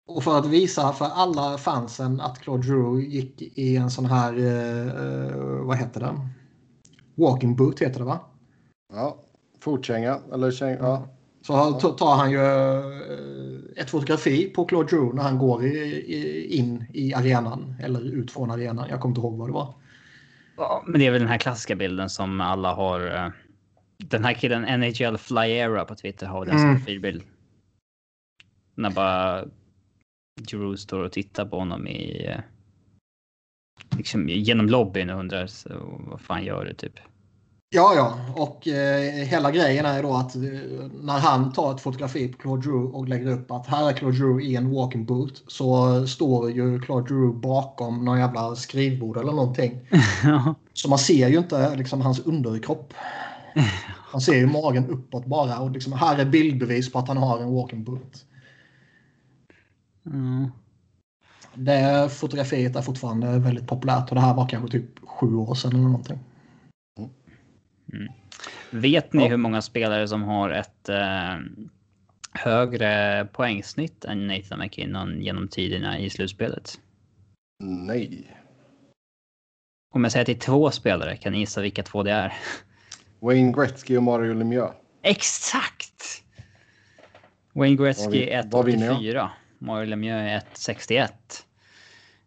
[0.07, 4.33] och för att visa för alla fansen att Claude Drew gick i en sån här,
[4.33, 6.29] eh, vad heter den?
[7.15, 8.19] Walking boot heter det va?
[8.93, 9.23] Ja,
[9.59, 10.77] fotkänga eller känga.
[10.77, 11.07] Ja.
[11.41, 17.13] Så tar han ju eh, ett fotografi på Claude Drew när han går in i
[17.13, 18.89] arenan eller ut från arenan.
[18.89, 19.73] Jag kommer inte ihåg vad det var.
[20.57, 23.15] Ja, men det är väl den här klassiska bilden som alla har.
[23.15, 23.29] Eh,
[23.97, 26.67] den här killen NHL Flyera på Twitter har den mm.
[26.67, 27.23] som profilbild.
[28.75, 29.45] När bara
[30.37, 32.39] Drew står och tittar på honom i eh,
[33.97, 35.69] liksom, genom lobbyn och undrar så,
[36.07, 36.99] vad fan gör du typ.
[37.69, 40.41] Ja, ja, och eh, hela grejen är då att eh,
[41.01, 44.17] när han tar ett fotografi på Claude Drew och lägger upp att här är Claude
[44.17, 49.31] Drew i en walking boot så står ju Claude Drew bakom någon jävla skrivbord eller
[49.31, 49.79] någonting.
[50.73, 52.93] Så man ser ju inte liksom hans underkropp.
[54.09, 57.39] Han ser ju magen uppåt bara och liksom, här är bildbevis på att han har
[57.39, 58.25] en walking boot.
[60.11, 60.51] Mm.
[61.53, 65.71] Det fotografiet är fortfarande väldigt populärt och det här var kanske typ sju år sedan
[65.71, 66.19] eller någonting.
[67.93, 68.13] Mm.
[68.69, 69.29] Vet ni ja.
[69.29, 71.37] hur många spelare som har ett eh,
[72.31, 76.79] högre poängsnitt än Nathan McKinnon genom tiderna i slutspelet?
[77.63, 78.37] Nej.
[79.93, 82.33] Om jag säger att det är två spelare, kan ni gissa vilka två det är?
[83.19, 84.73] Wayne Gretzky och Mario Lemieux.
[85.01, 86.23] Exakt!
[87.53, 89.29] Wayne Gretzky 1,84.
[89.59, 91.09] Mario Lemieux är 1,61.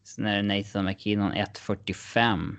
[0.05, 2.57] Sen är det Nathan McKinnon 1,45.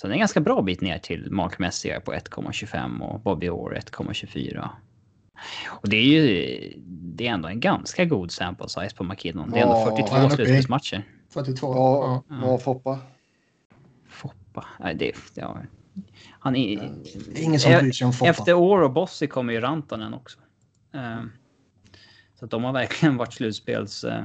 [0.00, 3.48] Så det är en ganska bra bit ner till Mark Messier på 1,25 och Bobby
[3.48, 4.68] Orr 1,24.
[5.68, 9.50] Och det är ju det är ändå en ganska god sample size på McKinnon.
[9.50, 11.04] Det är ändå 42 ja, slutspelsmatcher.
[11.30, 11.74] 42.
[11.74, 12.36] Ja, ja.
[12.42, 12.98] ja Foppa.
[14.08, 14.66] Foppa.
[14.80, 15.58] Nej, det, ja.
[16.30, 16.92] Han är...
[17.34, 18.30] Ingen som bryr sig om Foppa.
[18.30, 20.38] Efter Orr och Bossy kommer ju Rantanen också.
[20.92, 21.32] Um,
[22.42, 24.22] så de har verkligen varit slutspels uh,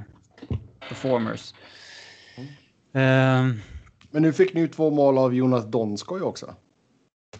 [0.87, 1.53] performers.
[2.37, 3.49] Mm.
[3.49, 3.55] Uh,
[4.11, 6.55] Men nu fick ni ju två mål av Jonas Donskoj också.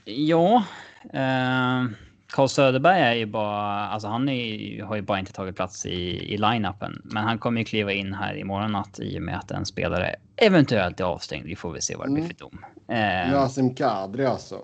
[0.06, 0.64] Ja.
[1.04, 1.90] Uh,
[2.34, 6.34] Carl Söderberg är ju bara, alltså han är, har ju bara inte tagit plats i,
[6.34, 7.02] i line-upen.
[7.04, 9.66] Men han kommer ju kliva in här i morgon natt i och med att en
[9.66, 11.46] spelare eventuellt är avstängd.
[11.46, 12.36] Vi får väl se vad det blir mm.
[12.36, 12.66] för dom.
[12.88, 14.60] Eh, Nassim Kadri alltså.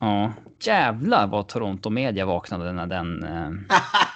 [0.00, 3.50] Ja, jävlar vad Toronto media vaknade när den eh,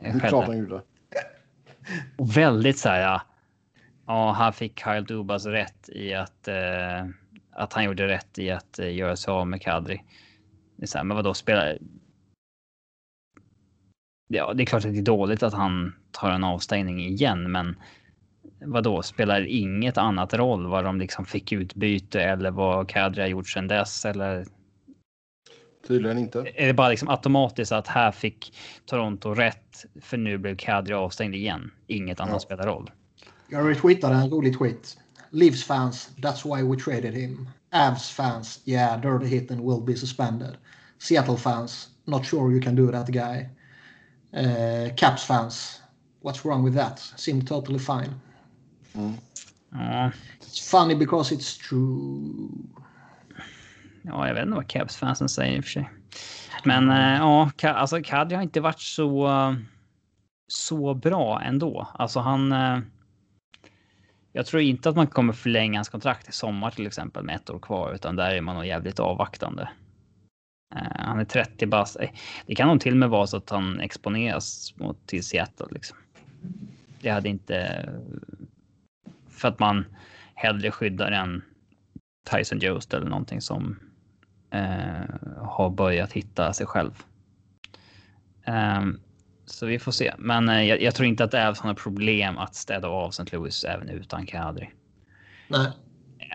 [0.00, 0.82] Det är klart han gjorde.
[2.16, 3.00] Och väldigt så här.
[3.00, 3.22] Ja,
[4.06, 7.06] ja här fick Kyle Dubas rätt i att, eh,
[7.50, 10.04] att han gjorde rätt i att eh, göra sig av med Kadri.
[10.76, 11.78] Det är så här, men vadå spelar?
[14.28, 17.76] Ja, det är klart att det är dåligt att han tar en avstängning igen, men
[18.60, 23.48] vadå, spelar inget annat roll vad de liksom fick utbyte eller vad Kadri har gjort
[23.48, 24.46] sedan dess eller
[25.86, 26.38] Tydligen inte.
[26.54, 31.34] Är det bara liksom automatiskt att här fick Toronto rätt för nu blev Kadri avstängd
[31.34, 31.70] igen?
[31.86, 32.40] Inget annat ja.
[32.40, 32.90] spelar roll.
[33.48, 34.96] Jag retweetade en rolig tweet.
[35.30, 37.48] Leafs fans, that's why we traded him.
[37.72, 40.56] Avs fans, yeah, dirty hit and will be suspended.
[40.98, 43.48] Seattle fans, not sure you can do that guy.
[44.32, 45.80] Uh, Caps fans,
[46.20, 46.98] what's wrong with that?
[47.16, 48.20] Seemed totally fine.
[48.96, 49.14] Mm.
[49.74, 50.12] Mm.
[50.42, 52.50] It's funny because it's true.
[54.02, 55.90] Ja, jag vet inte vad Cavs-fansen säger i och för sig.
[56.64, 59.28] Men eh, ja, alltså Kadri har inte varit så,
[60.52, 61.88] så bra ändå.
[61.94, 62.52] Alltså han...
[62.52, 62.78] Eh,
[64.32, 67.50] jag tror inte att man kommer förlänga hans kontrakt i sommar till exempel med ett
[67.50, 69.68] år kvar, utan där är man nog jävligt avvaktande.
[70.74, 71.96] Eh, han är 30 bast.
[72.46, 75.66] Det kan nog till och med vara så att han exponeras mot till Seattle.
[75.70, 75.96] Liksom.
[77.00, 77.88] Det hade inte...
[79.28, 79.84] För att man
[80.34, 81.42] hellre skyddar en
[82.30, 83.78] Tyson Jost eller någonting som
[84.50, 85.00] eh,
[85.38, 87.04] har börjat hitta sig själv.
[88.46, 89.00] Um,
[89.46, 90.14] så vi får se.
[90.18, 93.36] Men uh, jag, jag, tror inte att Avs har några problem att städa av St.
[93.36, 94.70] Louis även utan Kadri.
[95.48, 95.70] Nej.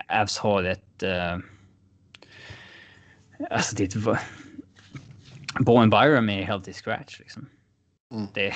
[0.08, 1.02] Avs har ett...
[1.02, 1.38] Uh,
[3.50, 4.20] alltså det är ett...
[5.60, 7.48] Bowen Byram är helt i scratch liksom.
[8.12, 8.26] Mm.
[8.34, 8.54] Det,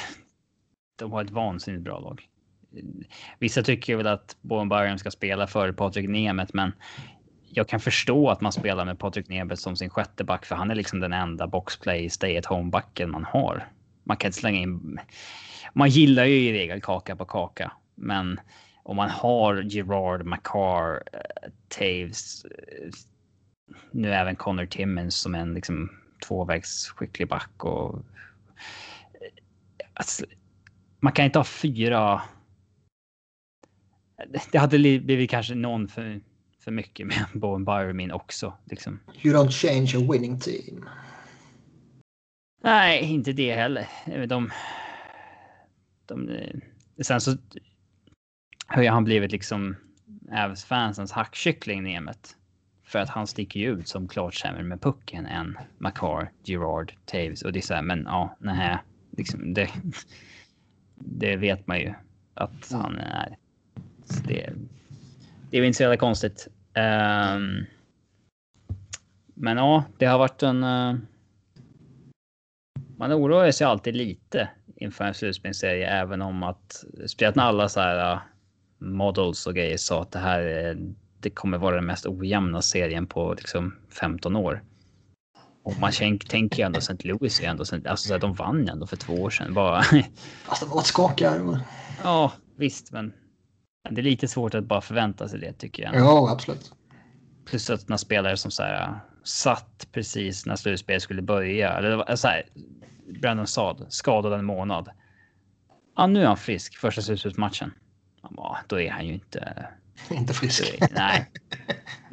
[0.97, 2.27] de har ett vansinnigt bra lag.
[3.39, 6.73] Vissa tycker väl att Bowen Byram ska spela före Patrik Nemeth, men
[7.52, 10.70] jag kan förstå att man spelar med Patrik Nebet som sin sjätte back, för han
[10.70, 13.68] är liksom den enda boxplay stay at home backen man har.
[14.05, 14.98] Man kan inte slänga in.
[15.72, 18.40] Man gillar ju i regel kaka på kaka, men
[18.82, 22.90] om man har Gerard, Macar, eh, Taves, eh,
[23.93, 25.90] nu även Connor Timmins som en liksom
[26.27, 27.94] tvåvägs skicklig back och.
[27.98, 28.02] Eh,
[29.94, 30.24] alltså,
[31.01, 32.22] man kan inte ha fyra
[34.52, 36.20] det hade blivit kanske någon för,
[36.61, 38.55] för mycket med Bowen Byron också.
[38.65, 39.01] Liksom.
[39.23, 40.89] You don't change a winning team.
[42.62, 43.87] Nej, inte det heller.
[44.27, 44.51] De,
[46.07, 46.31] de,
[47.03, 47.37] sen så
[48.66, 49.77] har han blivit liksom
[50.31, 52.37] Avs-fansens hackkyckling Nemet.
[52.85, 57.43] För att han sticker ju ut som klart sämre med pucken än McCar, Gerard, Taves
[57.43, 58.78] och det är så här, men ja, nej,
[59.11, 59.70] liksom det,
[60.95, 61.95] det vet man ju
[62.35, 63.37] att han är
[64.24, 64.53] det,
[65.51, 66.48] det är inte så jävla konstigt.
[66.74, 67.66] Um,
[69.35, 70.64] men ja, det har varit en...
[70.64, 70.97] Uh,
[72.97, 77.81] man oroar sig alltid lite inför en slutspelsserie, även om att speciellt när alla så
[77.81, 78.20] här uh,
[78.78, 80.78] models och grejer sa att det här är,
[81.20, 84.62] det kommer vara den mest ojämna serien på liksom 15 år.
[85.62, 85.93] Och man
[86.28, 87.09] tänker ju ändå St.
[87.09, 89.55] Louis ändå, alltså så här, de vann ändå för två år sedan.
[89.55, 89.82] Bara...
[90.44, 91.60] Fast de var skakiga.
[92.02, 93.12] Ja, visst, men
[93.89, 95.94] det är lite svårt att bara förvänta sig det tycker jag.
[95.94, 96.73] Ja, absolut.
[97.44, 101.73] Plus att några spelare som så här, satt precis när slutspelet skulle börja.
[101.73, 102.43] Eller så här,
[103.20, 104.89] Brandon Saad skadad en månad.
[105.97, 107.74] Ja, nu är han frisk första slutspelsmatchen.
[108.23, 109.69] Ja, då är han ju inte.
[110.11, 110.81] Inte frisk.
[110.81, 111.31] Är, nej.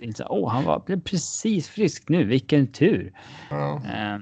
[0.02, 2.24] Inte så, oh, han var, blev precis frisk nu.
[2.24, 3.14] Vilken tur.
[3.50, 3.76] Ja.
[3.76, 4.20] Eh,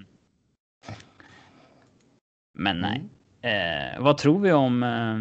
[2.57, 3.09] men nej.
[3.41, 5.17] Eh, vad tror vi om eh,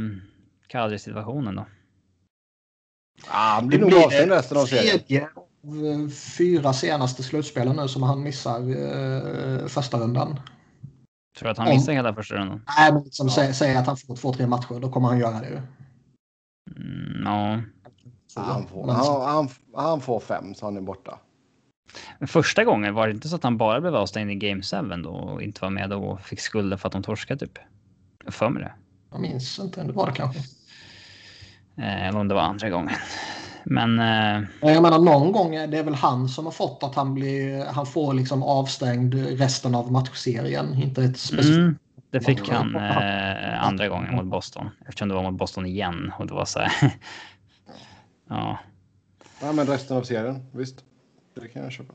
[0.69, 1.67] Kadri situationen då?
[3.29, 4.99] Ah, han blir nog avstängd resten av serien.
[4.99, 10.41] Tredje av fyra senaste slutspelen nu som han missar eh, första rundan.
[11.39, 12.63] Tror du att han missar Om, hela första rundan?
[12.79, 13.35] Nej, men liksom, ja.
[13.35, 14.81] säg, säg, att han får två, tre matcher.
[14.81, 15.63] Då kommer han göra det.
[16.77, 17.61] Mm, ja.
[18.37, 21.19] Han får, han, han, han får fem så han är borta.
[22.19, 25.03] Men första gången var det inte så att han bara blev avstängd i Game 7
[25.03, 27.59] då och inte var med och fick skulder för att de torskade typ?
[28.25, 28.73] Jag för mig det.
[29.11, 29.83] Jag minns inte.
[29.83, 30.41] Det var det kanske.
[31.77, 32.97] Eh, eller om det var andra gången.
[33.65, 33.99] Men...
[33.99, 34.43] Eh...
[34.61, 37.65] Jag menar någon gång är det väl han som har fått att han blir...
[37.65, 40.75] Han får liksom avstängd resten av matchserien.
[40.83, 41.57] Inte ett specifikt...
[41.57, 41.79] Mm,
[42.11, 44.71] det fick han eh, andra gången mot Boston.
[44.89, 46.13] Eftersom det var mot Boston igen.
[46.19, 46.73] Och det var så här...
[48.29, 48.59] ja.
[49.41, 50.47] Ja, men resten av serien.
[50.53, 50.85] Visst.
[51.35, 51.95] Det kan jag köpa.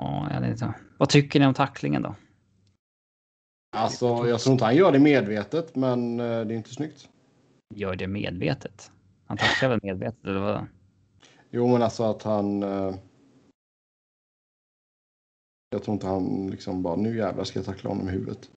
[0.00, 0.74] Ja, jag vet inte.
[0.98, 2.14] Vad tycker ni om tacklingen då?
[3.76, 7.08] Alltså, jag tror inte han gör det medvetet, men eh, det är inte snyggt
[7.74, 8.92] gör det medvetet.
[9.26, 10.66] Han tacklar väl medvetet eller vad?
[11.50, 12.62] Jo, men alltså att han.
[12.62, 12.94] Eh,
[15.70, 18.50] jag tror inte han liksom bara nu jävlar ska jag tackla honom i huvudet.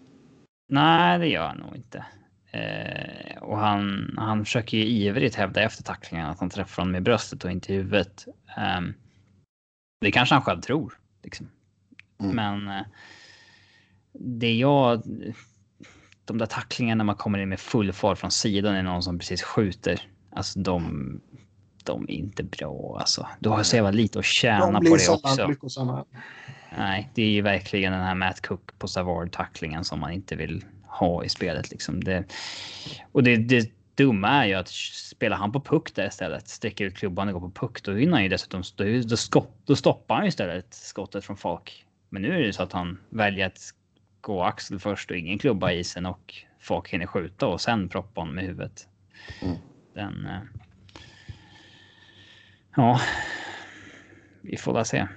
[0.70, 2.06] Nej, det gör han nog inte.
[2.52, 7.02] Eh, och han, han försöker ju ivrigt hävda efter tacklingen att han träffar honom i
[7.02, 8.28] bröstet och inte i huvudet.
[8.58, 8.82] Eh,
[10.02, 11.00] det kanske han själv tror.
[11.24, 11.50] Liksom.
[12.20, 12.36] Mm.
[12.36, 12.86] Men eh,
[14.14, 15.04] det jag
[16.32, 19.20] de där tacklingarna när man kommer in med full fart från sidan är någon som
[19.20, 20.02] precis skjuter.
[20.36, 21.22] Alltså de,
[21.84, 23.28] de är inte bra alltså.
[23.40, 25.48] Du har så jävla lite att tjäna de på det också.
[25.48, 26.06] Lyckosamma.
[26.78, 30.36] Nej, det är ju verkligen den här Matt Cook på Savard tacklingen som man inte
[30.36, 32.04] vill ha i spelet liksom.
[32.04, 32.24] Det,
[33.12, 36.98] och det, det dumma är ju att spelar han på puck där istället, sträcker ut
[36.98, 38.64] klubban och går på puck, då vinner han ju dessutom.
[38.76, 41.86] Då, då, skott, då stoppar han ju istället skottet från Falk.
[42.10, 43.74] Men nu är det så att han väljer att
[44.22, 48.22] gå axel först och ingen klubba i isen och folk hinner skjuta och sen proppa
[48.22, 48.88] honom med huvudet.
[49.42, 49.56] Mm.
[49.94, 50.26] Den.
[50.26, 50.42] Eh,
[52.76, 53.02] ja.
[54.42, 55.08] Vi får väl se.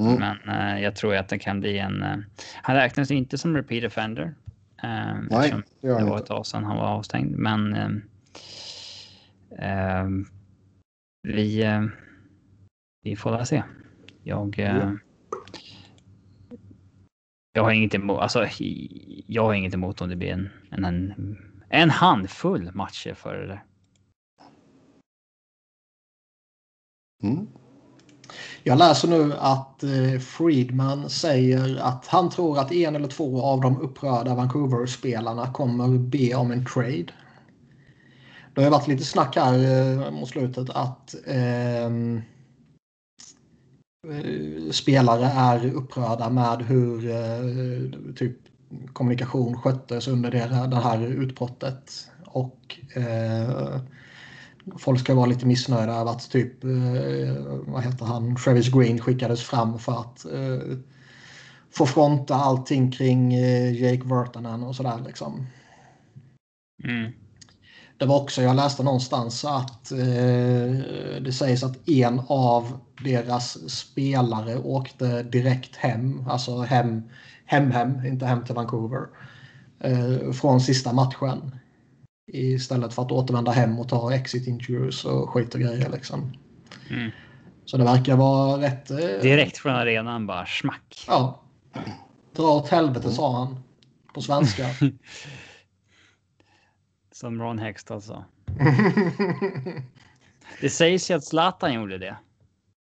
[0.00, 0.14] Mm.
[0.14, 2.02] Men eh, jag tror att det kan bli en.
[2.02, 2.16] Eh,
[2.62, 4.34] han räknas inte som repeat offender.
[4.82, 7.74] Eh, Nej, det, det var ett tag sedan han var avstängd, men.
[7.74, 7.88] Eh,
[9.68, 10.08] eh,
[11.22, 11.64] vi.
[13.02, 13.62] vi får väl se.
[14.22, 14.58] Jag.
[14.58, 14.98] Mm.
[17.58, 18.46] Jag har inget emot, alltså,
[19.26, 21.36] jag har inget emot om det blir en, en,
[21.68, 23.64] en handfull matcher för det där.
[27.22, 27.46] Mm.
[28.62, 33.60] Jag läser nu att eh, Friedman säger att han tror att en eller två av
[33.60, 37.12] de upprörda Vancouver-spelarna kommer be om en trade.
[38.54, 41.90] Det har varit lite snack här eh, mot slutet att eh,
[44.06, 48.36] Eh, spelare är upprörda med hur eh, typ
[48.92, 52.10] kommunikation sköttes under det, det här utbrottet.
[52.26, 53.80] Och eh,
[54.78, 56.70] folk ska vara lite missnöjda över att typ, eh,
[57.66, 60.78] vad heter han, Travis Green skickades fram för att eh,
[61.70, 65.46] få fronta allting kring eh, Jake Virtanen och sådär liksom.
[66.84, 67.12] Mm.
[67.98, 69.98] Det var också, jag läste någonstans att eh,
[71.20, 77.02] det sägs att en av deras spelare åkte direkt hem, alltså hem,
[77.44, 79.06] hem, hem, inte hem till Vancouver,
[79.80, 81.54] eh, från sista matchen.
[82.32, 86.32] Istället för att återvända hem och ta exit interviews och skit och grejer liksom.
[86.90, 87.10] Mm.
[87.64, 88.90] Så det verkar vara rätt...
[88.90, 91.04] Eh, Direkt från arenan bara smack.
[91.06, 91.40] Ja.
[92.36, 93.62] Dra åt helvete sa han.
[94.14, 94.66] På svenska.
[97.18, 98.24] Som Ron Hextall sa.
[100.60, 102.16] Det sägs ju att Zlatan gjorde det.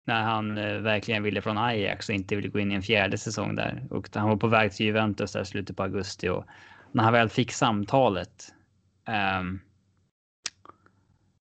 [0.07, 3.19] När han eh, verkligen ville från Ajax och inte ville gå in i en fjärde
[3.19, 3.86] säsong där.
[3.90, 6.28] Och han var på väg till Juventus där i slutet på augusti.
[6.28, 6.44] Och
[6.93, 8.55] när han väl fick samtalet.
[9.07, 9.61] ehm,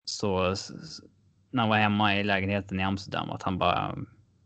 [0.05, 0.55] så
[1.51, 3.95] när han var hemma i lägenheten i Amsterdam att han bara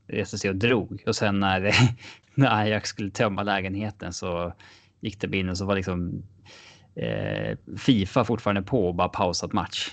[0.07, 1.03] reste sig och drog.
[1.07, 1.71] Och sen när,
[2.35, 4.53] när Ajax skulle tömma lägenheten så
[4.99, 6.23] gick det in och så var liksom
[6.95, 9.91] eh, Fifa fortfarande på och bara pausat match.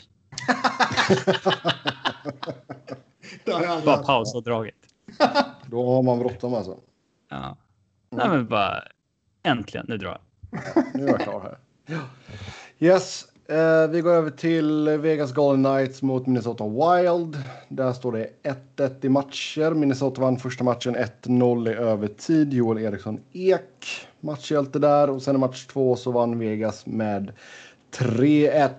[3.85, 4.75] Bara pausat draget.
[5.67, 6.79] Då har man bråttom alltså.
[7.29, 7.57] Ja.
[8.11, 8.83] Nej men bara
[9.43, 10.21] äntligen, nu drar jag.
[10.95, 11.59] Nu är jag klar här.
[12.79, 17.39] Yes, eh, vi går över till Vegas Golden Knights mot Minnesota Wild.
[17.69, 18.29] Där står det
[18.77, 19.75] 1-1 i matcher.
[19.75, 22.53] Minnesota vann första matchen 1-0 i övertid.
[22.53, 23.87] Joel Eriksson Ek
[24.21, 25.11] matchhjälte där.
[25.11, 27.33] Och sen i match två så vann Vegas med
[27.97, 28.71] 3-1.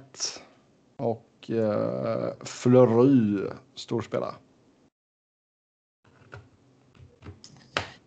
[0.98, 4.34] Och eh, Fleury storspelare.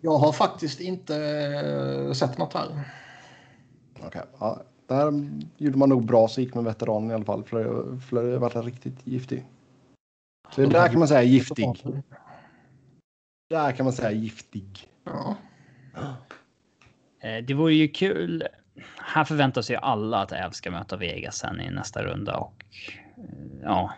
[0.01, 2.67] Jag har faktiskt inte eh, sett något här.
[4.07, 5.13] Okej, ja, där
[5.57, 7.45] gjorde man nog bra så gick med veteranen i alla fall.
[7.45, 9.45] Fleury har varit riktigt giftig.
[10.55, 11.67] Så det där kan man säga giftig.
[13.51, 14.89] Där kan man säga giftig.
[15.05, 15.37] Ja.
[17.21, 18.43] Eh, Det vore ju kul.
[18.99, 22.65] Här förväntar sig alla att Äv ska möta Vegas sen i nästa runda och
[23.17, 23.25] eh,
[23.63, 23.93] ja.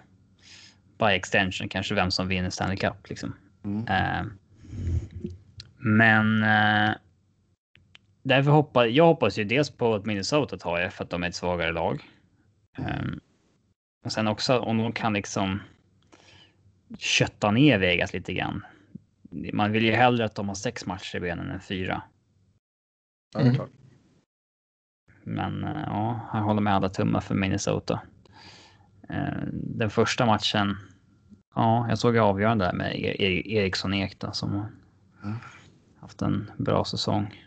[0.98, 3.34] By extension kanske vem som vinner Stanley Cup liksom.
[3.64, 3.86] Mm.
[3.86, 4.26] Eh,
[5.78, 6.44] Men.
[8.28, 11.28] Därför hoppas jag hoppas ju dels på att Minnesota tar det för att de är
[11.28, 12.02] ett svagare lag.
[12.78, 13.04] Eh,
[14.04, 15.60] och sen också om de kan liksom.
[16.98, 18.64] Kötta ner Vegas lite grann.
[19.52, 22.02] Man vill ju hellre att de har sex matcher i benen än fyra.
[23.38, 23.56] Mm.
[25.24, 28.00] Men eh, ja, här håller med alla tummar för Minnesota.
[29.08, 30.76] Eh, Den första matchen.
[31.54, 34.54] Ja, jag såg avgörande där med E- E- Eriksson Ek då, som
[35.22, 35.36] Mm.
[36.00, 37.44] haft en bra säsong.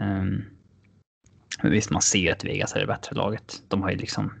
[0.00, 0.44] Ehm,
[1.62, 3.62] Men visst, man ser ju att Vegas är det bättre laget.
[3.68, 4.32] De har ju liksom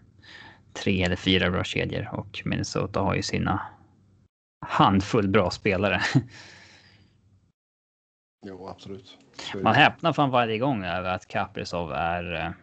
[0.72, 3.62] tre eller fyra bra kedjor och Minnesota har ju sina
[4.66, 6.00] handfull bra spelare.
[8.46, 9.18] Jo, absolut.
[9.62, 12.54] Man häpnar fan varje gång över att Kaprizov är...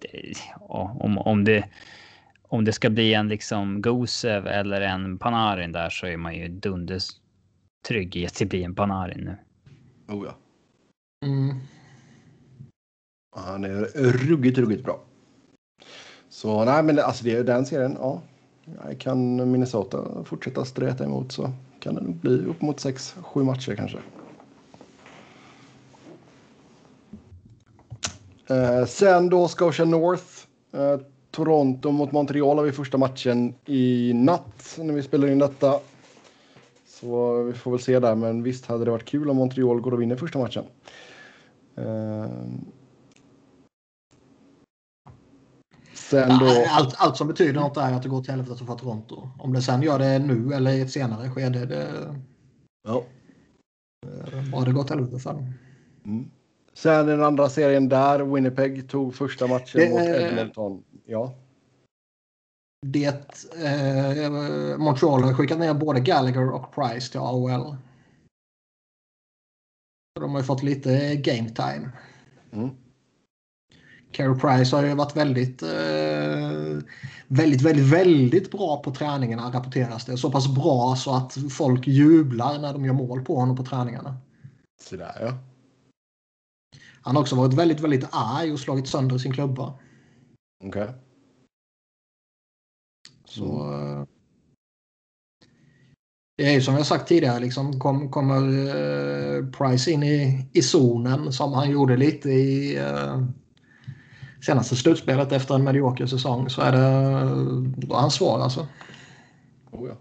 [0.00, 1.68] eh, Om, om, det,
[2.42, 6.48] om det ska bli en liksom Gusev eller en Panarin där så är man ju
[6.48, 7.08] dunders
[7.88, 9.36] trygg i att det blir en Panarin nu.
[10.14, 10.36] Oh, ja.
[11.26, 11.56] Mm.
[13.46, 15.00] Han är ruggigt, ruggigt bra.
[16.28, 18.20] Så nej, men alltså det, den serien, ja.
[18.98, 21.50] Kan Minnesota fortsätta streta emot så
[21.80, 23.98] kan det nog bli upp mot sex, sju matcher kanske.
[28.50, 30.24] Eh, sen då Scotia North.
[30.72, 31.00] Eh,
[31.30, 35.80] Toronto mot Montreal har vi första matchen i natt när vi spelar in detta.
[36.86, 39.92] Så vi får väl se där, men visst hade det varit kul om Montreal går
[39.92, 40.64] och vinner första matchen.
[41.76, 42.26] Eh,
[46.10, 46.64] sen då...
[46.68, 49.28] Allt, allt som betyder något är att det går till helvete för Toronto.
[49.38, 52.14] Om det sen gör det nu eller i ett senare skede, det
[52.88, 53.04] Ja.
[54.54, 55.52] har det gått helvete för dem.
[56.04, 56.30] Mm.
[56.74, 60.84] Sen den andra serien där, Winnipeg tog första matchen Det- mot Edmonton.
[61.06, 61.34] Ja.
[62.86, 63.04] Det,
[63.64, 67.76] eh, Montreal har skickat ner både Gallagher och Price till AHL.
[70.16, 71.90] Så de har ju fått lite game time.
[72.52, 72.70] Mm.
[74.12, 76.78] Carey Price har ju varit väldigt eh,
[77.28, 80.16] väldigt, väldigt, väldigt bra på träningarna rapporteras det.
[80.16, 84.16] Så pass bra så att folk jublar när de gör mål på honom på träningarna.
[84.80, 85.38] Sådär ja.
[87.00, 89.78] Han har också varit väldigt, väldigt arg och slagit sönder sin klubba.
[90.64, 90.82] Okej.
[90.82, 90.94] Okay.
[93.24, 93.62] Så...
[93.62, 94.06] Mm.
[96.36, 100.62] Det är ju som jag sagt tidigare, liksom, kom, kommer uh, Price in i, i
[100.62, 103.24] zonen som han gjorde lite i uh,
[104.40, 108.66] senaste slutspelet efter en medioker säsong så är det han svår alltså.
[109.70, 109.94] Oh, ja.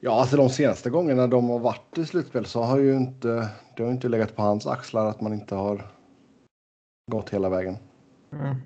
[0.00, 3.82] Ja, alltså de senaste gångerna de har varit i slutspel så har ju inte det
[3.82, 5.86] har inte legat på hans axlar att man inte har
[7.10, 7.76] gått hela vägen.
[8.32, 8.56] Mm.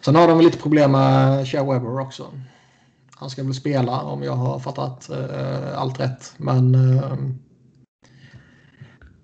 [0.00, 2.32] Sen har de lite problem med Shea Weber också.
[3.10, 6.34] Han ska väl spela om jag har fattat uh, allt rätt.
[6.36, 7.14] Men uh,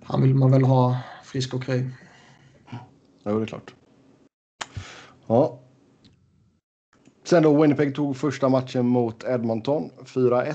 [0.05, 1.91] han vill man väl ha frisk och kry.
[3.25, 3.75] Ja, det är klart.
[5.27, 5.61] Ja.
[7.25, 10.55] Sen då Winnipeg tog första matchen mot Edmonton 4-1.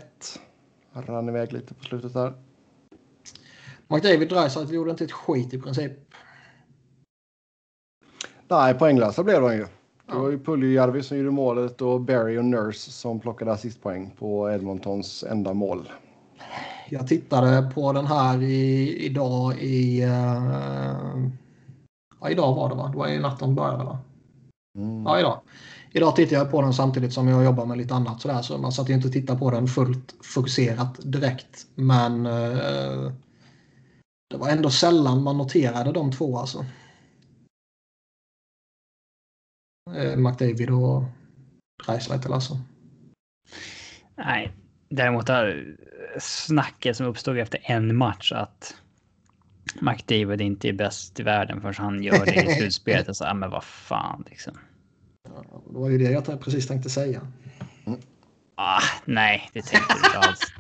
[0.94, 2.34] Rann iväg lite på slutet där.
[3.88, 5.92] McDavid Dreisaitl gjorde inte ett skit i princip.
[8.48, 9.66] Nej, poänglösa blev de ju.
[10.06, 14.52] Det var ju Puljujärvi som gjorde målet och Barry och Nurse som plockade assistpoäng på
[14.52, 15.90] Edmontons enda mål.
[16.90, 20.06] Jag tittade på den här i, idag i...
[20.06, 21.30] Uh,
[22.22, 22.88] ja, idag var det va?
[22.88, 24.00] Det var ju natten började va?
[24.78, 25.04] Mm.
[25.04, 25.42] Ja, idag.
[25.92, 28.72] Idag tittar jag på den samtidigt som jag jobbar med lite annat sådär så man
[28.72, 31.68] satt ju inte och tittade på den fullt fokuserat direkt.
[31.76, 33.12] Men uh,
[34.30, 36.66] det var ändå sällan man noterade de två alltså.
[39.96, 41.04] Eh, McDavid och
[41.86, 42.58] Dreisaitl alltså.
[44.16, 44.52] Nej,
[44.90, 45.76] däremot har
[46.20, 48.76] snacket som uppstod efter en match att
[49.76, 53.08] McDavid inte är bäst i världen förrän han gör det i slutspelet.
[53.08, 54.54] Alltså, ja, men vad fan liksom.
[55.24, 57.22] Ja, det var ju det jag precis tänkte säga.
[57.86, 58.00] Mm.
[58.56, 60.40] Ah, nej, det tänkte jag inte alls.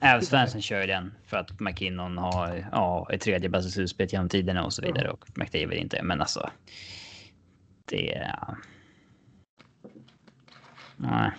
[0.00, 4.64] Avs-fansen kör ju den för att McKinnon har ja, ett tredje bästa slutspel genom tiderna
[4.64, 6.02] och så vidare och McDavid inte.
[6.02, 6.50] Men alltså.
[7.84, 8.32] Det.
[10.96, 11.30] Nej.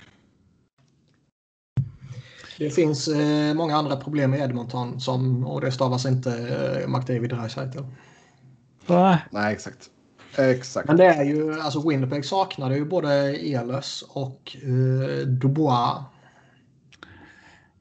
[2.60, 7.30] Det finns eh, många andra problem med Edmonton som och det stavas inte eh, McDavid
[7.30, 7.80] Dreisaitl.
[9.30, 9.90] Nej, exakt.
[10.38, 10.88] Exakt.
[10.88, 16.04] Men det är ju alltså Winnipeg saknade ju både Ehlers och eh, Dubois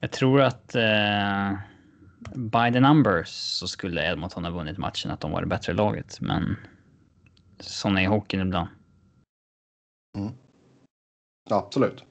[0.00, 1.52] jag tror att eh,
[2.34, 6.20] by the numbers så skulle Edmonton ha vunnit matchen, att de var det bättre laget.
[6.20, 6.56] Men
[7.60, 8.68] sådana är hockeyn ibland.
[10.16, 10.32] Mm.
[11.50, 12.04] Ja, absolut.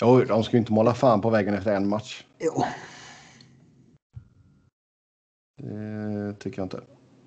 [0.00, 2.24] Jo, de ska ju inte måla fan på vägen efter en match.
[2.40, 2.64] Jo.
[5.56, 6.80] Det tycker jag inte.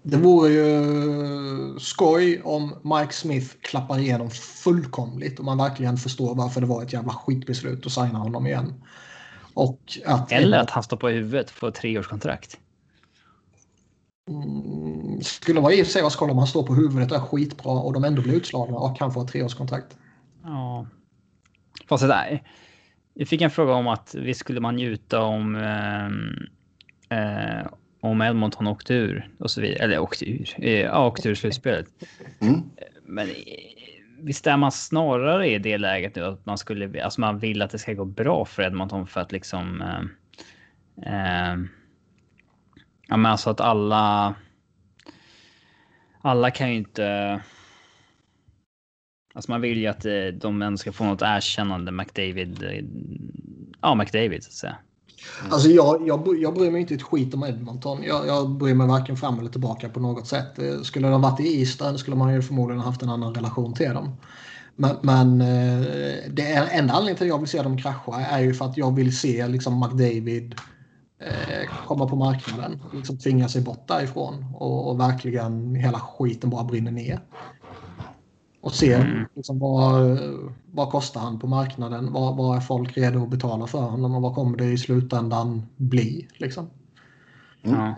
[0.03, 6.61] Det vore ju skoj om Mike Smith klappar igenom fullkomligt och man verkligen förstår varför
[6.61, 8.83] det var ett jävla skitbeslut att signa honom igen.
[9.53, 12.57] Och att Eller att han står på huvudet på treårskontrakt.
[14.29, 17.17] Mm, skulle vara i och för sig vara skoj om han står på huvudet och
[17.17, 19.97] är skitbra och de ändå blir utslagna och kan få ett treårskontrakt.
[20.43, 20.85] Ja.
[21.87, 22.43] Fast det där.
[23.13, 26.07] Vi fick en fråga om att vi skulle man njuta om eh,
[27.19, 27.67] eh,
[27.99, 29.83] om Edmonton åkte ur och så vidare.
[29.83, 30.49] Eller åkte ur.
[30.57, 31.87] Eh, ja, åkte ur slutspelet.
[32.41, 32.63] Mm.
[33.05, 33.27] Men
[34.19, 37.71] visst är man snarare i det läget nu att man skulle, alltså man vill att
[37.71, 39.81] det ska gå bra för Edmonton för att liksom.
[39.81, 40.01] Eh,
[41.13, 41.57] eh,
[43.07, 44.35] ja, men alltså att alla.
[46.21, 47.39] Alla kan ju inte.
[49.37, 50.11] Alltså man vill ju att eh,
[50.41, 52.63] de ändå ska få något erkännande McDavid.
[52.63, 52.85] Eh,
[53.81, 54.75] ja, McDavid så att säga.
[55.39, 55.53] Mm.
[55.53, 58.03] Alltså jag, jag, jag bryr mig inte ett skit om Edmonton.
[58.03, 60.59] Jag, jag bryr mig varken fram eller tillbaka på något sätt.
[60.59, 63.93] Eh, skulle de varit i Eastern skulle man ju förmodligen haft en annan relation till
[63.93, 64.15] dem.
[64.75, 65.39] Men, men
[66.29, 68.77] det är enda anledningen till att jag vill se dem krascha är ju för att
[68.77, 70.55] jag vill se liksom McDavid
[71.21, 72.81] eh, komma på marknaden.
[72.93, 77.19] Liksom tvinga sig bort därifrån och, och verkligen hela skiten bara brinner ner.
[78.61, 79.25] Och se mm.
[79.35, 80.19] liksom, vad,
[80.71, 82.13] vad kostar han på marknaden?
[82.13, 84.15] Vad, vad är folk redo att betala för honom?
[84.15, 86.27] Och vad kommer det i slutändan bli?
[86.37, 86.69] Liksom?
[87.63, 87.93] Mm.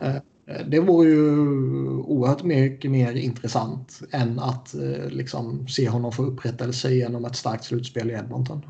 [0.67, 1.39] Det vore ju
[1.97, 7.63] oerhört mycket mer intressant än att eh, liksom, se honom få upprättelse genom ett starkt
[7.63, 8.61] slutspel i Edmonton.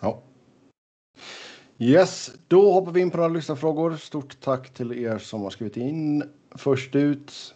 [0.00, 0.22] Ja.
[1.78, 3.96] Yes, då hoppar vi in på några lyssnarfrågor.
[3.96, 6.24] Stort tack till er som har skrivit in.
[6.54, 7.54] Först ut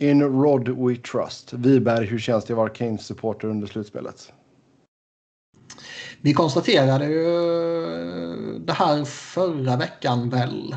[0.00, 1.52] in Rod We Trust.
[1.52, 4.32] Viberg, hur känns det att vara Keynes supporter under slutspelet?
[6.20, 7.24] Vi konstaterade ju
[8.58, 10.76] det här förra veckan väl.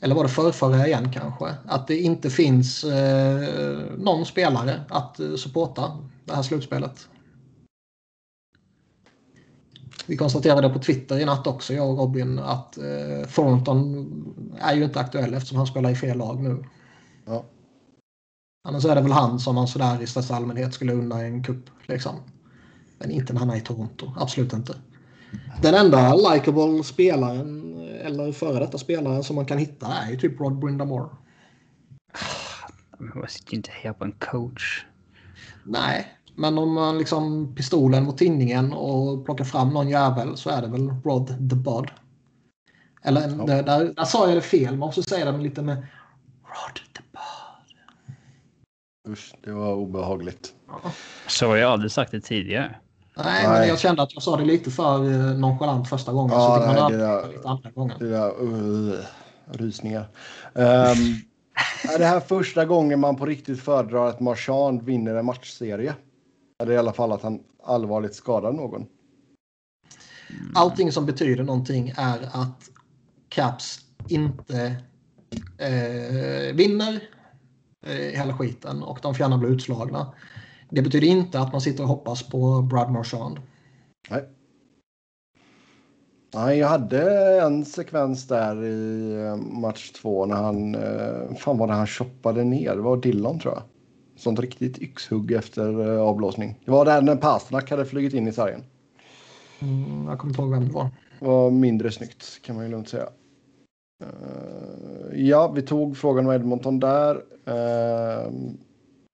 [0.00, 5.34] eller var det förrförra igen kanske, att det inte finns eh, någon spelare att eh,
[5.34, 7.08] supporta det här slutspelet.
[10.06, 14.06] Vi konstaterade på Twitter i natt också, jag och Robin, att eh, Thornton
[14.60, 16.64] är ju inte aktuell eftersom han spelar i fel lag nu.
[17.24, 17.44] Ja.
[18.68, 21.70] Annars är det väl han som man sådär i största allmänhet skulle unna en kupp.
[21.86, 22.16] Liksom.
[22.98, 24.12] Men inte när han är i Toronto.
[24.16, 24.74] Absolut inte.
[25.62, 27.74] Den enda likable spelaren
[28.04, 31.08] eller före detta spelaren som man kan hitta är ju typ Rod Brindamore.
[32.98, 34.84] Man sitter ju inte här på en coach.
[35.64, 36.06] Nej,
[36.36, 40.68] men om man liksom pistolen mot tinningen och plockar fram någon jävel så är det
[40.68, 41.90] väl Rod the Bud.
[43.02, 43.44] Eller ja.
[43.44, 44.76] där, där, där, sa jag det fel.
[44.76, 45.76] Man måste säga det lite med
[46.42, 46.80] Rod.
[49.08, 50.54] Usch, det var obehagligt.
[51.26, 52.76] Så har jag aldrig sagt det tidigare.
[53.16, 56.32] Nej, nej, men jag kände att jag sa det lite för eh, nonchalant första gången.
[56.36, 57.98] Ja, så nej, det där, lite andra gången.
[57.98, 58.98] Det där, uh,
[59.46, 60.08] rysningar.
[60.52, 60.62] Um,
[61.94, 65.94] är det här första gången man på riktigt föredrar att Marchand vinner en matchserie?
[66.62, 68.86] Eller i alla fall att han allvarligt skadar någon?
[70.54, 72.70] Allting som betyder någonting är att
[73.28, 74.76] Caps inte
[75.58, 77.00] eh, vinner
[77.86, 80.12] eh, hela skiten och de får gärna bli utslagna.
[80.70, 83.40] Det betyder inte att man sitter och hoppas på Brad Marchand.
[84.10, 84.24] Nej.
[86.34, 90.74] Nej, jag hade en sekvens där i eh, match två när han...
[90.74, 92.76] Eh, fan var det han choppade ner?
[92.76, 93.62] Det var Dillon tror jag.
[94.16, 96.60] Sånt riktigt yxhugg efter avblåsning.
[96.64, 98.64] Det var där när Pasternak hade flugit in i sargen.
[99.58, 100.88] Mm, jag kommer inte ihåg vem det var.
[101.18, 103.08] Det var mindre snyggt kan man ju lugnt säga.
[104.04, 107.14] Eh, ja, vi tog frågan om Edmonton där.
[107.46, 108.30] Eh,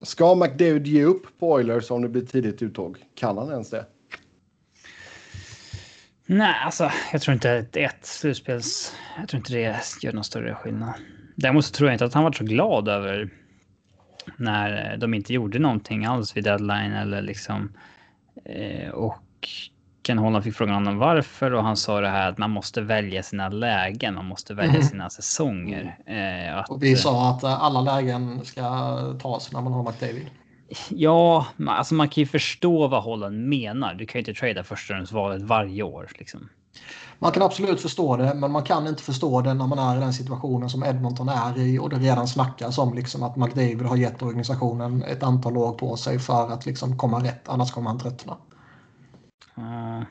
[0.02, 2.98] ska McDavid ge upp på Oilers om det blir tidigt uttåg?
[3.14, 3.86] Kan han ens det?
[6.26, 8.94] Nej, alltså jag tror inte att ett slutspels...
[9.18, 10.94] Jag tror inte det gör någon större skillnad.
[11.36, 13.30] Däremot tror jag inte att han var så glad över
[14.36, 17.72] när de inte gjorde någonting alls vid deadline eller liksom...
[18.44, 19.48] Eh, och
[20.02, 23.22] Ken Holland fick frågan om varför och han sa det här att man måste välja
[23.22, 24.86] sina lägen, man måste välja mm.
[24.86, 25.98] sina säsonger.
[26.06, 28.62] Eh, att, och vi sa att eh, alla lägen ska
[29.22, 30.26] tas när man har McDavid.
[30.88, 33.94] Ja, alltså man kan ju förstå vad Holland menar.
[33.94, 36.08] Du kan ju inte trada förstahundsvalet varje år.
[36.18, 36.48] Liksom.
[37.18, 40.00] Man kan absolut förstå det, men man kan inte förstå det när man är i
[40.00, 43.96] den situationen som Edmonton är i och det redan snackas om liksom att McDavid har
[43.96, 47.98] gett organisationen ett antal år på sig för att liksom komma rätt, annars kommer han
[47.98, 48.36] tröttna.
[49.58, 50.02] Uh,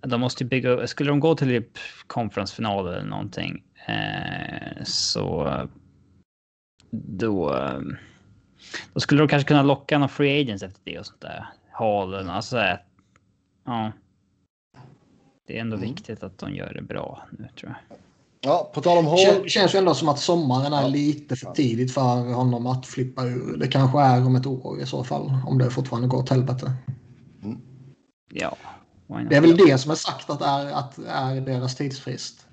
[0.00, 0.88] de måste ju bygga upp.
[0.88, 5.68] Skulle de gå till typ konferensfinal eller någonting uh, så
[6.90, 7.56] då,
[8.92, 11.46] då skulle de kanske kunna locka några free agents efter det och sånt där.
[11.70, 12.56] Halen, alltså
[13.64, 13.92] ja.
[15.46, 15.88] Det är ändå mm.
[15.88, 17.98] viktigt att de gör det bra nu tror jag.
[18.44, 19.42] Ja, på tal om Hall.
[19.42, 20.88] Det känns ju ändå som att sommaren är ja.
[20.88, 23.56] lite för tidigt för honom att flippa ur.
[23.56, 25.38] Det kanske är om ett år i så fall.
[25.46, 26.72] Om det fortfarande går åt helvete.
[27.42, 27.60] Mm.
[28.34, 28.56] Ja.
[29.28, 32.46] Det är väl det som är sagt att är, att är deras tidsfrist.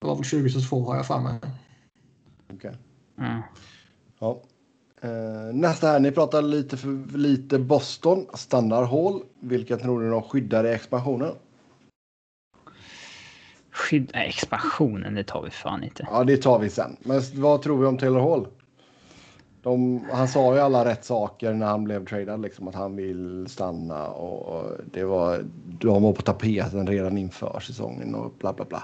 [0.00, 1.36] Det var väl 2022 har jag för mig.
[1.36, 2.56] Okej.
[2.56, 2.74] Okay.
[3.18, 3.42] Mm.
[4.18, 4.42] Ja.
[5.04, 8.26] Uh, nästa här, ni pratar lite för lite Boston.
[8.34, 9.22] Stannar Hall.
[9.40, 11.32] Vilka tror ni de skyddar i expansionen?
[13.70, 16.06] Skydda expansionen, det tar vi fan inte.
[16.10, 16.96] Ja, det tar vi sen.
[17.00, 18.46] Men vad tror vi om Taylor Hall?
[19.66, 23.46] De, han sa ju alla rätt saker när han blev tradad, liksom att han vill
[23.48, 25.44] stanna och det var,
[25.80, 28.82] de var på tapeten redan inför säsongen och bla bla bla.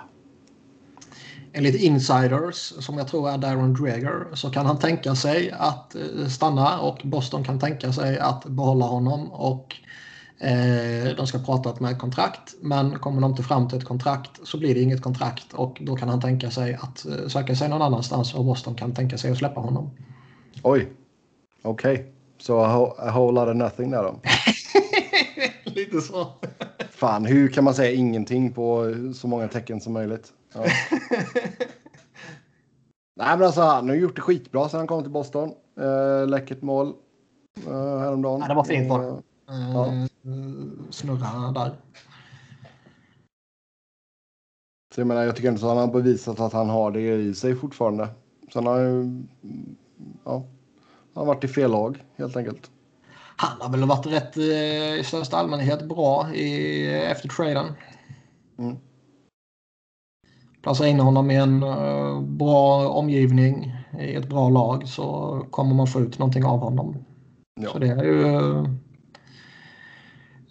[1.52, 6.28] Enligt insiders, som jag tror är Darren Dreger, så kan han tänka sig att eh,
[6.28, 9.76] stanna och Boston kan tänka sig att behålla honom och
[10.38, 12.54] eh, de ska prata med kontrakt.
[12.60, 15.96] Men kommer de inte fram till ett kontrakt så blir det inget kontrakt och då
[15.96, 19.30] kan han tänka sig att eh, söka sig någon annanstans och Boston kan tänka sig
[19.30, 19.90] att släppa honom.
[20.64, 20.92] Oj,
[21.62, 21.94] okej.
[21.94, 22.06] Okay.
[22.38, 24.20] Så a, a whole lot of nothing där då?
[25.70, 26.26] Lite så.
[26.90, 30.32] Fan, hur kan man säga ingenting på så många tecken som möjligt?
[30.54, 30.60] Ja.
[33.16, 35.52] Nej, men alltså han har gjort det skitbra sen han kom till Boston.
[35.80, 36.94] Uh, läckert mål
[37.66, 38.40] uh, häromdagen.
[38.40, 39.18] Ja, det var fint var uh,
[39.48, 40.08] ja.
[40.90, 41.76] Snurra där.
[44.94, 47.34] Så jag menar, jag tycker inte att han har bevisat att han har det i
[47.34, 48.08] sig fortfarande.
[48.52, 49.28] Sen har han
[50.24, 50.46] ja,
[51.14, 52.70] han har varit i fel lag helt enkelt.
[53.36, 57.72] Han har väl varit rätt eh, i största allmänhet bra i, efter traden.
[58.58, 58.76] Mm.
[60.62, 65.86] Placera in honom i en uh, bra omgivning i ett bra lag så kommer man
[65.86, 67.04] få ut någonting av honom.
[67.60, 67.70] Ja.
[67.70, 68.24] Så det är ju...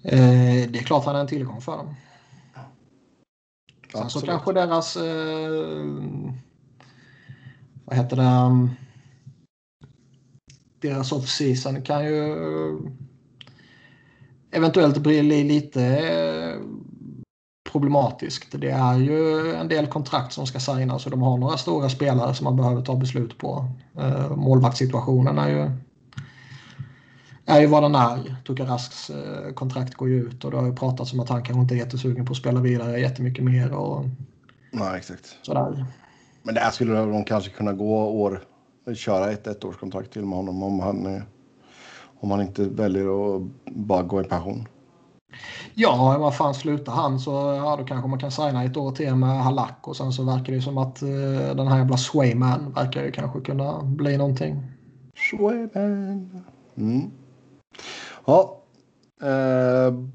[0.06, 1.95] Uh, det är klart han är en tillgång för dem.
[3.91, 4.98] Sen så kanske deras...
[4.98, 5.86] Eh,
[7.86, 8.69] vad heter det?
[10.82, 12.38] Deras off-season kan ju
[14.52, 16.62] eventuellt bli lite eh,
[17.72, 18.48] problematiskt.
[18.52, 22.34] Det är ju en del kontrakt som ska signas och de har några stora spelare
[22.34, 23.66] som man behöver ta beslut på.
[23.98, 25.72] Eh, målvaktssituationen är ju,
[27.45, 28.36] är ju vad den är.
[28.48, 31.44] Tuka Rasks eh, kontrakt går ju ut och det har ju pratats om att han
[31.44, 33.72] kanske inte är jättesugen på att spela vidare jättemycket mer.
[33.72, 34.06] Och
[34.72, 35.38] Nej, exakt.
[35.41, 35.86] Sådär.
[36.44, 38.41] Men där skulle de kanske kunna gå år,
[38.95, 41.22] köra ett ettårskontrakt till med honom om han,
[42.20, 44.68] om han inte väljer att bara gå i pension.
[45.74, 49.16] Ja, vad fan slutar han så ja, då kanske man kan signa ett år till
[49.16, 53.03] med Halak och sen så verkar det som att uh, den här jävla Swayman verkar
[53.03, 54.64] ju kanske kunna bli någonting.
[55.30, 56.44] Swayman.
[56.76, 57.12] Mm.
[58.26, 58.58] Ja.
[59.24, 60.06] Uh,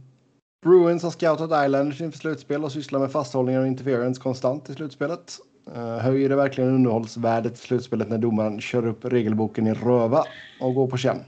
[0.62, 5.38] Bruins har scoutat Islanders inför slutspel och sysslar med fasthållningar och interference konstant i slutspelet.
[5.74, 10.24] Eh, höjer det verkligen underhållsvärdet i slutspelet när domaren kör upp regelboken i röva
[10.60, 11.24] och går på känn?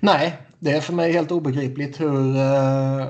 [0.00, 3.06] Nej, det är för mig helt obegripligt hur eh,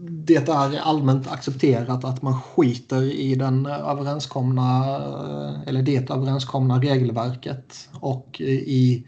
[0.00, 7.88] det är allmänt accepterat att man skiter i den överenskomna eh, eller det överenskomna regelverket
[8.00, 9.06] och i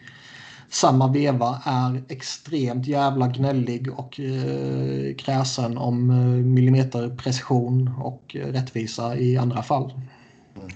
[0.72, 9.16] samma veva är extremt jävla gnällig och eh, kräsen om eh, millimeterprecision och eh, rättvisa
[9.16, 9.92] i andra fall.
[10.56, 10.68] Mm.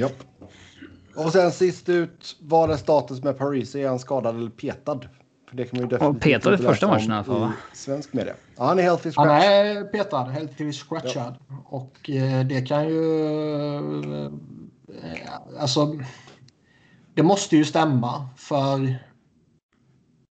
[0.00, 0.22] Japp.
[1.16, 3.74] Och sen sist ut, var är status med Paris?
[3.74, 5.00] Är han skadad eller petad?
[5.48, 8.34] För det kan man ju definitivt petad i första matchen i alla fall Svensk media.
[8.56, 9.28] Ja, han är healthy scratch.
[9.28, 11.36] Han är petad, healthy scratchad.
[11.48, 11.54] Ja.
[11.64, 13.04] Och eh, det kan ju...
[15.02, 15.98] Eh, alltså
[17.14, 18.98] det måste ju stämma för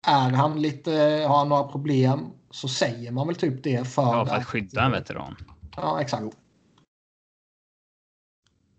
[0.06, 0.90] är han lite,
[1.28, 4.82] har han några problem så säger man väl typ det för, ja, för att skydda
[4.82, 5.36] en veteran.
[5.76, 6.36] Ja, exakt.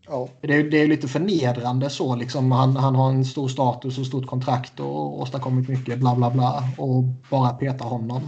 [0.08, 0.30] Ja.
[0.42, 2.52] Det, är, det är lite förnedrande så liksom.
[2.52, 6.64] Han, han har en stor status och stort kontrakt och åstadkommit mycket bla bla bla
[6.78, 8.22] och bara peta honom.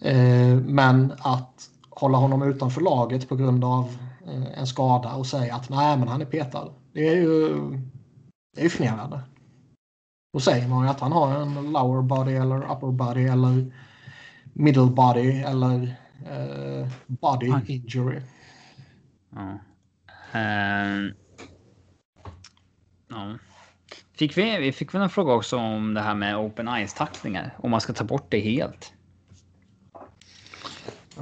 [0.00, 3.96] Eh, men att hålla honom utanför laget på grund av
[4.26, 6.68] eh, en skada och säga att nej men han är petad.
[6.92, 7.58] Det är ju
[8.58, 9.20] det är ju förnedrande.
[10.32, 13.72] Då säger man ju att han har en lower body eller upper body eller
[14.52, 15.96] middle body eller
[16.30, 17.62] uh, body Aj.
[17.66, 18.20] injury.
[19.30, 19.58] Ja.
[20.34, 21.12] Uh,
[23.08, 23.38] ja.
[24.12, 27.54] Fick vi, vi fick väl en fråga också om det här med open eyes-tacklingar.
[27.58, 28.92] Om man ska ta bort det helt.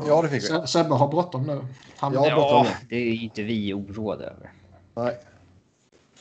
[0.07, 0.67] Ja, det fick vi.
[0.67, 1.67] Sebbe har bråttom nu.
[1.99, 2.13] Han...
[2.13, 4.53] Ja, det är inte vi oroade över.
[4.95, 5.19] Nej.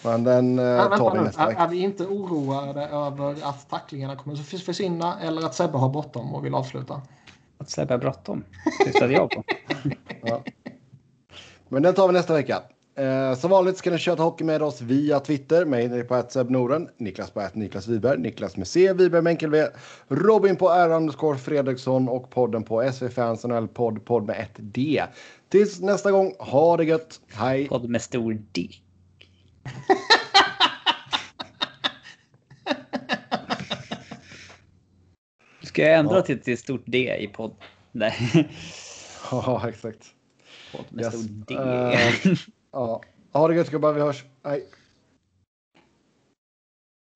[0.06, 1.60] Men den eh, tar vi nästa vecka.
[1.60, 5.90] Är, är vi inte oroade över att tacklingarna kommer att försvinna eller att Sebbe har
[5.90, 7.02] bråttom och vill avsluta?
[7.57, 8.44] Att Sebbe har bråttom
[8.86, 9.44] syftade jag på.
[10.22, 10.44] ja.
[11.69, 12.61] Men den tar vi nästa vecka.
[12.98, 15.65] Eh, som vanligt ska ni köta hockey med oss via Twitter.
[15.65, 19.49] Mig på att Noren, Niklas på att Niklas Wiberg, Niklas med C, Wiberg med enkel
[19.49, 19.68] V,
[20.07, 24.56] Robin på R underscore Fredriksson och podden på SV Fans NHL podd, podd med ett
[24.57, 25.03] D.
[25.49, 27.19] Tills nästa gång, ha det gött.
[27.34, 27.68] Hej!
[27.68, 28.69] Podd med stor D.
[35.64, 36.22] Ska jag ändra ja.
[36.22, 37.56] till, till stort D i podd?
[37.92, 38.50] Nej.
[39.32, 40.14] Ja, exakt.
[40.72, 41.24] Podd med yes.
[41.24, 41.56] stort D.
[41.56, 42.38] Uh,
[42.72, 43.02] ja.
[43.32, 44.26] Ha det gött gubbar, vi hörs.
[44.44, 44.68] Hej.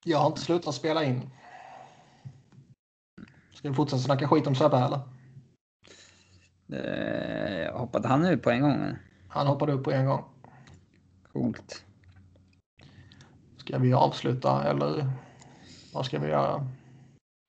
[0.05, 1.29] Jag har inte slutat spela in.
[3.53, 4.99] Ska vi fortsätta snacka skit om Sebbe eller?
[6.73, 8.95] Uh, hoppade han ut på en gång?
[9.27, 10.23] Han hoppade upp på en gång.
[11.33, 11.85] Coolt.
[13.69, 15.05] Ska vi avsluta eller
[15.93, 16.67] vad ska vi göra?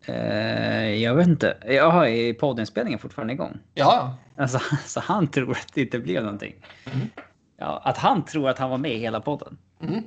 [0.08, 1.56] Uh, jag vet inte.
[1.66, 3.58] Jaha, är poddinspelningen fortfarande igång?
[3.74, 4.16] Ja.
[4.36, 6.54] Alltså, så han tror att det inte blev någonting?
[6.92, 7.08] Mm.
[7.56, 9.58] Ja, att han tror att han var med i hela podden?
[9.82, 10.04] Mm.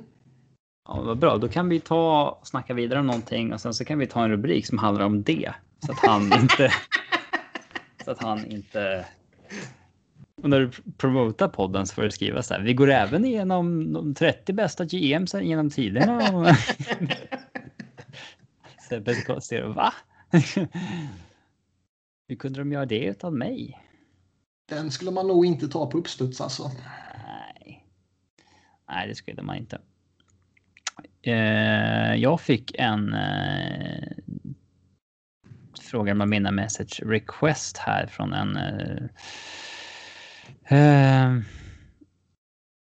[0.88, 1.36] Ja, vad bra.
[1.36, 4.24] Då kan vi ta och snacka vidare om någonting och sen så kan vi ta
[4.24, 5.54] en rubrik som handlar om det.
[5.86, 6.72] Så att han inte...
[8.04, 9.06] så att han inte
[10.44, 12.60] och när du promotar podden så får du skriva så här.
[12.60, 16.56] Vi går även igenom de 30 bästa GMs genom tiderna.
[18.88, 19.92] Sebbe ser va?
[22.28, 23.80] Hur kunde de göra det utan mig?
[24.68, 26.68] Den skulle man nog inte ta på uppstuds alltså.
[26.68, 27.84] Nej,
[28.88, 29.80] Nej det skulle man inte.
[31.22, 34.08] Eh, jag fick en eh,
[35.80, 39.04] fråga med mina message request här från en eh,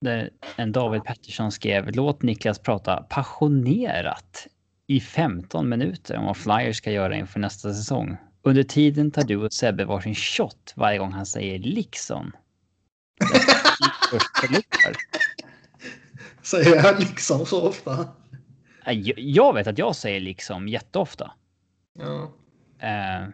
[0.01, 4.47] Där en David Pettersson skrev låt Niklas prata passionerat
[4.87, 8.17] i 15 minuter om vad Flyers ska göra inför nästa säsong.
[8.41, 12.31] Under tiden tar du och Sebbe varsin shot varje gång han säger liksom.
[16.41, 18.07] Säger jag liksom så ofta?
[19.15, 21.31] Jag vet att jag säger liksom jätteofta.
[21.99, 22.31] Ja.
[22.83, 23.29] Uh,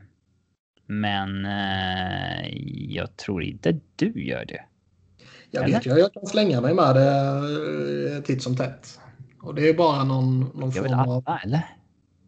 [0.87, 2.47] men uh,
[2.95, 4.63] jag tror inte du gör det.
[5.51, 5.73] Jag Eller?
[5.73, 8.99] vet ju, jag kan slänga mig med det eh, titt som tätt.
[9.41, 11.23] Och det är bara någon, någon form alla, av...
[11.43, 11.61] eller?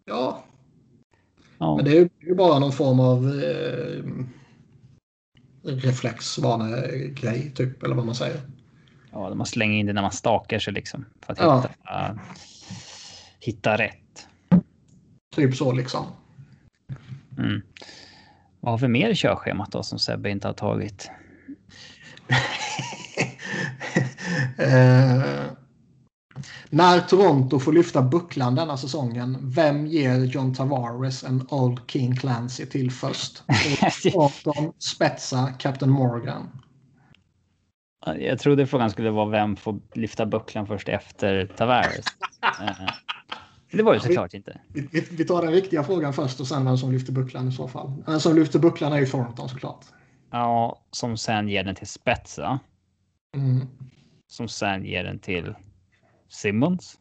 [0.05, 0.43] Ja.
[1.57, 1.75] ja.
[1.75, 4.03] Men det är ju bara någon form av eh,
[5.63, 8.41] reflexvanegrej, typ, eller vad man säger.
[9.11, 11.05] Ja, man slänger in det när man stakar sig liksom.
[11.21, 11.61] För att ja.
[11.61, 12.19] hitta, uh,
[13.39, 14.27] hitta rätt.
[15.35, 16.05] Typ så liksom.
[17.37, 17.61] Mm.
[18.59, 21.11] Vad har vi mer i körschemat då som Sebbe inte har tagit?
[24.57, 25.23] eh,
[26.69, 32.65] när Toronto får lyfta bucklan denna säsongen, vem ger John Tavares en Old King Clancy
[32.65, 33.43] till först?
[34.03, 36.49] Thornton, Spetsa, Captain Morgan.
[38.19, 42.05] Jag trodde frågan skulle vara vem får lyfta bucklan först efter Tavares.
[43.71, 44.61] Eh, det var ju såklart inte.
[44.67, 47.51] Vi, vi, vi, tar den riktiga frågan först och sen vem som lyfter bucklan i
[47.51, 48.03] så fall.
[48.05, 49.85] Den som lyfter bucklan är ju Thornton såklart.
[50.31, 52.59] Ja, som sen ger den till Spetsa.
[53.35, 53.67] Mm.
[54.27, 55.55] Som sen ger den till
[56.29, 56.99] Simmons.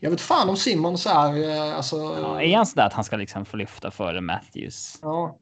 [0.00, 1.50] Jag vet fan om Simmons är...
[1.50, 1.96] Eh, alltså...
[1.96, 4.98] Ja, är han sådär att han ska liksom få lyfta före Matthews?
[5.02, 5.38] Ja.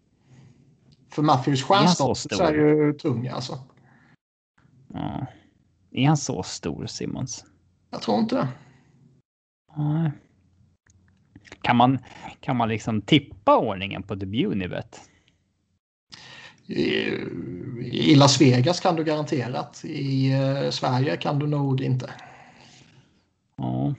[1.11, 3.59] För Matthews stjärnstatus är, är ju tung alltså.
[4.93, 5.27] Ja.
[5.91, 7.45] Är han så stor, Simmons?
[7.91, 8.49] Jag tror inte det.
[9.77, 10.11] Nej.
[11.63, 11.99] Kan man,
[12.41, 15.01] kan man liksom tippa ordningen på The Unibet?
[16.69, 19.85] I Las Vegas kan du garanterat.
[19.85, 22.11] I eh, Sverige kan du nog inte.
[23.57, 23.95] Ja.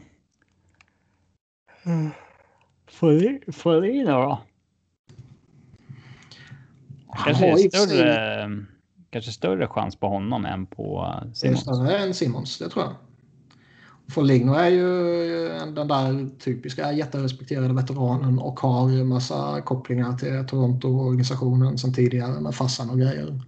[2.87, 4.41] Får vi då?
[7.25, 8.49] Kanske större,
[9.09, 11.39] kanske större chans på honom än på Simons.
[11.41, 12.95] Det är större än Simons, det tror jag.
[14.09, 14.87] Foligno är ju
[15.73, 22.55] den där typiska jätterespekterade veteranen och har en massa kopplingar till Toronto-organisationen sedan tidigare med
[22.55, 23.41] farsan och grejer.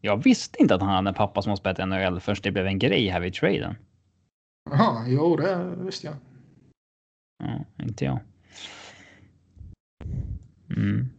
[0.00, 2.66] Jag visste inte att han hade en pappa som har spelat NHL först det blev
[2.66, 3.76] en grej här vid traden.
[4.70, 6.16] Jaha, jo det visste jag.
[7.38, 8.20] Ja, inte jag.
[10.76, 11.10] Mm.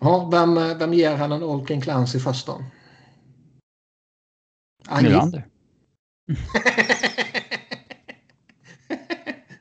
[0.00, 2.64] Ja, vem, vem ger han en Olken Clancy först då?
[5.02, 5.46] Nylander.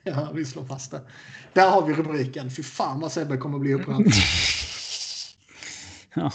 [0.04, 1.02] ja, vi slår fast det.
[1.54, 2.50] Där har vi rubriken.
[2.50, 4.02] Fy fan vad Sebbe kommer bli upprörd.
[6.14, 6.32] ja.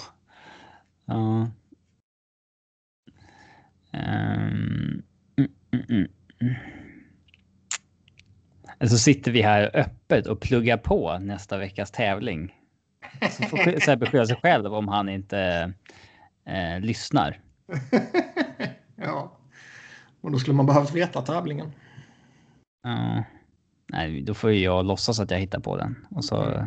[1.04, 1.50] Ja.
[3.92, 5.02] Um,
[5.36, 6.08] mm, mm,
[6.40, 6.54] mm.
[8.88, 12.54] Så sitter vi här öppet och pluggar på nästa veckas tävling.
[13.30, 15.72] Så får Sebbe skylla sig själv om han inte
[16.46, 17.40] eh, lyssnar.
[18.96, 19.38] ja.
[20.24, 21.72] Och då skulle man behövt veta tävlingen.
[22.82, 23.24] Ja.
[23.86, 26.06] Nej, då får ju jag låtsas att jag hittar på den.
[26.10, 26.66] Och så mm.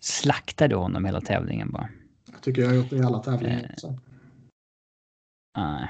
[0.00, 1.88] slaktar du honom hela tävlingen bara.
[2.32, 3.62] Jag tycker jag har gjort det i alla tävlingar.
[3.62, 3.76] Eh.
[3.76, 3.98] Så.
[5.56, 5.88] Nej.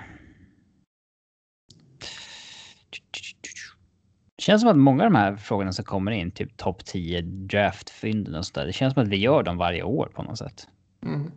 [4.37, 7.23] Det känns som att många av de här frågorna som kommer in, typ topp 10
[7.23, 8.67] draftfynden och sådär.
[8.67, 10.69] Det känns som att vi gör dem varje år på något sätt.
[11.03, 11.33] Mm.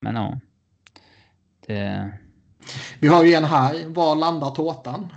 [0.00, 0.40] Men ja.
[1.66, 2.12] Det...
[3.00, 3.84] Vi har ju en här.
[3.86, 5.12] Var landar tårtan?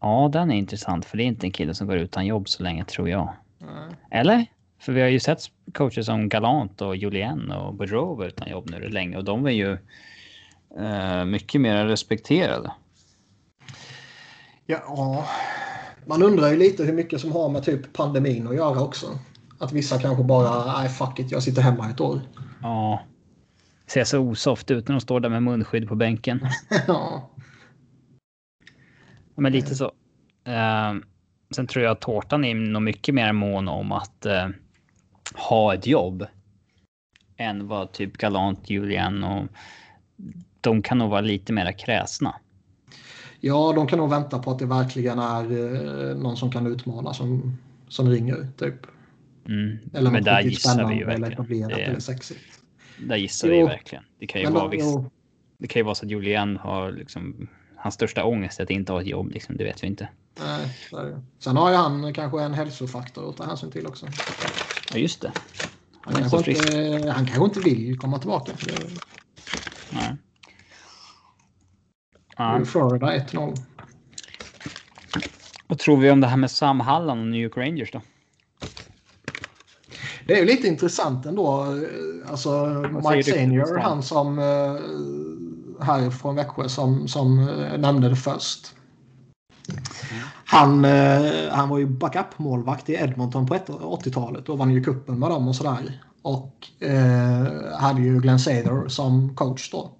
[0.00, 2.62] Ja, den är intressant för det är inte en kille som går utan jobb så
[2.62, 3.32] länge tror jag.
[3.60, 3.94] Mm.
[4.10, 4.46] Eller?
[4.80, 5.40] För vi har ju sett
[5.74, 9.78] coacher som Galant och Julien och Boudreau utan jobb nu länge och de är ju
[10.78, 12.72] eh, mycket mer respekterade.
[14.66, 15.26] Ja,
[16.06, 19.06] man undrar ju lite hur mycket som har med typ pandemin att göra också.
[19.58, 22.20] Att vissa kanske bara, nej fuck it, jag sitter hemma ett år.
[22.62, 23.00] Ja,
[23.90, 26.40] ser så osoft ut när de står där med munskydd på bänken.
[26.86, 27.30] ja.
[29.34, 29.84] Men lite så.
[30.48, 31.00] Uh,
[31.50, 34.48] sen tror jag att tårtan är nog mycket mer mån om att uh,
[35.34, 36.26] ha ett jobb.
[37.36, 39.46] Än vad typ Galant, Julian och
[40.60, 42.34] de kan nog vara lite mer kräsna.
[43.40, 47.14] Ja, de kan nog vänta på att det verkligen är uh, någon som kan utmana
[47.14, 47.58] som,
[47.88, 48.86] som ringer typ.
[49.48, 49.78] Mm.
[49.94, 51.82] Eller något riktigt spännande eller etablerat det...
[51.82, 52.57] eller sexigt.
[53.00, 54.04] Där gissar vi verkligen.
[54.18, 54.96] Det kan ju vara viss...
[55.58, 58.92] Det kan ju vara så att Julian har liksom hans största ångest är att inte
[58.92, 59.30] ha ett jobb.
[59.30, 60.08] Liksom, det vet vi inte.
[60.40, 64.06] Nej, Sen har ju han kanske en hälsofaktor att ta hänsyn till också.
[64.92, 65.32] Ja, just det.
[66.00, 68.52] Han, han, kanske, inte, han kanske inte vill komma tillbaka.
[69.90, 70.16] Nej.
[72.36, 72.64] Ja.
[72.64, 73.56] Florida 1-0.
[75.66, 78.00] Vad tror vi om det här med Sam Halland och New York Rangers då?
[80.28, 81.66] Det är ju lite intressant ändå.
[82.26, 82.66] Alltså
[83.10, 88.74] Mike Senior, han som eh, här från Växjö som, som eh, nämnde det först.
[90.44, 95.30] Han, eh, han var ju backup-målvakt i Edmonton på 80-talet och vann ju kuppen med
[95.30, 96.02] dem och sådär.
[96.22, 99.90] Och eh, hade ju Glenn Sather som coach då.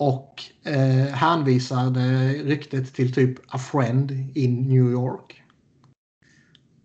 [0.00, 5.41] Och eh, hänvisade ryktet till typ A Friend in New York.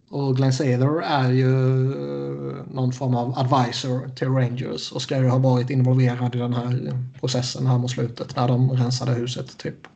[0.09, 1.51] Och Glenn Sather är ju
[1.91, 6.53] eh, någon form av advisor till Rangers och ska ju ha varit involverad i den
[6.53, 9.88] här processen här mot slutet när de rensade huset typ.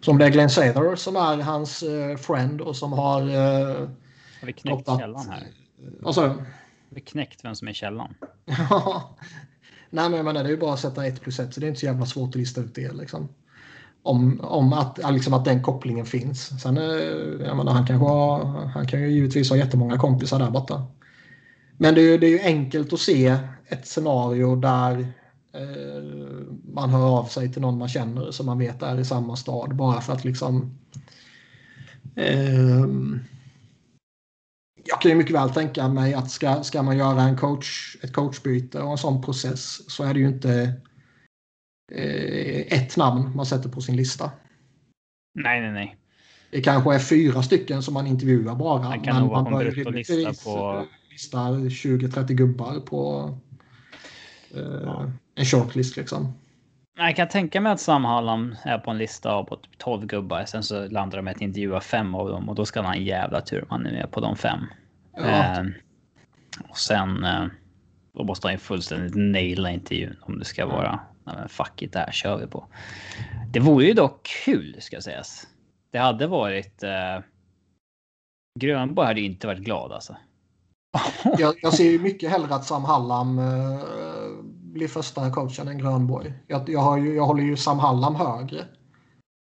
[0.00, 3.22] Så om det är Glenn Sather som är hans uh, friend och som har...
[3.22, 3.88] Uh,
[4.40, 5.46] har vi knäckt toppat, källan här?
[6.04, 6.44] Alltså, har
[6.88, 8.14] vi knäckt vem som är källan?
[8.70, 9.16] Ja.
[9.90, 11.66] Nej, men jag menar, det är ju bara att sätta ett plus ett så det
[11.66, 12.92] är inte så jävla svårt att lista ut det.
[12.92, 13.28] Liksom.
[14.04, 16.62] Om, om att, liksom att den kopplingen finns.
[16.62, 16.84] Sen, eh,
[17.46, 20.86] jag menar, han, kanske har, han kan ju givetvis ha jättemånga kompisar där borta.
[21.76, 25.06] Men det är, det är ju enkelt att se ett scenario där
[25.54, 26.02] Eh,
[26.74, 29.76] man hör av sig till någon man känner som man vet är i samma stad
[29.76, 30.78] bara för att liksom
[32.16, 32.86] eh,
[34.84, 38.12] jag kan ju mycket väl tänka mig att ska, ska man göra en coach, ett
[38.12, 40.72] coachbyte och en sån process så är det ju inte
[41.92, 44.30] ett namn man sätter på sin lista.
[45.34, 45.96] Nej, nej, nej.
[46.50, 48.96] Det kanske är fyra stycken som man intervjuar bara.
[48.96, 50.86] Det kan nog vara en bruttolista på...
[51.10, 53.30] Lista 20-30 gubbar på
[54.54, 56.34] eh, ja en shortlist liksom.
[56.96, 60.44] Jag kan tänka mig att Sam Hallam är på en lista av 12 gubbar.
[60.44, 62.94] Sen så landar de med att intervjua fem av dem och då ska han ha
[62.94, 64.60] en jävla tur om han är med på de fem.
[65.16, 65.22] Ja.
[65.22, 65.64] Eh,
[66.68, 67.46] och sen eh,
[68.12, 71.00] då måste han ju fullständigt naila intervjun om det ska vara.
[71.24, 72.66] Nej, men fuck it, det här kör vi på.
[73.52, 75.46] Det vore ju dock kul ska sägas.
[75.90, 76.82] Det hade varit.
[76.82, 77.20] Eh,
[78.60, 80.16] Grönborg hade inte varit glad alltså.
[81.38, 83.80] jag, jag ser ju mycket hellre att Sam Hallam eh,
[84.44, 86.32] bli första coachen än Grönborg.
[86.46, 88.64] Jag, jag, ju, jag håller ju Sam Hallam högre.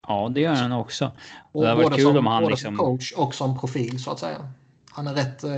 [0.09, 1.11] Ja, det gör han också.
[1.53, 2.77] Och det både kul som, om han både liksom...
[2.77, 4.49] som coach och som profil så att säga.
[4.91, 5.51] Han är rätt, eh,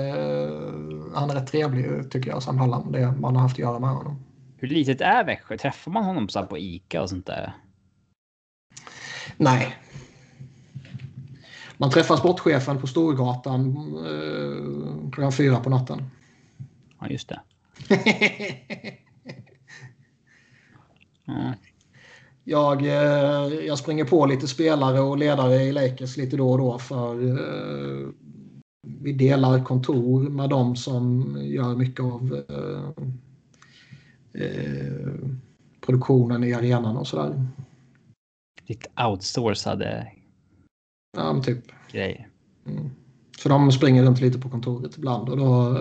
[1.14, 2.92] han är rätt trevlig tycker jag, Sam Hallam.
[2.92, 4.25] Det man har haft att göra med honom.
[4.56, 5.58] Hur litet är Växjö?
[5.58, 7.52] Träffar man honom så på Ica och sånt där?
[9.36, 9.76] Nej.
[11.76, 13.76] Man träffar sportchefen på Storgatan
[14.06, 16.10] eh, klockan fyra på natten.
[17.00, 17.40] Ja, just det.
[22.48, 26.78] Jag, eh, jag springer på lite spelare och ledare i Lakers lite då och då
[26.78, 28.08] för eh,
[28.82, 33.04] vi delar kontor med dem som gör mycket av eh,
[35.80, 37.46] produktionen i arenan och sådär.
[38.66, 40.12] Lite outsourcade
[41.16, 41.64] ja, men typ.
[41.92, 42.28] grejer.
[42.66, 42.90] Mm.
[43.38, 45.78] Så de springer runt lite på kontoret ibland och då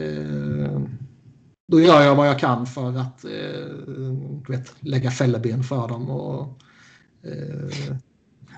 [0.00, 0.80] eh,
[1.72, 6.62] då gör jag vad jag kan för att eh, vet, lägga fälleben för dem och
[7.22, 7.96] eh,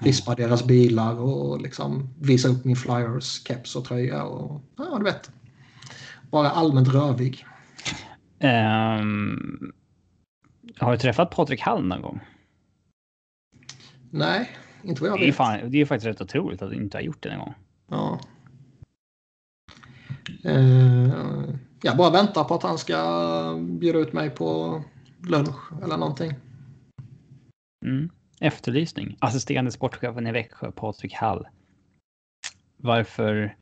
[0.00, 5.04] rispa deras bilar och liksom visa upp min Flyers keps och tröja och ja, du
[5.04, 5.30] vet.
[6.30, 7.46] Vara allmänt rövig.
[8.44, 9.72] Um,
[10.78, 12.20] har du träffat Patrik Hall någon gång?
[14.10, 14.50] Nej,
[14.82, 15.20] inte vad jag vet.
[15.20, 17.38] Det är, fan, det är faktiskt rätt otroligt att du inte har gjort det en
[17.38, 17.54] gång.
[17.88, 18.20] Ja.
[20.46, 24.82] Uh, jag bara väntar på att han ska bjuda ut mig på
[25.22, 26.34] lunch eller någonting.
[27.86, 28.10] Mm.
[28.40, 29.16] Efterlysning.
[29.20, 31.46] Assisterande sportchefen i Växjö, Patrik Hall.
[32.76, 33.56] Varför?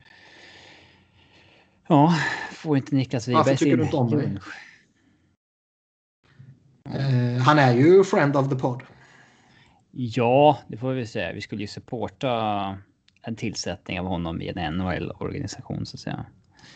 [1.87, 2.15] Ja,
[2.51, 4.25] får inte Niklas Wiberg Varför tycker du inte om mig?
[4.25, 4.39] Uh,
[7.45, 8.81] han är ju friend of the pod.
[9.91, 11.33] Ja, det får vi säga.
[11.33, 12.77] Vi skulle ju supporta
[13.21, 16.25] en tillsättning av honom i en NHL-organisation så att säga.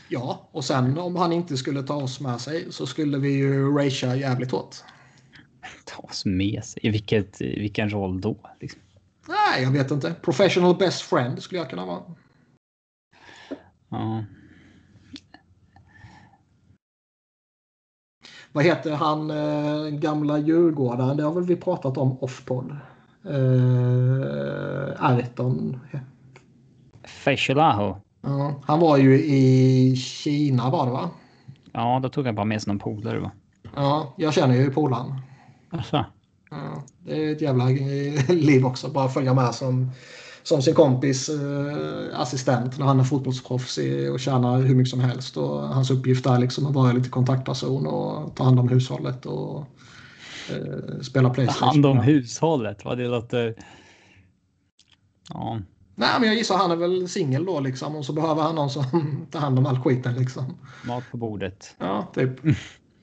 [0.10, 3.78] Ja, och sen om han inte skulle ta oss med sig så skulle vi ju
[3.78, 4.76] racea jävligt hårt.
[5.86, 6.80] Ta oss med sig?
[6.86, 8.38] I vilket, vilken roll då?
[8.60, 8.82] Liksom?
[9.28, 10.16] Nej, jag vet inte.
[10.22, 12.04] Professional best friend skulle jag kunna vara.
[13.90, 14.24] Ja.
[18.58, 21.18] Vad heter han äh, gamla djurgårdaren?
[21.18, 22.76] Det har väl vi pratat om off-podd.
[23.26, 25.80] Äh, Arton.
[27.08, 27.96] Feshilaho.
[28.22, 31.10] Ja, han var ju i Kina var det va?
[31.72, 33.32] Ja, då tog han bara med sig någon polare va?
[33.76, 35.22] Ja, jag känner ju polaren.
[35.70, 36.06] Asså?
[36.50, 37.66] Ja, det är ett jävla
[38.30, 38.90] liv också.
[38.90, 39.92] Bara följa med som,
[40.48, 43.80] som sin kompis eh, assistent när han är fotbollsproffs
[44.12, 45.38] och tjänar hur mycket som helst.
[45.38, 49.66] Och hans uppgift är liksom att vara lite kontaktperson och ta hand om hushållet och
[50.50, 51.60] eh, spela Playstation.
[51.60, 52.86] Ta hand om hushållet?
[52.86, 53.56] Vad det låter
[55.34, 55.60] Ja.
[55.96, 58.70] Nej, men jag gissar han är väl singel då liksom och så behöver han någon
[58.70, 58.84] som
[59.32, 60.58] tar hand om all skiten liksom.
[60.86, 61.76] Mat på bordet.
[61.80, 62.32] Ja, typ.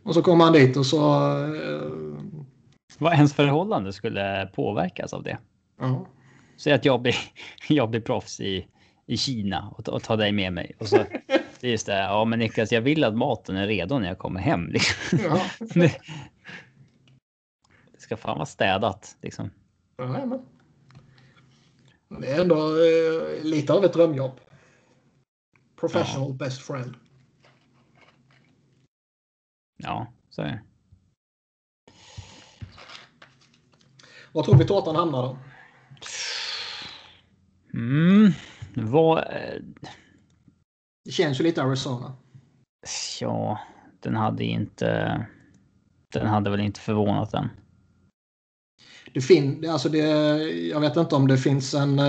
[0.04, 1.28] Och så kommer han dit och så...
[1.46, 2.18] Uh...
[2.98, 5.38] Vad ens förhållande skulle påverkas av det?
[5.80, 6.06] Ja.
[6.56, 7.16] Säg att jag blir,
[7.68, 8.68] jag blir proffs i,
[9.06, 10.76] i Kina och, och tar dig med mig.
[10.78, 10.96] Och så,
[11.60, 14.18] det är just det, ja men Niklas, jag vill att maten är redo när jag
[14.18, 14.68] kommer hem.
[14.68, 15.18] Liksom.
[15.24, 15.40] Ja.
[15.74, 16.00] Det,
[17.92, 19.50] det ska fan vara städat liksom.
[19.96, 20.46] Ja, men.
[22.20, 24.40] Det är ändå eh, lite av ett drömjobb.
[25.76, 26.34] Professional Ja.
[26.34, 26.94] best friend.
[29.76, 30.62] Ja, så är det.
[34.32, 35.38] Var tror vi tårtan hamnar då?
[37.74, 38.32] Mm,
[38.74, 39.24] vad...
[41.04, 42.12] Det känns ju lite Arizona.
[43.20, 43.58] Ja,
[44.00, 45.26] den hade inte...
[46.12, 47.48] Den hade väl inte förvånat den.
[49.14, 49.98] Det fin alltså det,
[50.48, 51.98] jag vet inte om det finns en...
[51.98, 52.04] eh,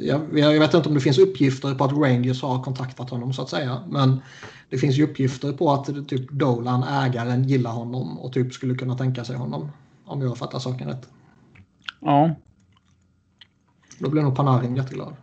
[0.00, 3.42] jag, jag vet inte om det finns uppgifter på att Rangers har kontaktat honom så
[3.42, 3.82] att säga.
[3.88, 4.22] Men
[4.70, 8.98] det finns ju uppgifter på att typ Dolan, ägaren, gillar honom och typ skulle kunna
[8.98, 9.70] tänka sig honom.
[10.04, 11.08] Om jag fattar saken rätt.
[12.00, 12.34] Ja.
[13.98, 15.16] Då blir nog Panarin jätteglad.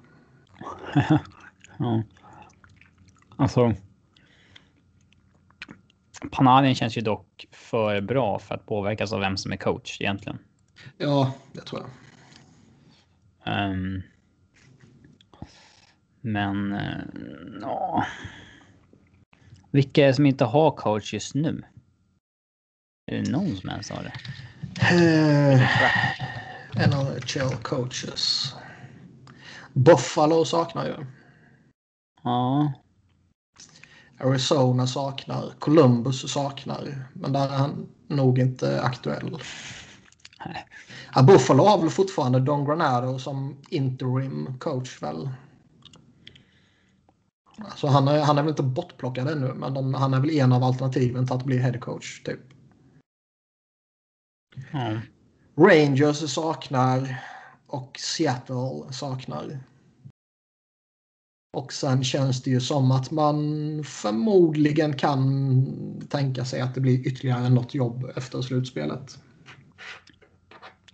[1.78, 2.04] ja.
[3.36, 3.74] Alltså.
[6.32, 10.40] Panarin känns ju dock för bra för att påverkas av vem som är coach egentligen.
[10.98, 11.90] Ja, det tror jag.
[13.48, 14.02] Ehm.
[16.22, 17.04] men eh,
[17.62, 18.06] ja.
[19.72, 21.64] Vilka är det som inte har coach just nu?
[23.12, 24.14] Är det någon som ens har det?
[24.82, 25.62] Eh,
[26.90, 28.56] NHL coaches.
[29.76, 31.06] Buffalo saknar ju.
[32.24, 32.74] Ja,
[34.20, 35.54] Arizona saknar.
[35.60, 37.10] Columbus saknar.
[37.14, 39.38] Men där är han nog inte aktuell.
[40.46, 40.68] Nej.
[41.16, 45.30] Ja, Buffalo har väl fortfarande Don Granado som interim coach väl?
[47.76, 50.54] Så han är, han är väl inte bortplockad ännu, men de, han är väl en
[50.54, 52.24] av alternativen till att bli head coach.
[52.24, 52.40] Typ.
[54.72, 55.02] ja.
[55.58, 57.22] Rangers saknar
[57.76, 59.60] och Seattle saknar.
[61.54, 63.38] Och sen känns det ju som att man
[63.84, 69.20] förmodligen kan tänka sig att det blir ytterligare något jobb efter slutspelet.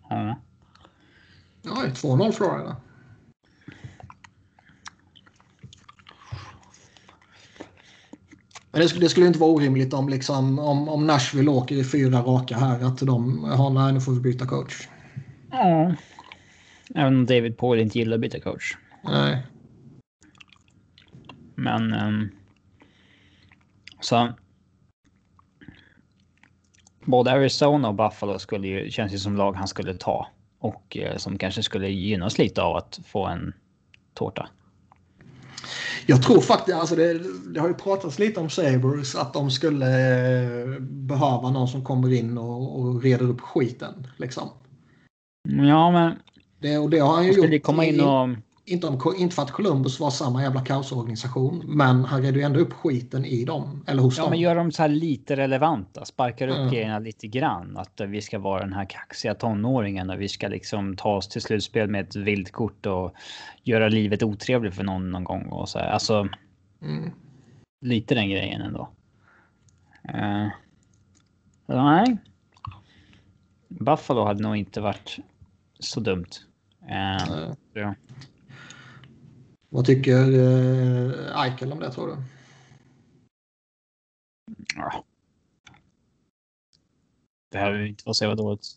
[0.09, 0.41] ja.
[1.63, 2.75] Ja, 2-0 Florida.
[8.71, 11.83] Men det skulle, det skulle inte vara orimligt om, liksom, om, om Nashville åker i
[11.83, 14.87] fyra raka här att de har nej, nu får vi byta coach.
[15.51, 15.95] Ja.
[16.95, 18.77] Även om David Paul inte gillar att byta coach.
[19.03, 19.47] Nej.
[21.55, 21.93] Men...
[21.93, 22.29] ehm,
[23.99, 24.33] så...
[27.05, 30.27] Både Arizona och Buffalo skulle ju, känns ju som lag han skulle ta.
[30.59, 33.53] Och eh, som kanske skulle gynnas lite av att få en
[34.13, 34.49] tårta.
[36.05, 37.19] Jag tror faktiskt, alltså det,
[37.53, 42.13] det har ju pratats lite om Sabres att de skulle eh, behöva någon som kommer
[42.13, 44.07] in och, och reder upp skiten.
[44.17, 44.49] Liksom.
[45.49, 46.19] Ja, men...
[46.61, 47.67] Det, och det har han ju gjort.
[47.67, 48.29] och...
[48.65, 52.59] Inte, om, inte för att Columbus var samma jävla kaosorganisation, men han redde ju ändå
[52.59, 53.83] upp skiten i dem.
[53.87, 54.29] Eller hos Ja, dem.
[54.29, 56.05] men gör dem så här lite relevanta.
[56.05, 56.71] Sparkar upp Mm.
[56.71, 57.77] grejerna lite grann.
[57.77, 61.27] Att eh, vi ska vara den här kaxiga tonåringen och vi ska liksom ta oss
[61.29, 63.13] till slutspel med ett vildkort och
[63.63, 65.87] göra livet otrevligt för någon någon gång och så här.
[65.89, 66.27] Alltså
[66.81, 67.11] Mm.
[67.85, 68.89] lite den grejen ändå.
[70.15, 70.47] Uh,
[71.65, 72.17] nej.
[73.67, 75.17] Buffalo hade nog inte varit
[75.79, 76.25] så dumt.
[76.89, 77.95] Eh, ja.
[79.69, 82.15] Vad tycker eh, Eichel om det tror du?
[84.75, 85.03] Ja.
[87.51, 88.67] Det här vill inte vara så jävla dåligt.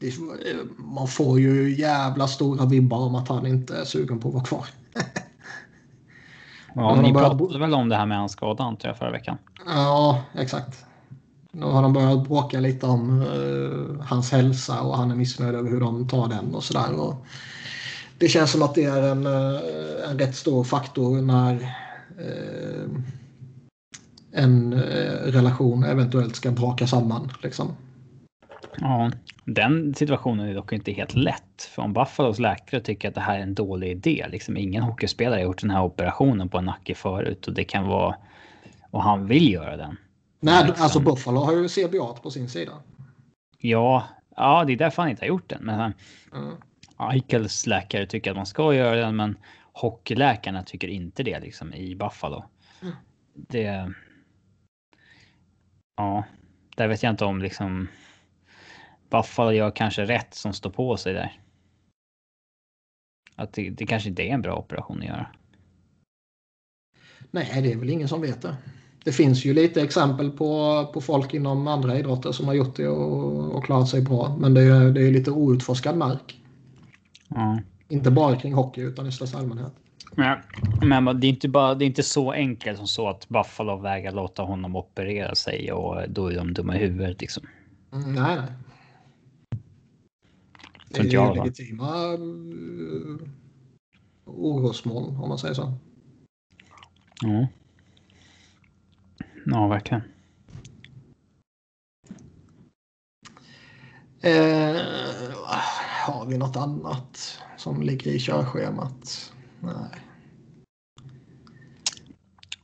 [0.00, 4.20] Det är- eh, Man får ju jävla stora vibbar om att han inte är sugen
[4.20, 4.66] på att vara kvar.
[6.74, 9.38] Ja, ni pratade väl om det här med hans skada antar jag förra veckan.
[9.66, 10.86] Ja, exakt.
[11.52, 15.70] Nu har de börjat bråka lite om eh, hans hälsa och han är missnöjd över
[15.70, 17.14] hur de tar den och sådär.
[18.18, 21.54] Det känns som att det är en, eh, en rätt stor faktor när
[22.18, 22.90] eh,
[24.32, 27.32] en eh, relation eventuellt ska braka samman.
[27.42, 27.76] Liksom.
[28.78, 29.10] Ja,
[29.44, 31.62] den situationen är dock inte helt lätt.
[31.74, 35.38] För om Buffalos läkare tycker att det här är en dålig idé, liksom ingen hockeyspelare
[35.38, 38.16] har gjort den här operationen på en nacke förut och det kan vara
[38.90, 39.96] och han vill göra den.
[40.40, 40.82] Nej, Liksom.
[40.84, 42.82] alltså Buffalo har ju CBA på sin sida.
[43.58, 45.64] Ja, ja, det är därför han inte har gjort den.
[45.64, 45.92] Men
[46.32, 46.54] Mm.
[46.98, 49.38] Eichels läkare tycker att man ska göra den, men
[49.72, 52.44] hockeyläkarna tycker inte det liksom i Buffalo.
[52.82, 52.94] Mm.
[53.34, 53.92] Det.
[55.96, 56.24] Ja,
[56.76, 57.88] där vet jag inte om liksom.
[59.10, 61.40] Buffalo gör kanske rätt som står på sig där.
[63.36, 65.30] Att det, det kanske inte är en bra operation att göra.
[67.30, 68.56] Nej, det är väl ingen som vet det.
[69.04, 72.88] Det finns ju lite exempel på, på folk inom andra idrotter som har gjort det
[72.88, 74.36] och, och klarat sig bra.
[74.40, 76.40] Men det är, det är lite outforskad mark.
[77.28, 77.60] Ja.
[77.88, 79.72] Inte bara kring hockey utan i största allmänhet.
[80.14, 80.38] Men,
[81.04, 84.12] men det, är inte bara, det är inte så enkelt som så att Buffalo vägrar
[84.12, 87.42] låta honom operera sig och då är de dumma i huvudet liksom.
[87.92, 88.52] Mm, nej, nej.
[90.88, 93.18] Det Tror inte jag, är legitima uh,
[94.24, 95.72] orosmoln om man säger så.
[97.22, 97.46] Ja.
[99.46, 100.02] Ja, verkligen.
[104.22, 104.80] Eh,
[106.06, 109.32] har vi något annat som ligger i körschemat?
[109.60, 109.90] Nej.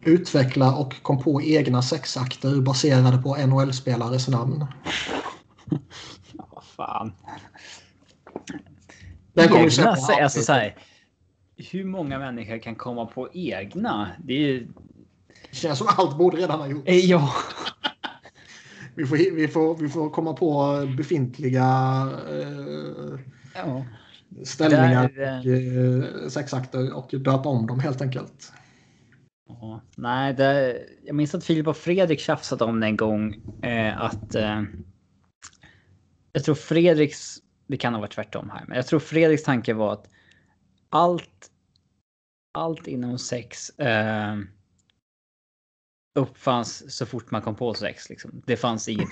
[0.01, 4.67] Utveckla och kom på egna sexakter baserade på NHL-spelares namn.
[6.39, 7.13] Ja, fan.
[9.33, 9.91] Den kommer egna,
[10.23, 10.77] alltså så här,
[11.57, 14.09] Hur många människor kan komma på egna?
[14.25, 14.67] Det är
[15.57, 16.89] känns som allt borde redan ha gjorts.
[16.89, 17.33] Eh, Ja.
[18.99, 21.63] Vi får, vi får, vi får komma på befintliga
[22.31, 23.19] eh,
[23.55, 23.85] ja.
[24.45, 28.53] ställningar Där, och eh, sexakter och döpa om dem helt enkelt.
[29.49, 33.35] Ja, nej, det, jag minns att Filip och Fredrik tjafsade om det en gång.
[33.63, 34.63] Eh, att eh,
[36.33, 39.93] jag tror Fredriks, det kan ha varit tvärtom här, men jag tror Fredriks tanke var
[39.93, 40.09] att
[40.91, 41.51] allt,
[42.53, 44.37] allt inom sex eh,
[46.17, 48.11] uppfanns så fort man kom på sex.
[48.11, 48.43] Liksom.
[48.47, 49.09] Det fanns inget.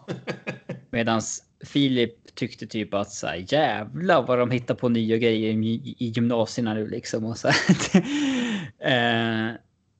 [0.90, 1.20] Medan
[1.64, 6.06] Filip tyckte typ att så här, jävlar vad de hittar på nya grejer i, i
[6.06, 7.24] gymnasierna nu liksom.
[7.24, 7.48] Och så
[8.78, 9.52] eh,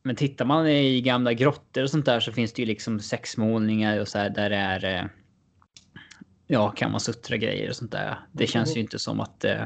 [0.02, 4.00] men tittar man i gamla grottor och sånt där så finns det ju liksom sexmålningar
[4.00, 5.08] och så här där det är eh,
[6.46, 8.18] ja, kan man suttra grejer och sånt där.
[8.32, 9.62] Det känns ju inte som att eh,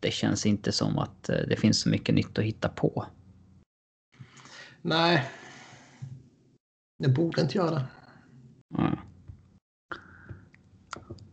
[0.00, 3.06] det känns inte som att eh, det finns så mycket nytt att hitta på.
[4.82, 5.30] Nej.
[6.98, 7.84] Det borde inte göra det.
[8.68, 8.98] Ja.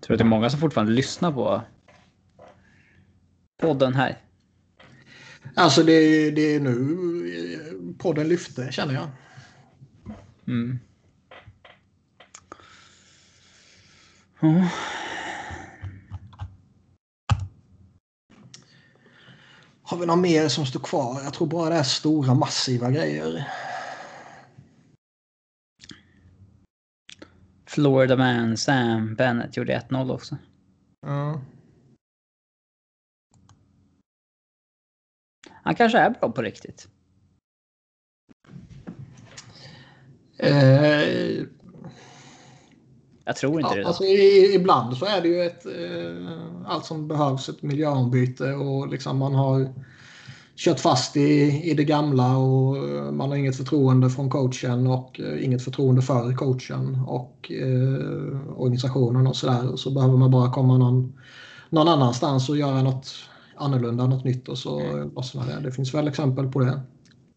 [0.02, 1.62] Tror att det är många som fortfarande lyssnar på
[3.62, 4.18] podden här.
[5.56, 9.08] Alltså det, det är nu podden lyfte känner jag.
[10.48, 10.80] Mm.
[19.88, 21.22] Har vi något mer som står kvar?
[21.24, 23.48] Jag tror bara det är stora massiva grejer.
[27.66, 30.38] Florida Man Sam Bennett gjorde 1-0 också.
[31.02, 31.42] Ja.
[35.52, 36.88] Han kanske är bra på riktigt.
[40.38, 41.46] Eh,
[43.26, 43.88] Jag tror inte ja, det.
[43.88, 46.32] Alltså, i, ibland så är det ju ett, eh,
[46.66, 49.74] allt som behövs ett miljöombyte och liksom man har
[50.56, 55.20] kört fast i, i det gamla och eh, man har inget förtroende från coachen och
[55.20, 59.72] eh, inget förtroende för coachen och eh, organisationen och sådär.
[59.72, 61.14] Och så behöver man bara komma någon,
[61.70, 63.16] någon annanstans och göra något
[63.56, 64.82] annorlunda, något nytt och så
[65.16, 65.60] lossnar det.
[65.64, 66.82] Det finns väl exempel på det.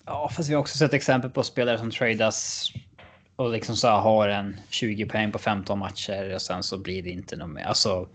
[0.06, 2.70] Ja, fast vi har också sett exempel på spelare som tradas
[3.39, 7.02] och liksom så här har en 20 poäng på 15 matcher och sen så blir
[7.02, 7.65] det inte något mer.
[7.65, 8.09] Alltså.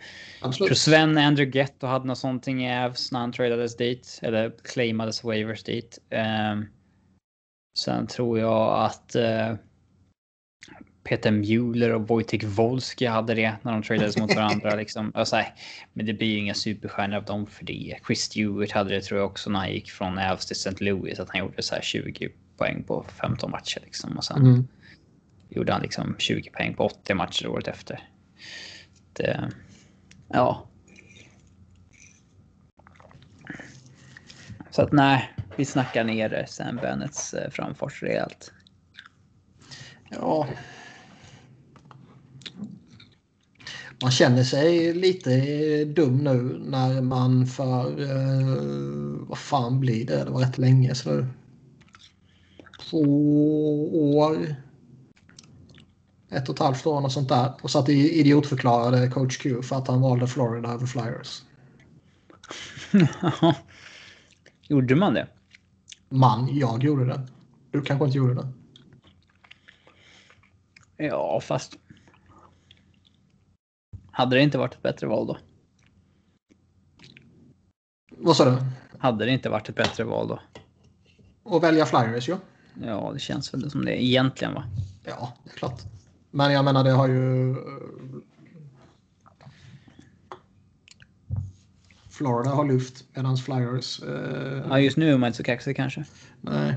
[0.74, 5.64] Sven Andrew Getto hade något sånt i Avs när han tradades dit eller claimades waivers
[5.64, 6.00] dit.
[6.10, 6.66] Ehm,
[7.78, 9.56] sen tror jag att eh,
[11.04, 14.76] Peter Mueller och Wojtek Wolski hade det när de tradades mot varandra.
[14.76, 15.12] liksom.
[15.16, 15.42] alltså,
[15.94, 17.98] men det blir ju inga superstjärnor av dem för det.
[18.08, 20.84] Chris Stewart hade det tror jag också när han gick från Avs till St.
[20.84, 21.20] Louis.
[21.20, 23.80] Att han gjorde så här 20 poäng på 15 matcher.
[23.86, 24.18] Liksom.
[24.18, 24.68] Och sen Mm
[25.56, 28.10] gjorde han liksom 20 poäng på 80 matcher året efter.
[29.14, 29.48] Det, eh,
[30.28, 30.68] ja.
[34.72, 38.52] Så att nej, vi snackar ner eh, Sam Bennets eh, framfart rejält.
[40.10, 40.48] Ja.
[44.02, 50.24] Man känner sig lite dum nu när man för, eh, vad fan blir det?
[50.24, 51.28] Det var rätt länge sedan nu.
[52.90, 54.56] Två år.
[56.34, 57.54] Ett och ett halvt år och sånt där.
[57.62, 61.42] Och satt idiotförklarade coach Q för att han valde Florida över Flyers.
[64.68, 65.28] Gjorde man det?
[66.10, 67.28] Man, jag gjorde det.
[67.72, 68.48] Du kanske inte gjorde det.
[70.98, 71.78] Ja, fast.
[74.12, 75.38] Hade det inte varit ett bättre val då?
[78.18, 78.58] Vad sa du?
[78.98, 80.40] Hade det inte varit ett bättre val då?
[81.44, 82.38] Och välja Flyers, ja.
[82.82, 84.64] Ja, det känns väl som det egentligen va?
[85.04, 85.82] Ja, det är klart.
[86.36, 87.56] Men jag menar, det har ju...
[92.10, 94.02] Florida har lyft medan Flyers...
[94.04, 96.06] Eh, ja, just nu är man inte så kaxig kanske.
[96.42, 96.76] Nej.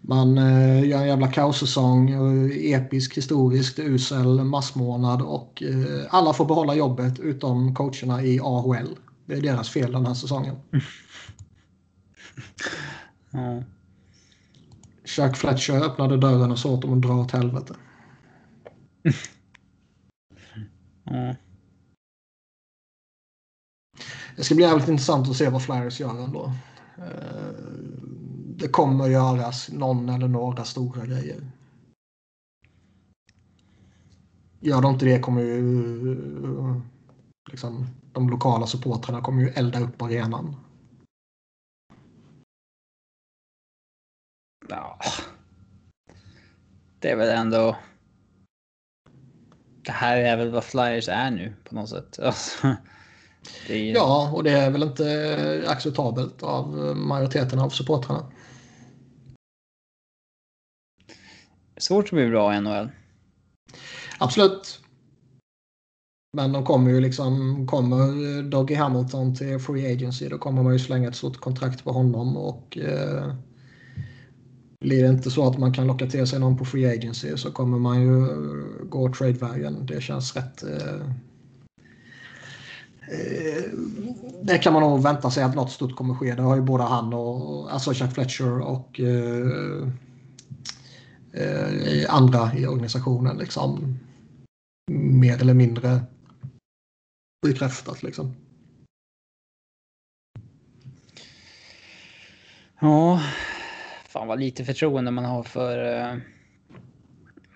[0.00, 2.10] Man eh, gör en jävla kaossäsong,
[2.52, 8.98] episk, historiskt, usel massmånad och eh, alla får behålla jobbet utom coacherna i AHL.
[9.26, 10.56] Det är deras fel den här säsongen.
[13.30, 13.62] ja.
[15.04, 17.74] Chuck Fletcher öppnade dörren och sa åt dem att dra åt helvete.
[21.04, 21.36] Ja.
[24.36, 26.52] Det ska bli jävligt intressant att se vad Flyers gör ändå.
[26.98, 27.52] Eh,
[28.56, 31.50] det kommer göras någon eller några stora grejer.
[34.60, 35.60] Gör de inte det kommer ju
[37.50, 40.56] liksom, de lokala supportrarna kommer ju elda upp arenan.
[44.68, 44.98] Ja.
[46.98, 47.76] Det är väl ändå.
[49.84, 52.18] Det här är väl vad Flyers är nu på något sätt.
[52.22, 52.66] Alltså,
[53.68, 53.94] är...
[53.94, 58.32] Ja, och det är väl inte acceptabelt av majoriteten av supportrarna.
[61.76, 62.90] Svårt att bli bra i NHL.
[64.18, 64.80] Absolut.
[66.36, 70.78] Men de kommer ju liksom, kommer Doggy Hamilton till Free Agency då kommer man ju
[70.78, 73.34] slänga ett stort kontrakt på honom och eh,
[74.82, 77.52] blir det inte så att man kan locka till sig någon på Free Agency så
[77.52, 79.86] kommer man ju eh, gå trade-vägen.
[79.86, 81.06] Det känns rätt eh,
[83.12, 83.64] Eh,
[84.42, 86.34] det kan man nog vänta sig att något stort kommer ske.
[86.34, 89.88] Det har ju både han och alltså Jack Fletcher och eh,
[91.32, 93.98] eh, andra i organisationen liksom
[94.90, 96.00] mer eller mindre
[97.46, 98.34] bekräftat liksom.
[102.80, 103.22] Ja,
[104.12, 106.16] fan vad lite förtroende man har för, uh,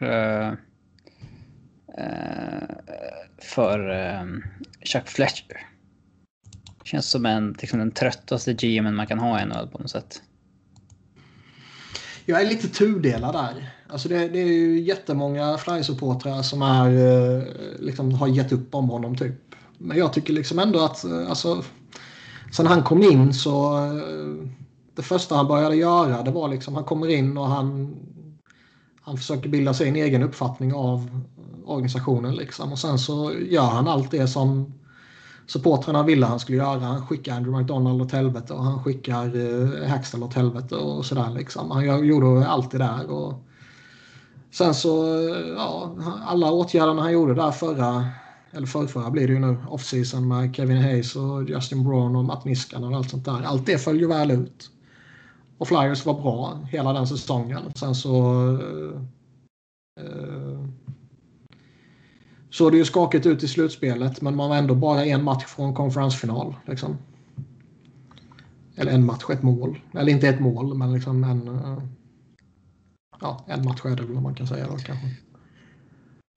[0.09, 0.55] uh,
[3.39, 3.89] för
[4.21, 4.45] um,
[4.83, 5.67] Chuck Fletcher.
[6.85, 10.23] Känns som en, liksom den tröttaste GMen man kan ha i NHL på något sätt.
[12.25, 13.71] Jag är lite tudelad där.
[13.89, 19.17] Alltså det, det är ju jättemånga Fly-supportrar som är, liksom, har gett upp om honom
[19.17, 19.55] typ.
[19.79, 21.65] Men jag tycker liksom ändå att alltså,
[22.53, 23.79] sen han kom in så
[24.97, 27.97] det första han började göra det var liksom han kommer in och han,
[29.01, 31.21] han försöker bilda sig en egen uppfattning av
[31.67, 32.35] organisationen.
[32.35, 32.73] Liksom.
[32.73, 34.75] Och sen så gör han allt det som
[35.47, 36.79] supportrarna ville han skulle göra.
[36.79, 41.31] Han skickar Andrew McDonald åt helvete och han skickar eh, Hackstall åt helvete och sådär.
[41.31, 41.71] Liksom.
[41.71, 43.11] Han gjorde allt det där.
[43.11, 43.35] Och
[44.51, 45.97] sen så, eh, ja,
[46.27, 48.07] alla åtgärderna han gjorde där förra,
[48.53, 52.45] eller förrförra blir det ju nu, off-season med Kevin Hayes och Justin Brown och Matt
[52.45, 53.43] Niskanen och allt sånt där.
[53.43, 54.71] Allt det föll ju väl ut.
[55.59, 57.73] Och Flyers var bra hela den säsongen.
[57.75, 59.01] Sen så eh,
[60.05, 60.67] eh
[62.51, 65.75] såg det ju skakigt ut i slutspelet men man var ändå bara en match från
[65.75, 66.55] konferensfinal.
[66.67, 66.99] Liksom.
[68.77, 69.81] Eller en match, ett mål.
[69.95, 71.49] Eller inte ett mål, men liksom en...
[71.49, 71.83] Eh,
[73.21, 75.07] ja, en match är det väl man kan säga då kanske.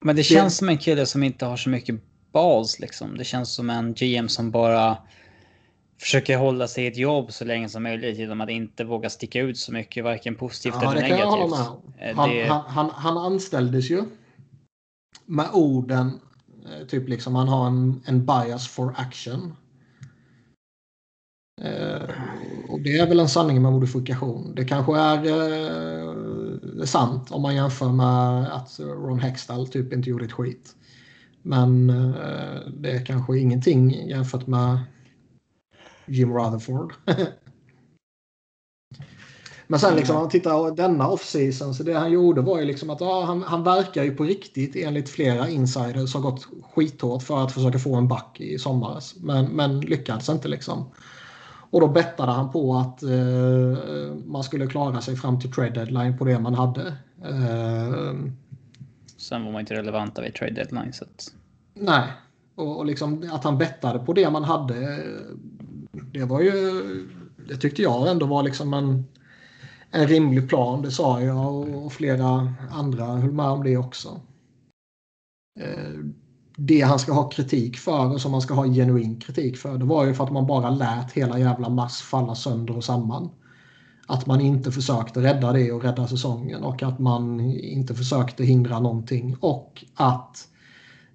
[0.06, 0.58] Men det känns det...
[0.58, 2.02] som en kille som inte har så mycket
[2.32, 3.18] bas liksom.
[3.18, 4.98] Det känns som en GM som bara
[6.00, 9.42] försöker hålla sig i ett jobb så länge som möjligt genom att inte våga sticka
[9.42, 11.54] ut så mycket, varken positivt ja, eller negativt.
[12.00, 12.48] Eh, han, det...
[12.48, 14.04] han, han, han anställdes ju
[15.26, 16.20] med orden,
[16.66, 19.56] eh, typ liksom han har en, en bias for action.
[21.62, 22.10] Eh,
[22.70, 24.56] och det är väl en sanning med modifikation.
[24.56, 30.26] Det kanske är eh, sant om man jämför med att Ron Hextall typ inte gjorde
[30.26, 30.76] ett skit.
[31.42, 34.80] Men eh, det är kanske ingenting jämfört med
[36.10, 36.94] Jim Rutherford.
[39.68, 42.90] Men sen liksom, om man tittar denna off-season så det han gjorde var ju liksom
[42.90, 47.44] att ja, han, han verkar ju på riktigt enligt flera insiders har gått skithårt för
[47.44, 49.16] att försöka få en back i sommares.
[49.18, 50.92] Men, men lyckades inte liksom.
[51.72, 56.18] Och då bettade han på att eh, man skulle klara sig fram till trade deadline
[56.18, 56.88] på det man hade.
[57.24, 58.14] Eh,
[59.18, 60.94] Sen var man inte relevanta vid trade deadline.
[60.94, 61.34] Så att...
[61.74, 62.04] Nej,
[62.56, 65.04] och, och liksom att han bettade på det man hade.
[66.14, 66.52] Det var ju,
[67.48, 69.06] det tyckte jag ändå var liksom en
[69.92, 70.82] en rimlig plan.
[70.82, 74.22] Det sa jag och flera andra höll med om det också.
[75.60, 76.00] Eh,
[76.56, 79.86] det han ska ha kritik för och som han ska ha genuin kritik för det
[79.86, 83.30] var ju för att man bara lät hela jävla mass falla sönder och samman.
[84.08, 88.80] Att man inte försökte rädda det och rädda säsongen och att man inte försökte hindra
[88.80, 90.48] någonting och att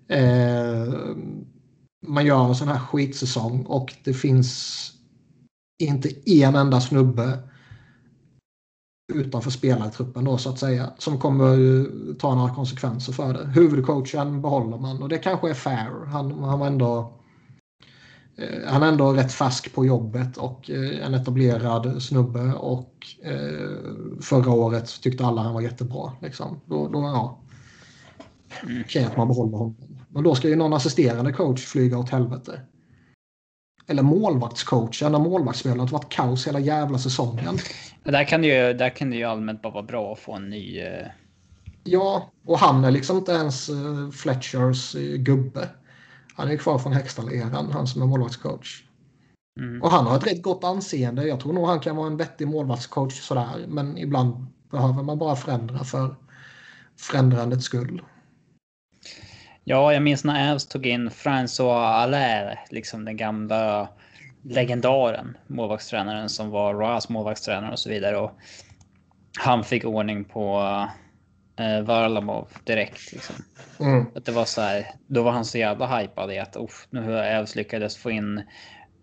[0.09, 0.95] eh,
[2.07, 4.91] man gör en sån här skitsäsong och det finns
[5.83, 7.39] inte en enda snubbe
[9.13, 10.93] utanför spelartruppen då så att säga.
[10.99, 13.47] Som kommer ta några konsekvenser för det.
[13.47, 16.07] Huvudcoachen behåller man och det kanske är fair.
[16.07, 17.13] Han, han var ändå
[18.37, 23.69] eh, han är ändå rätt färsk på jobbet och eh, en etablerad snubbe och eh,
[24.21, 26.13] förra året tyckte alla han var jättebra.
[26.21, 26.61] Liksom.
[26.67, 27.39] Då, då, ja.
[28.85, 29.77] Okej att man behåller honom.
[30.15, 32.61] Men då ska ju någon assisterande coach flyga åt helvete.
[33.87, 37.59] Eller målvaktscoachen när målvaktsspelet varit kaos hela jävla säsongen.
[38.05, 40.51] Där kan, det ju, där kan det ju allmänt bara vara bra att få en
[40.51, 40.83] ny...
[40.83, 41.07] Uh...
[41.85, 45.69] Ja, och han är liksom inte ens uh, Fletchers uh, gubbe.
[46.35, 48.85] Han är kvar från Hextall-eran, han som är målvaktscoach.
[49.61, 49.83] Mm.
[49.83, 51.27] Och han har ett rätt gott anseende.
[51.27, 53.65] Jag tror nog han kan vara en vettig målvaktscoach sådär.
[53.69, 56.15] Men ibland behöver man bara förändra för
[56.97, 58.03] förändrandets skull.
[59.65, 63.89] Ja, jag minns när Avs tog in François Allaire, liksom den gamla
[64.43, 68.17] legendaren, målvaktstränaren som var Roas målvaktstränare och så vidare.
[68.17, 68.39] Och
[69.39, 70.61] han fick ordning på
[71.59, 73.13] eh, Varlamov direkt.
[73.13, 73.37] Liksom.
[73.81, 74.07] Mm.
[74.15, 76.57] Att det var så här, då var han så jävla hypad i att
[76.91, 78.39] nu har Avs lyckades få in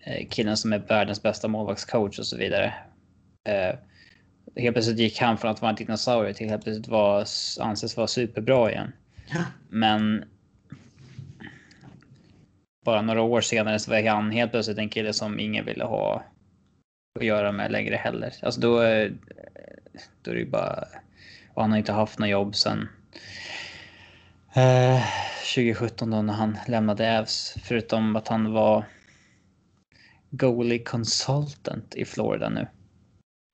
[0.06, 2.74] eh, killen som är världens bästa målvaktscoach och så vidare.
[3.48, 3.76] Eh,
[4.56, 7.26] helt plötsligt gick han från att vara en dinosaurie till helt plötsligt var,
[7.60, 8.92] anses vara superbra igen.
[9.34, 9.44] Ja.
[9.70, 10.24] Men
[12.86, 16.24] bara några år senare så var han helt plötsligt en kille som ingen ville ha
[17.20, 18.34] att göra med längre heller.
[18.42, 18.70] Alltså då,
[20.22, 20.88] då är det ju bara...
[21.54, 22.90] Och han har inte haft något jobb sen
[24.56, 25.02] eh,
[25.56, 27.56] 2017 då när han lämnade Avs.
[27.64, 28.86] Förutom att han var
[30.30, 32.68] goalie consultant i Florida nu.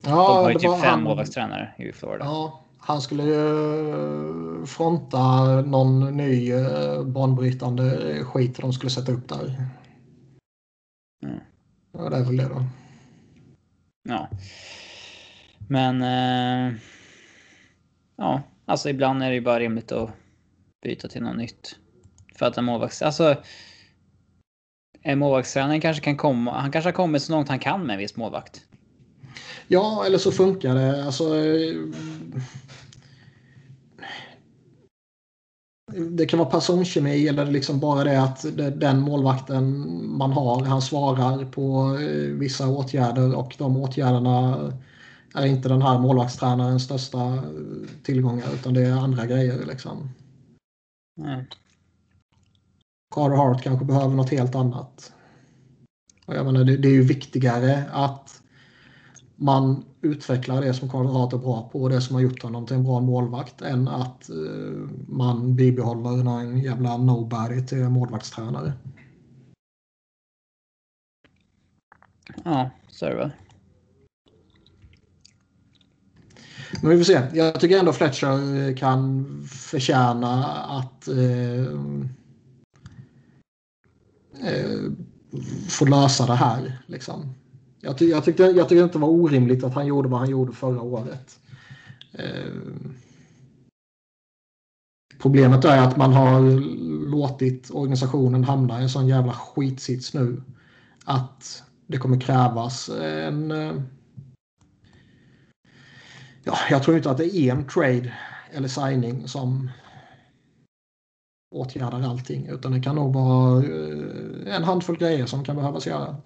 [0.04, 2.24] Ja, De har ju typ fem målvaktstränare i Florida.
[2.24, 9.66] Ja, han skulle ju fronta någon ny eh, banbrytande skit de skulle sätta upp där.
[11.22, 11.40] Mm.
[11.92, 12.64] Ja, det är väl det då.
[14.08, 14.28] Ja.
[15.68, 16.02] Men...
[16.02, 16.74] Eh,
[18.16, 20.10] ja, alltså ibland är det ju bara rimligt att
[20.82, 21.76] byta till något nytt.
[22.38, 23.02] För att en målvakts...
[23.02, 23.42] Alltså...
[25.02, 26.60] En målvaktstränare kanske kan komma...
[26.60, 28.67] Han kanske har kommit så långt han kan med en viss målvakt.
[29.68, 31.04] Ja, eller så funkar det.
[31.04, 31.24] Alltså...
[36.16, 38.46] Det kan vara personkemi eller liksom bara det att
[38.80, 39.86] den målvakten
[40.18, 44.72] man har, han svarar på eh, vissa åtgärder och de åtgärderna
[45.34, 47.42] är inte den här målvaktstränarens största eh,
[48.02, 49.66] tillgångar utan det är andra grejer.
[49.66, 50.10] Liksom.
[51.20, 51.44] Mm.
[53.14, 55.12] Carter Hart kanske behöver något helt annat.
[56.26, 58.37] Och jag menar, det, det är ju viktigare att
[59.40, 62.66] man utvecklar det som Karl Rath är bra på och det som har gjort honom
[62.66, 68.72] till en bra målvakt än att uh, man bibehåller någon jävla nobody till målvaktstränare.
[72.44, 73.30] Ja, så är det väl.
[76.82, 77.22] Men vi får se.
[77.32, 81.72] Jag tycker ändå Fletcher kan förtjäna att uh,
[84.44, 84.92] uh,
[85.68, 86.82] få lösa det här.
[86.86, 87.34] Liksom.
[87.80, 90.30] Jag, ty jag, tyckte, jag tyckte inte det var orimligt att han gjorde vad han
[90.30, 91.38] gjorde förra året.
[92.12, 92.52] Eh,
[95.18, 96.40] problemet är att man har
[97.10, 100.42] låtit organisationen hamna i en sån jävla skitsits nu.
[101.04, 103.50] Att det kommer krävas en...
[103.50, 103.74] Eh,
[106.44, 108.12] ja, jag tror inte att det är en trade
[108.52, 109.70] eller signing som
[111.54, 112.46] åtgärdar allting.
[112.46, 116.16] Utan det kan nog vara eh, en handfull grejer som kan behövas göra.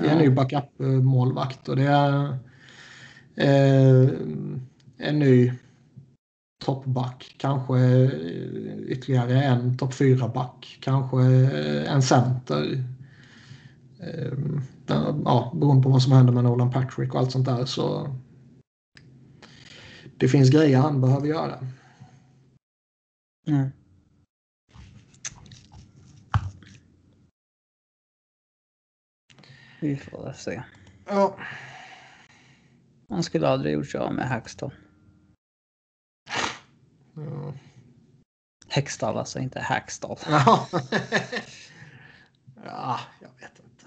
[0.00, 2.38] Det är en ny backup-målvakt och det är
[3.34, 4.08] eh,
[4.98, 5.52] en ny
[6.64, 7.34] toppback.
[7.38, 8.10] Kanske
[8.88, 10.78] ytterligare en topp 4-back.
[10.80, 11.22] Kanske
[11.86, 12.84] en center.
[14.00, 14.38] Eh,
[15.24, 18.16] ja, beroende på vad som händer med Nolan Patrick och allt sånt där så
[20.16, 21.58] det finns grejer han behöver göra.
[23.46, 23.68] Mm.
[29.80, 30.62] Vi får se.
[31.06, 31.38] Ja.
[33.08, 34.74] Man skulle aldrig gjort sig av med Hackstall.
[37.14, 37.54] Ja.
[38.68, 40.18] Hextall alltså, inte Hackstall.
[40.28, 40.68] Ja.
[42.64, 43.86] ja, jag vet inte.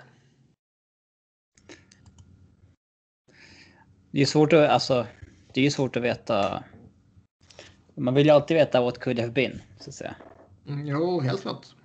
[4.12, 5.08] Det är svårt att, alltså,
[5.54, 6.64] det är svårt att veta.
[7.96, 10.16] Man vill ju alltid veta what could have been, så att säga.
[10.68, 11.76] Mm, jo, helt klart.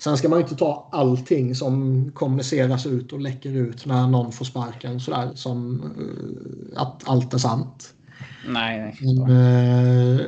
[0.00, 4.44] Sen ska man inte ta allting som kommuniceras ut och läcker ut när någon får
[4.44, 7.94] sparken sådär som uh, att allt är sant.
[8.48, 8.96] Nej.
[9.00, 10.20] Men, uh,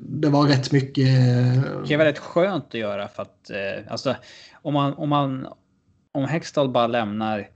[0.00, 1.06] det var rätt mycket.
[1.82, 4.16] Det kan vara rätt skönt att göra för att uh, alltså
[4.62, 5.46] om man om man
[6.12, 7.48] om Hextall bara lämnar.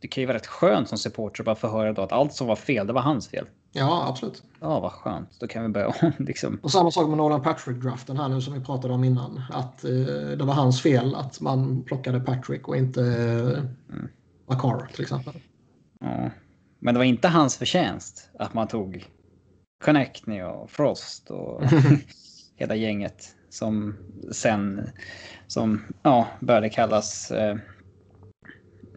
[0.00, 2.32] Det kan ju vara rätt skönt som supporter att bara få höra då att allt
[2.32, 3.46] som var fel, det var hans fel.
[3.72, 4.42] Ja, absolut.
[4.60, 5.40] Ja, vad skönt.
[5.40, 6.12] Då kan vi börja om.
[6.18, 6.58] Liksom.
[6.62, 9.42] Och samma sak med Nolan Patrick-draften här nu som vi pratade om innan.
[9.50, 9.90] Att eh,
[10.38, 14.08] det var hans fel att man plockade Patrick och inte eh, mm.
[14.46, 15.34] Makar till exempel.
[16.00, 16.30] Ja.
[16.78, 19.06] Men det var inte hans förtjänst att man tog
[19.84, 21.62] Connectney och Frost och
[22.56, 23.96] hela gänget som
[24.32, 24.88] sen
[25.46, 27.56] som ja, började kallas eh,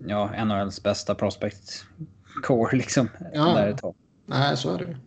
[0.08, 1.86] ja, NHLs bästa prospect
[2.44, 3.10] core liksom.
[3.34, 3.46] Ja.
[3.46, 3.96] Där ett tag.
[4.34, 4.98] Nej, så är det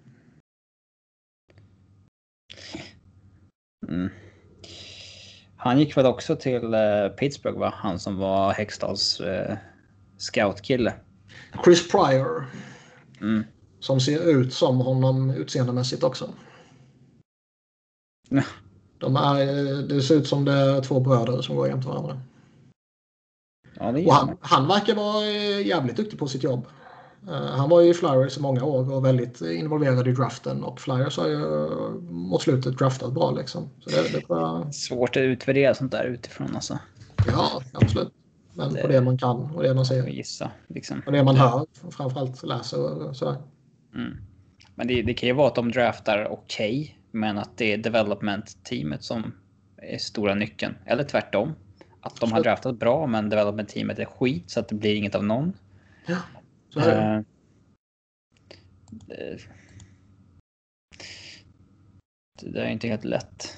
[3.89, 4.11] mm.
[5.57, 7.73] Han gick väl också till eh, Pittsburgh, va?
[7.77, 9.57] Han som var Hextals eh,
[10.17, 10.95] scoutkille.
[11.65, 12.47] Chris Pryor.
[13.21, 13.45] Mm.
[13.81, 16.31] Som ser ut som honom utseendemässigt också.
[18.29, 18.43] Ja.
[18.99, 19.47] De är,
[19.89, 22.21] det ser ut som det är två bröder som går jämte varandra.
[23.75, 26.67] Ja, han, han verkar vara eh, jävligt duktig på sitt jobb.
[27.29, 30.81] Uh, han var ju i Flyers i många år och väldigt involverad i draften och
[30.81, 31.39] Flyers har ju
[32.11, 33.71] mot slutet draftat bra liksom.
[33.81, 34.73] Så det, det bara...
[34.73, 36.79] Svårt att utvärdera sånt där utifrån alltså.
[37.27, 38.13] Ja, absolut.
[38.55, 38.83] Men det...
[38.83, 40.07] på det man kan och det man ser.
[40.07, 41.03] Gissa, liksom.
[41.07, 43.37] Och det man hör, framförallt läser och sådär.
[43.95, 44.17] Mm.
[44.75, 47.79] Men det, det, kan ju vara att de draftar okej, okay, men att det är
[47.79, 49.33] development-teamet som
[49.77, 50.75] är stora nyckeln.
[50.85, 51.55] Eller tvärtom.
[52.01, 55.25] Att de har draftat bra, men development-teamet är skit så att det blir inget av
[55.25, 55.53] någon.
[56.07, 56.17] Ja,
[56.83, 57.25] så är det.
[59.25, 59.41] Uh,
[62.41, 63.57] det där är inte helt lätt.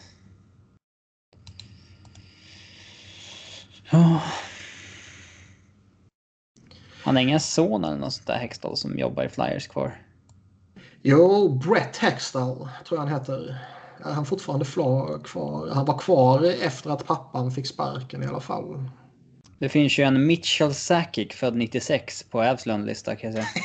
[3.92, 4.22] Oh.
[7.02, 10.02] Han har ingen son eller något sånt där Hextall som jobbar i Flyers kvar?
[11.02, 13.58] Jo, Brett Hextall tror jag han heter.
[14.04, 14.64] Är han fortfarande
[15.24, 15.70] kvar?
[15.74, 18.90] Han var kvar efter att pappan fick sparken i alla fall.
[19.58, 23.64] Det finns ju en Mitchell Sakic född 96 på Avs lönelista kan jag säga.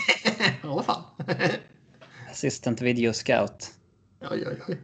[0.64, 1.04] I alla fall.
[2.32, 3.72] Assistant video scout.
[4.22, 4.78] Oj, oj, oj.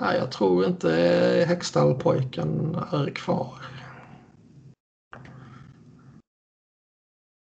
[0.00, 0.90] Nej, jag tror inte
[1.48, 3.54] Hextall-pojken är kvar.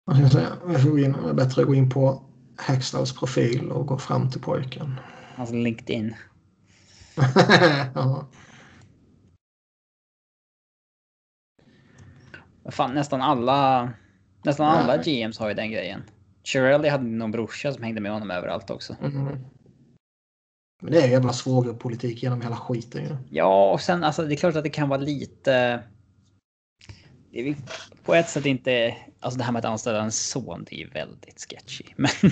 [0.06, 2.24] Jag ska säga, vi får in, bättre att gå in på
[2.58, 5.00] Hextalls profil och gå fram till pojken.
[5.36, 6.16] Alltså LinkedIn.
[7.96, 8.28] ja.
[12.69, 13.90] Fan, nästan alla,
[14.43, 16.03] nästan alla GMs har ju den grejen.
[16.43, 18.95] Chirelli hade någon brorsa som hängde med honom överallt också.
[19.01, 19.38] Mm.
[20.82, 23.17] Men det är jävla svågerpolitik genom hela skiten ju.
[23.30, 25.83] Ja, och sen alltså det är klart att det kan vara lite
[27.33, 27.56] det är
[28.03, 28.95] på ett sätt inte...
[29.19, 31.83] Alltså det här med att anställa en son, det är ju väldigt sketchy.
[31.95, 32.32] Men,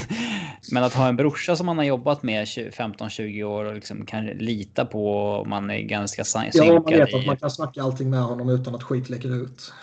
[0.71, 4.25] men att ha en brorsa som man har jobbat med 15-20 år och liksom kan
[4.25, 8.23] lita på, man är ganska synkad Ja, man vet att man kan snacka allting med
[8.23, 9.73] honom utan att skit läcker ut.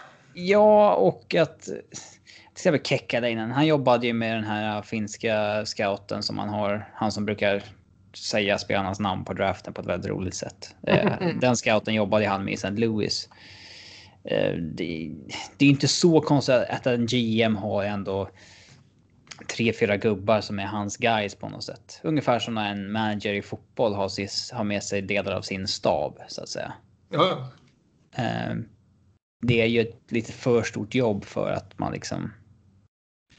[0.41, 1.63] Ja, och att...
[1.63, 6.91] Till exempel Kekalainen, han jobbade ju med den här finska scouten som man har.
[6.95, 7.63] Han som brukar
[8.17, 10.75] säga spelarnas namn på draften på ett väldigt roligt sätt.
[10.87, 12.71] Eh, den scouten jobbade han med i St.
[12.71, 13.29] Louis.
[14.25, 15.11] Eh, det,
[15.57, 18.29] det är inte så konstigt att en GM har ändå
[19.57, 22.01] tre, fyra gubbar som är hans guys på något sätt.
[22.03, 24.11] Ungefär som när en manager i fotboll har,
[24.55, 26.73] har med sig delar av sin stab så att säga.
[27.11, 27.51] Ja.
[28.15, 28.55] Eh,
[29.41, 32.33] det är ju ett lite för stort jobb för att man liksom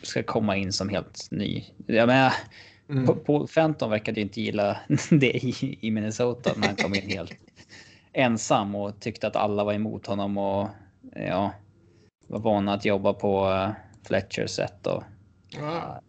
[0.02, 1.66] ska komma in som helt ny.
[1.86, 2.34] Jag menar,
[2.90, 3.18] mm.
[3.26, 4.80] Paul Fenton verkade inte gilla
[5.10, 5.44] det
[5.82, 7.34] i Minnesota när han kom in helt
[8.14, 10.70] ensam och tyckte att alla var emot honom och
[11.16, 11.54] ja,
[12.28, 13.70] var vana att jobba på uh,
[14.04, 15.04] Fletchers sätt och
[15.50, 16.02] ja.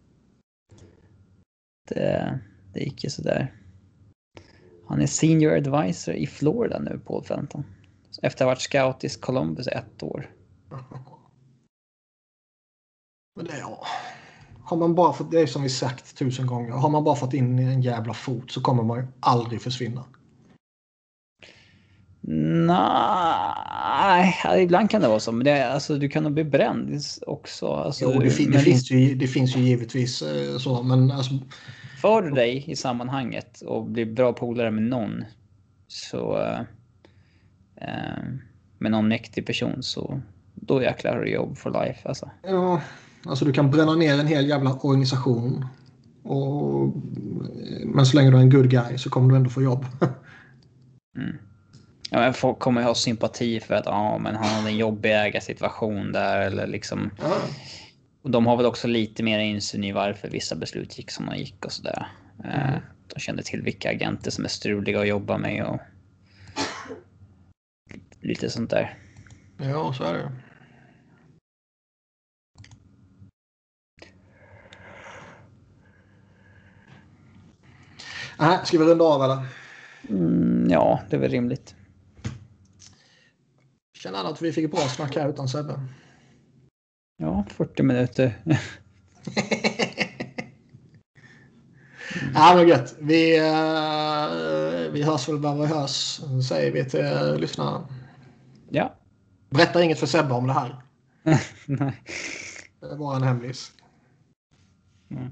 [1.89, 2.39] det,
[2.73, 3.53] det gick ju sådär.
[4.87, 7.65] Han är senior advisor i Florida nu, Paul Fenton.
[8.21, 10.29] Efter att ha varit scout i Columbus ett år.
[13.35, 13.85] Men det, ja.
[14.63, 17.33] Har man bara fått, det är som vi sagt tusen gånger, har man bara fått
[17.33, 20.05] in en jävla fot så kommer man ju aldrig försvinna.
[22.67, 25.31] Nej, ibland kan det vara så.
[25.31, 27.67] Men det, alltså, du kan nog bli bränd också.
[27.67, 30.83] Alltså, jo, det, fin det finns ju, det finns ju givetvis eh, så.
[30.83, 31.33] Men alltså...
[32.01, 35.23] För du dig i sammanhanget och blir bra polare med någon
[35.87, 36.47] så...
[37.81, 38.23] Eh,
[38.77, 40.21] med någon mäktig person så
[40.55, 42.29] då jäklar har du jobb for life alltså.
[42.43, 42.81] Ja,
[43.25, 45.65] alltså du kan bränna ner en hel jävla organisation.
[46.23, 46.93] Och,
[47.85, 49.85] men så länge du är en good guy så kommer du ändå få jobb.
[51.17, 51.37] mm.
[52.09, 56.11] Ja, men folk kommer ha sympati för att ja, men han hade en jobbig ägarsituation
[56.11, 56.99] där eller liksom.
[56.99, 57.11] Mm.
[58.21, 61.37] Och de har väl också lite mer insyn i varför vissa beslut gick som de
[61.37, 62.07] gick och sådär.
[62.43, 62.81] Mm.
[63.13, 65.79] De kände till vilka agenter som är struliga att jobba med och
[68.21, 68.97] lite sånt där.
[69.57, 70.31] Ja, så är det.
[78.39, 79.45] Nej, ska vi runda av eller?
[80.09, 81.75] Mm, ja, det är väl rimligt.
[83.97, 85.79] Känner alla att vi fick bra snack här utan Sebbe.
[87.17, 88.41] Ja, 40 minuter.
[88.45, 88.57] Mm.
[92.33, 92.95] Ja, men gött.
[92.99, 97.87] Vi, eh, vi hörs väl när vi hörs, säger vi till lyssnarna.
[98.73, 98.95] Ja.
[99.49, 100.81] Berätta inget för Sebbe om det här.
[101.65, 102.01] Nej.
[102.79, 103.71] Det bara en hemlis.
[105.09, 105.31] Mm.